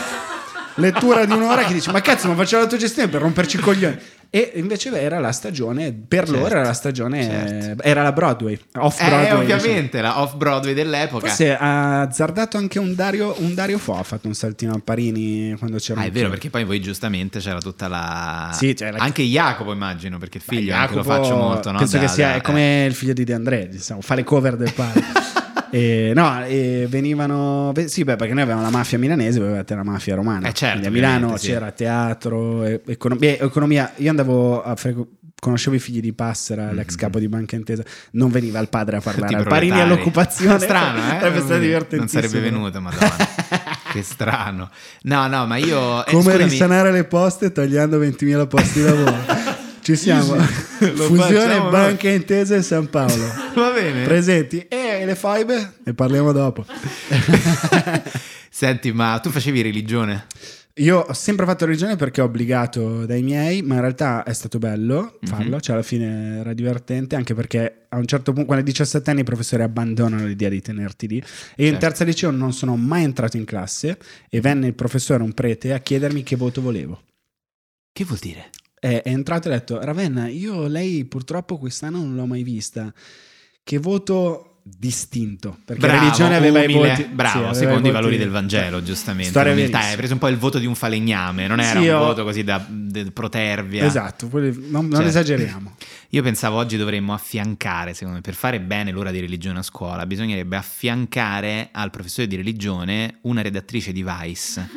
[0.76, 3.98] Lettura di un'ora che dici: Ma cazzo, ma faccio l'autogestione per romperci i coglioni.
[4.36, 7.84] E invece era la stagione, per Certo, loro era la stagione, certo.
[7.84, 9.42] era la Broadway, off Eh, Broadway.
[9.52, 11.28] ovviamente, la off-Broadway dell'epoca.
[11.28, 15.54] Forse ha azzardato anche un Dario, un Dario Fo, ha fatto un saltino a Parini
[15.60, 16.30] quando c'era Ah, è vero, film.
[16.32, 18.50] perché poi voi giustamente c'era tutta la...
[18.54, 21.78] Sì, la- Anche Jacopo immagino, perché Beh, figlio anche lo Jacopo, faccio molto, no?
[21.78, 24.24] Penso Da- che sia da- è come il figlio di De André, diciamo, fa le
[24.24, 25.04] cover del padre.
[25.74, 27.74] E, no, e venivano.
[27.88, 30.48] Sì, beh, perché noi avevamo la mafia milanese, voi avevate la mafia romana.
[30.50, 31.48] Eh, certo, a Milano sì.
[31.48, 33.92] c'era teatro, e- econo- beh, economia.
[33.98, 35.08] Io andavo a frequ-
[35.44, 37.84] Conoscevo i figli di Passera, l'ex capo di Banca Intesa.
[38.12, 39.42] Non veniva il padre a parlare Mm-hmm.
[39.44, 40.58] Al Parini all'occupazione.
[40.60, 41.18] Strano, eh?
[41.20, 42.22] Sarebbe stato divertentissimo.
[42.22, 43.16] Non sarebbe venuto, madonna.
[43.92, 44.70] che strano.
[45.02, 46.06] No, no, ma io...
[46.06, 49.16] eh, Come scusami, risanare le poste tagliando 20.000 posti di lavoro.
[49.84, 50.36] Ci siamo.
[50.40, 53.26] Fusione facciamo Banca Intesa e San Paolo.
[53.54, 54.04] Va bene.
[54.06, 54.66] Presenti.
[54.68, 55.74] E le fibe?
[55.84, 56.66] Ne parliamo dopo.
[58.50, 60.26] Senti, ma tu facevi religione?
[60.78, 64.58] Io ho sempre fatto religione perché ho obbligato dai miei, ma in realtà è stato
[64.58, 65.60] bello farlo, Mhm.
[65.62, 69.20] cioè alla fine era divertente, anche perché a un certo punto, quando hai 17 anni,
[69.20, 71.18] i professori abbandonano l'idea di tenerti lì.
[71.18, 71.24] E
[71.64, 71.80] io in Certo.
[71.80, 73.98] terza liceo non sono mai entrato in classe
[74.30, 77.02] e venne il professore, un prete, a chiedermi che voto volevo.
[77.92, 78.50] Che vuol dire?
[78.84, 82.94] È, è entrato e ha detto: Ravenna, io lei purtroppo quest'anno non l'ho mai vista.
[83.64, 85.58] Che voto distinto?
[85.64, 87.04] Perché Bravo, religione aveva umile, i voti.
[87.06, 89.30] bravo, sì, secondo i voti- valori del Vangelo, giustamente.
[89.30, 89.90] Storia L'umiltà, verissima.
[89.92, 92.44] hai preso un po' il voto di un falegname, non era Sì, un voto così
[92.44, 92.66] da,
[93.14, 93.86] protervia.
[93.86, 95.08] Esatto, non, non Certo.
[95.08, 95.76] esageriamo.
[96.10, 100.06] Io pensavo oggi dovremmo affiancare, secondo me, per fare bene l'ora di religione a scuola,
[100.06, 104.70] bisognerebbe affiancare al professore di religione una redattrice di Vice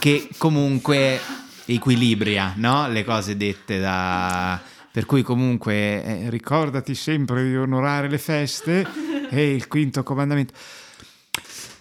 [0.00, 1.18] che comunque
[1.66, 2.88] equilibria no?
[2.88, 4.60] le cose dette da...
[4.90, 8.86] Per cui comunque eh, ricordati sempre di onorare le feste
[9.28, 10.54] e il quinto comandamento.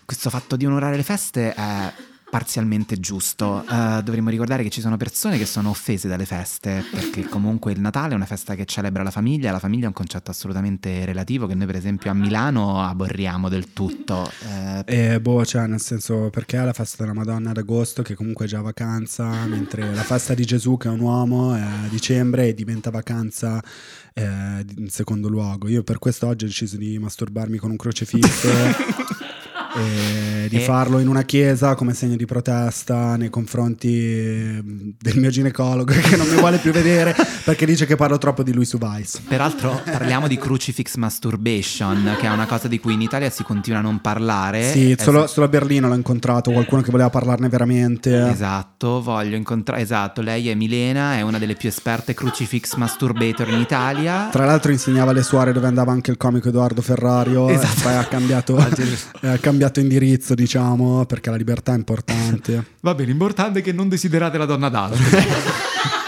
[0.04, 1.94] Questo fatto di onorare le feste è
[2.36, 3.64] parzialmente giusto.
[3.64, 7.80] Eh, dovremmo ricordare che ci sono persone che sono offese dalle feste, perché comunque il
[7.80, 11.48] Natale è una festa che celebra la famiglia, la famiglia è un concetto assolutamente relativo
[11.48, 14.30] che noi per esempio a Milano aborriamo del tutto.
[14.50, 18.44] Eh, Eh, boh, cioè, nel senso, perché la festa della Madonna ad agosto, che comunque
[18.44, 22.50] è già vacanza, mentre la festa di Gesù, che è un uomo, è a dicembre
[22.50, 23.64] e diventa vacanza
[24.14, 25.70] eh, in secondo luogo.
[25.70, 28.50] Io per questo oggi ho deciso di masturbarmi con un crocefisso.
[29.76, 35.18] e di E- farlo in una chiesa come segno di protesta nei confronti eh, del
[35.18, 38.66] mio ginecologo che non mi vuole più vedere perché dice che parlo troppo di lui
[38.66, 39.20] su Vice.
[39.28, 43.80] Peraltro parliamo di crucifix masturbation, che è una cosa di cui in Italia si continua
[43.80, 44.72] a non parlare.
[44.72, 48.30] Sì, È- solo, solo a Berlino l'ho incontrato, qualcuno che voleva parlarne veramente.
[48.30, 49.82] Esatto, voglio incontrare.
[49.82, 54.30] Esatto, lei è Milena, è una delle più esperte crucifix masturbator in Italia.
[54.32, 57.82] Tra l'altro insegnava alle suore dove andava anche il comico Edoardo Ferrario Esatto.
[57.82, 58.56] poi ha cambiato,
[59.22, 62.66] ha cambiato indirizzo, diciamo, perché la libertà è importante.
[62.82, 65.04] Va bene, l'importante è che non desiderate la donna d'altro.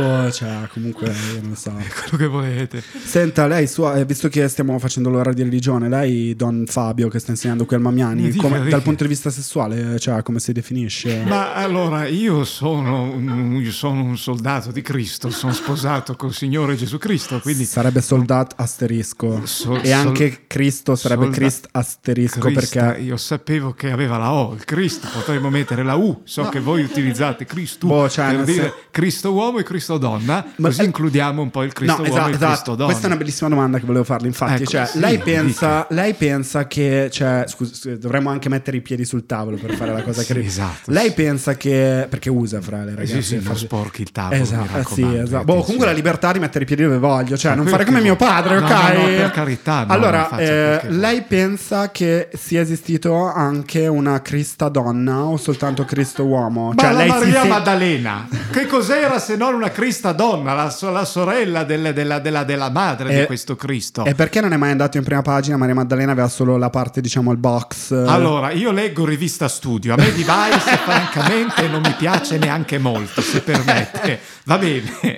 [0.00, 1.70] boh, cioè, comunque, io non so.
[2.08, 2.82] Quello che volete.
[3.04, 7.18] Senta, lei, sua, eh, visto che stiamo facendo l'ora di religione, lei, Don Fabio, che
[7.18, 10.38] sta insegnando qui al Mamiani, Mi dica, come- dal punto di vista sessuale, cioè, come
[10.40, 11.22] si definisce?
[11.26, 16.76] Ma allora io sono, un- io sono un soldato di Cristo, sono sposato col Signore
[16.76, 19.42] Gesù Cristo, quindi Sarebbe soldat asterisco.
[19.44, 23.00] Sol- e anche Cristo sarebbe solda- Christ asterisco Crista, perché...
[23.02, 26.82] io sapevo che aveva la O, il Cristo, potremmo mettere la U, so che voi
[26.82, 30.84] utilizzate Cristo Boh, cioè, per dire sen- Cristo uomo e Cristo donna, Ma- così eh,
[30.84, 32.52] includiamo un po' il Cristo no, uomo esatto, e il esatto.
[32.52, 32.86] Cristo donna.
[32.90, 34.26] Questa è una bellissima domanda che volevo farle.
[34.26, 38.80] Infatti, Ecco, cioè, sì, lei, pensa, lei pensa che, cioè, scusa, dovremmo anche mettere i
[38.82, 40.40] piedi sul tavolo per fare la cosa Sì, che.
[40.44, 42.06] esatto, Lei pensa che.
[42.08, 43.22] Perché usa fra le Eh ragazze.
[43.22, 45.44] sì, sì, non sporchi il tavolo, Esatto, eh, sì, esatto.
[45.44, 48.00] Boh, comunque la libertà di mettere i piedi dove voglio, cioè Ma non fare come
[48.00, 48.72] mio padre, No, ok?
[48.92, 55.24] no, no, per carità, allora, eh, lei pensa che sia esistito anche una Crista donna
[55.24, 56.72] o soltanto Cristo uomo?
[56.76, 61.64] Cioè, lei Maria Maddalena, che cos'era se non una Crista donna, la, so- la sorella
[61.64, 64.04] del- della, della- della madre Eh, di questo Cristo?
[64.04, 65.56] E perché non è mai andato in prima pagina?
[65.56, 67.92] Maria Maddalena aveva solo la parte, diciamo, il box.
[67.92, 73.20] Allora, io leggo rivista studio, a me di Vice francamente non mi piace neanche molto,
[73.20, 74.20] se permette.
[74.44, 75.16] Va bene.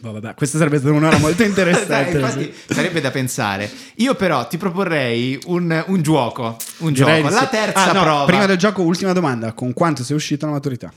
[0.00, 2.18] Boh, vabbè, questa sarebbe stata un'ora molto Dai, interessante.
[2.18, 3.70] infatti sarebbe da pensare.
[3.96, 6.56] Io però ti proporrei un, un gioco.
[6.78, 7.28] Un gioco.
[7.30, 8.24] La terza Ah, no, prova.
[8.26, 10.92] Prima del gioco, ultima domanda: con quanto sei uscito alla maturità?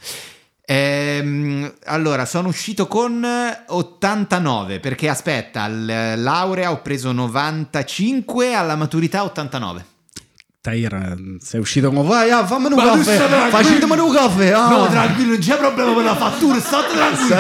[0.70, 3.26] Ehm, allora, sono uscito con
[3.68, 9.86] 89 perché aspetta, al laurea ho preso 95, alla maturità 89.
[10.60, 13.50] Tahir, sei uscito come vai, ah, fammi un caffè.
[13.50, 14.52] Facetemi un caffè.
[14.52, 14.68] Ah.
[14.68, 16.94] No, tranquillo, non c'è problema per la fattura, state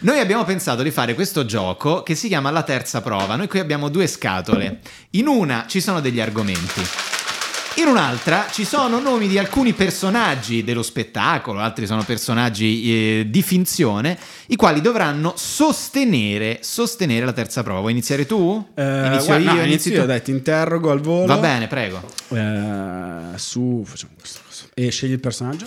[0.00, 3.36] Noi abbiamo pensato di fare questo gioco che si chiama La terza prova.
[3.36, 4.80] Noi qui abbiamo due scatole.
[5.10, 6.82] In una ci sono degli argomenti.
[7.76, 13.42] In un'altra ci sono nomi di alcuni personaggi dello spettacolo, altri sono personaggi eh, di
[13.42, 14.18] finzione,
[14.48, 17.78] i quali dovranno sostenere, sostenere la terza prova.
[17.80, 18.72] Vuoi iniziare tu?
[18.74, 21.26] Eh, inizio guarda, io, no, inizi inizio io, dai, ti interrogo al volo.
[21.26, 22.02] Va bene, prego.
[22.28, 24.64] Eh, su, facciamo questa cosa.
[24.74, 25.66] E scegli il personaggio.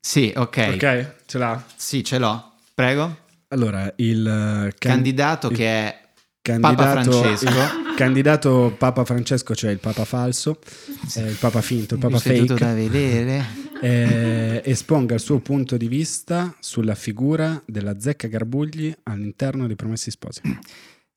[0.00, 0.70] Sì, ok.
[0.74, 1.62] Ok, ce l'ha.
[1.76, 2.52] Sì, ce l'ho.
[2.74, 3.18] Prego.
[3.48, 6.00] Allora, il eh, can- Candidato il che è
[6.42, 7.94] candidato, Papa Francesco.
[7.94, 10.58] candidato Papa Francesco, cioè il Papa falso,
[11.16, 13.46] eh, il Papa finto, il Papa C'è tutto fake, da vedere.
[13.80, 20.10] eh, esponga il suo punto di vista sulla figura della zecca Garbugli all'interno dei Promessi
[20.10, 20.40] Sposi.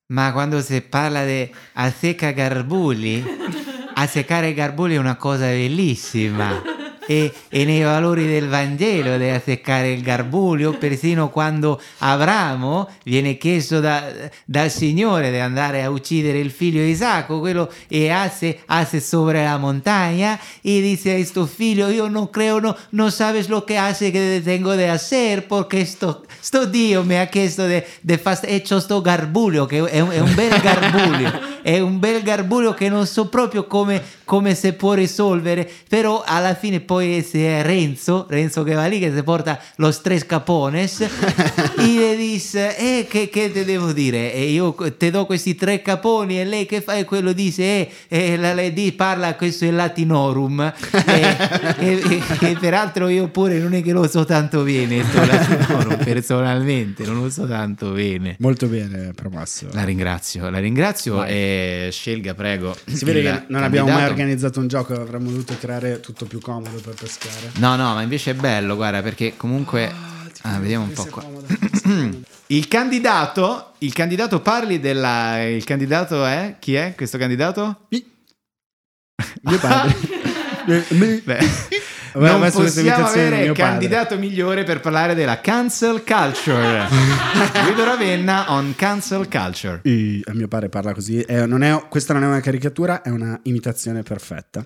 [0.07, 3.23] Ma quando si parla di azzecca garbuli,
[3.95, 6.74] azzeccare garbuli è una cosa bellissima.
[7.07, 13.79] E, e nei valori del Vangelo di azzeccare il garbulio, persino quando Abramo viene chiesto
[13.79, 14.03] da-
[14.45, 19.57] dal Signore di andare a uccidere il figlio Isacco, quello e hace, hace sobre la
[19.57, 24.11] montagna y dice a questo figlio, io non creo, no, no sabes lo que hace
[24.11, 29.01] que tengo de hacer, porque sto, sto Dio mi ha chiesto de, de hecho sto
[29.01, 33.27] garbulio, che è un, è un bel garbulio, è un bel garbulio che non so
[33.27, 34.01] proprio come,
[34.55, 39.23] si può risolvere, però alla fine poi è Renzo, Renzo che va lì, che si
[39.23, 41.07] porta los tres capones, e
[41.77, 46.39] le dice, eh, che, che te devo dire, e io ti do questi tre caponi
[46.39, 46.95] e lei che fa?
[46.95, 50.73] E quello dice, eh, e la, lei parla, questo è latinorum,
[51.05, 51.37] e,
[51.79, 57.03] e- e- peraltro io pure non è che lo so tanto bene, sto latinorum, personalmente,
[57.05, 58.35] non lo so tanto bene.
[58.39, 59.67] Molto bene, promosso.
[59.71, 61.31] La ringrazio, la ringrazio Vai.
[61.31, 62.75] e scelga prego.
[62.85, 64.11] Si vede che non abbiamo mai candidato.
[64.11, 67.51] organizzato un gioco, avremmo dovuto creare tutto più comodo per pescare.
[67.55, 69.91] No, no, ma invece è bello, guarda, perché comunque...
[70.41, 71.23] Ah, vediamo un po' qua.
[72.47, 75.41] Il candidato, il candidato parli della...
[75.43, 76.57] Il candidato è?
[76.59, 77.87] Chi è questo candidato?
[79.41, 80.23] Mio padre.
[80.67, 81.37] Eh, mi- Beh,
[82.13, 83.51] Vai- non possiamo avere padre.
[83.53, 86.87] candidato migliore per parlare della cancel culture.
[87.65, 89.81] Guido Ravenna on cancel culture.
[89.83, 91.19] E a mio pare parla così.
[91.21, 94.65] Eh, non è- questa non è una caricatura, è una imitazione perfetta.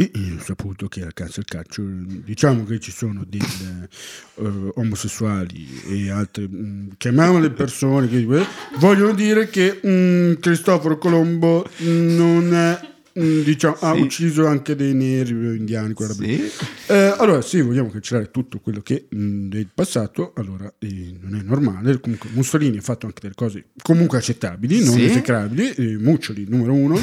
[0.00, 1.90] Io ho saputo che al cancel culture
[2.24, 3.88] diciamo che ci sono delle
[4.36, 8.46] eh, omosessuali e altre mh, chiamiamole persone che eh,
[8.78, 12.80] vogliono dire che mh, Cristoforo Colombo non è,
[13.12, 14.00] mh, diciamo, ha Sì.
[14.02, 15.92] ucciso anche dei neri indiani.
[15.96, 16.48] Sì.
[16.86, 21.42] Eh, allora, se vogliamo cancellare tutto quello che mh, del passato, allora eh, non è
[21.42, 21.98] normale.
[21.98, 25.06] Comunque, Mussolini ha fatto anche delle cose comunque accettabili, non Sì.
[25.06, 25.72] esecrabili.
[25.72, 27.00] Eh, Muccioli, numero uno.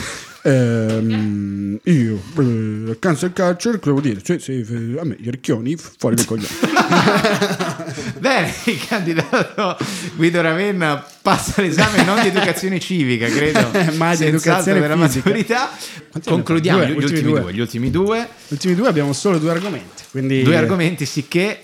[0.47, 4.21] Ehm, io, eh, cancel culture, cosa vuol dire?
[4.21, 4.63] Cioè, se,
[4.99, 6.47] a me gli orecchioni fuori dai coglioni.
[8.19, 9.77] Bene, il candidato
[10.15, 15.29] Guido Ravenna passa l'esame non di educazione civica, credo, Ma di educazione della fisica.
[15.29, 15.69] maturità.
[16.11, 17.39] Quanti Concludiamo Due, gli ultimi ultimi due.
[17.41, 17.53] due.
[17.53, 20.03] Gli ultimi due, Gli ultimi due abbiamo solo due argomenti.
[20.11, 21.63] Quindi, due argomenti, sicché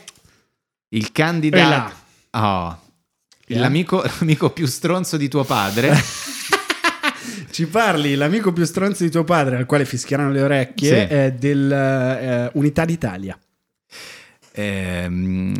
[0.89, 1.93] il candidato...
[2.31, 2.79] Oh,
[3.45, 3.59] Eh?
[3.59, 5.95] l'amico, l'amico più stronzo di tuo padre.
[7.52, 11.14] Ci parli, l'amico più stronzo di tuo padre, al quale fischieranno le orecchie, Sì.
[11.14, 13.38] è dell'Unità d'Italia.
[14.53, 15.53] Ehm,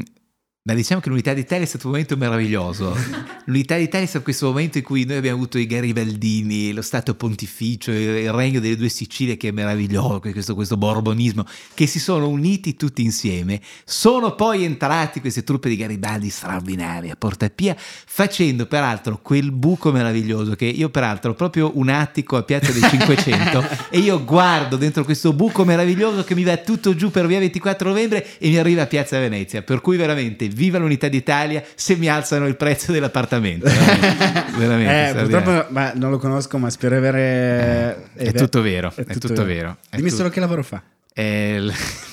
[0.64, 2.96] ma diciamo che l'unità d'Italia è stato un momento meraviglioso.
[3.46, 7.16] L'unità d'Italia è stato questo momento in cui noi abbiamo avuto i Garibaldini, lo Stato
[7.16, 12.28] Pontificio, il regno delle due Sicilie che è meraviglioso, questo, questo borbonismo, che si sono
[12.28, 13.60] uniti tutti insieme.
[13.84, 19.92] Sono poi entrati queste truppe di Garibaldi straordinarie a Porta Pia, facendo peraltro quel buco
[19.92, 24.78] meraviglioso che io peraltro ho proprio un attico a Piazza del 500 e io guardo
[24.78, 28.58] dentro questo buco meraviglioso che mi va tutto giù per via 24 novembre e mi
[28.58, 29.64] arriva a Piazza Venezia.
[29.64, 33.68] Per cui veramente viva l'unità d'Italia se mi alzano il prezzo dell'appartamento.
[33.68, 38.10] Veramente, veramente Eh, purtroppo ma non lo conosco, ma spero di avere.
[38.16, 39.78] Eh, è tutto vero, è tutto vero.
[39.90, 40.82] È Dimmi tu- solo che lavoro fa.
[41.14, 41.62] Eh,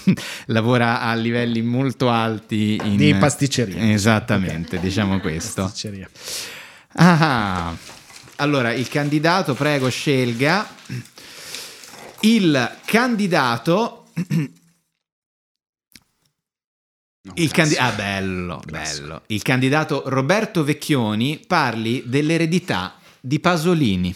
[0.47, 3.93] lavora a livelli molto alti in Di pasticceria.
[3.93, 5.62] Esattamente, diciamo questo.
[5.62, 6.09] Pasticceria.
[6.94, 7.74] Ah,
[8.36, 10.66] allora il candidato, prego, scelga.
[12.20, 14.06] Il candidato.
[17.35, 19.23] Il candi- ah, bello, bello.
[19.27, 24.15] Il candidato Roberto Vecchioni parli dell'eredità di Pasolini.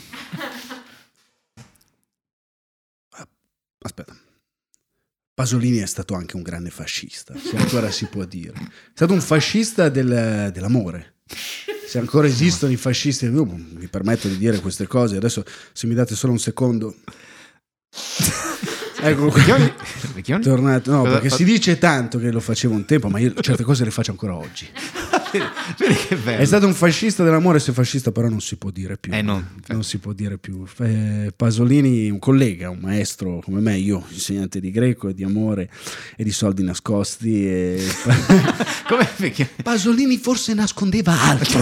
[3.84, 4.16] Aspetta.
[5.34, 8.52] Pasolini è stato anche un grande fascista, se ancora si può dire.
[8.58, 11.16] È stato un fascista del- dell'amore.
[11.86, 15.16] Se ancora esistono i fascisti, io mi permetto di dire queste cose.
[15.16, 16.94] Adesso, se mi date solo un secondo,
[19.02, 19.28] ecco.
[19.30, 19.72] Vecchioni?
[20.14, 20.42] Vecchioni?
[20.44, 23.32] Tornato, no, Cosa- perché fa- si dice tanto che lo facevo un tempo, ma io
[23.40, 24.68] certe cose le faccio ancora oggi.
[25.32, 29.12] È stato un fascista dell'amore, se fascista però non si può dire più.
[29.14, 29.42] Eh, no.
[29.68, 30.64] Non si può dire più.
[30.80, 35.70] Eh, Pasolini, un collega, un maestro come me, io insegnante di greco e di amore
[36.16, 37.46] e di soldi nascosti.
[37.48, 37.82] e-?
[39.62, 41.60] Pasolini forse nascondeva altro.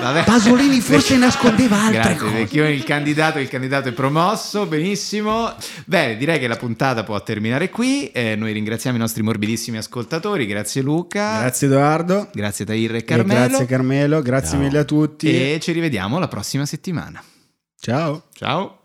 [0.00, 0.24] Vabbè.
[0.24, 2.32] Pasolini forse nascondeva altre Grazie, cose.
[2.32, 5.54] Vecchioni, il candidato, il candidato è promosso, benissimo.
[5.86, 6.73] Bene, direi che la puntata
[7.04, 8.10] può terminare qui.
[8.10, 10.46] Eh, noi ringraziamo i nostri morbidissimi ascoltatori.
[10.46, 11.40] Grazie Luca.
[11.40, 12.28] Grazie Edoardo.
[12.32, 13.46] Grazie Tahir e E Carmelo.
[13.48, 14.60] grazie Carmelo, grazie Ciao.
[14.60, 15.28] mille a tutti.
[15.28, 17.22] E ci rivediamo la prossima settimana.
[17.78, 18.24] Ciao.
[18.32, 18.83] Ciao.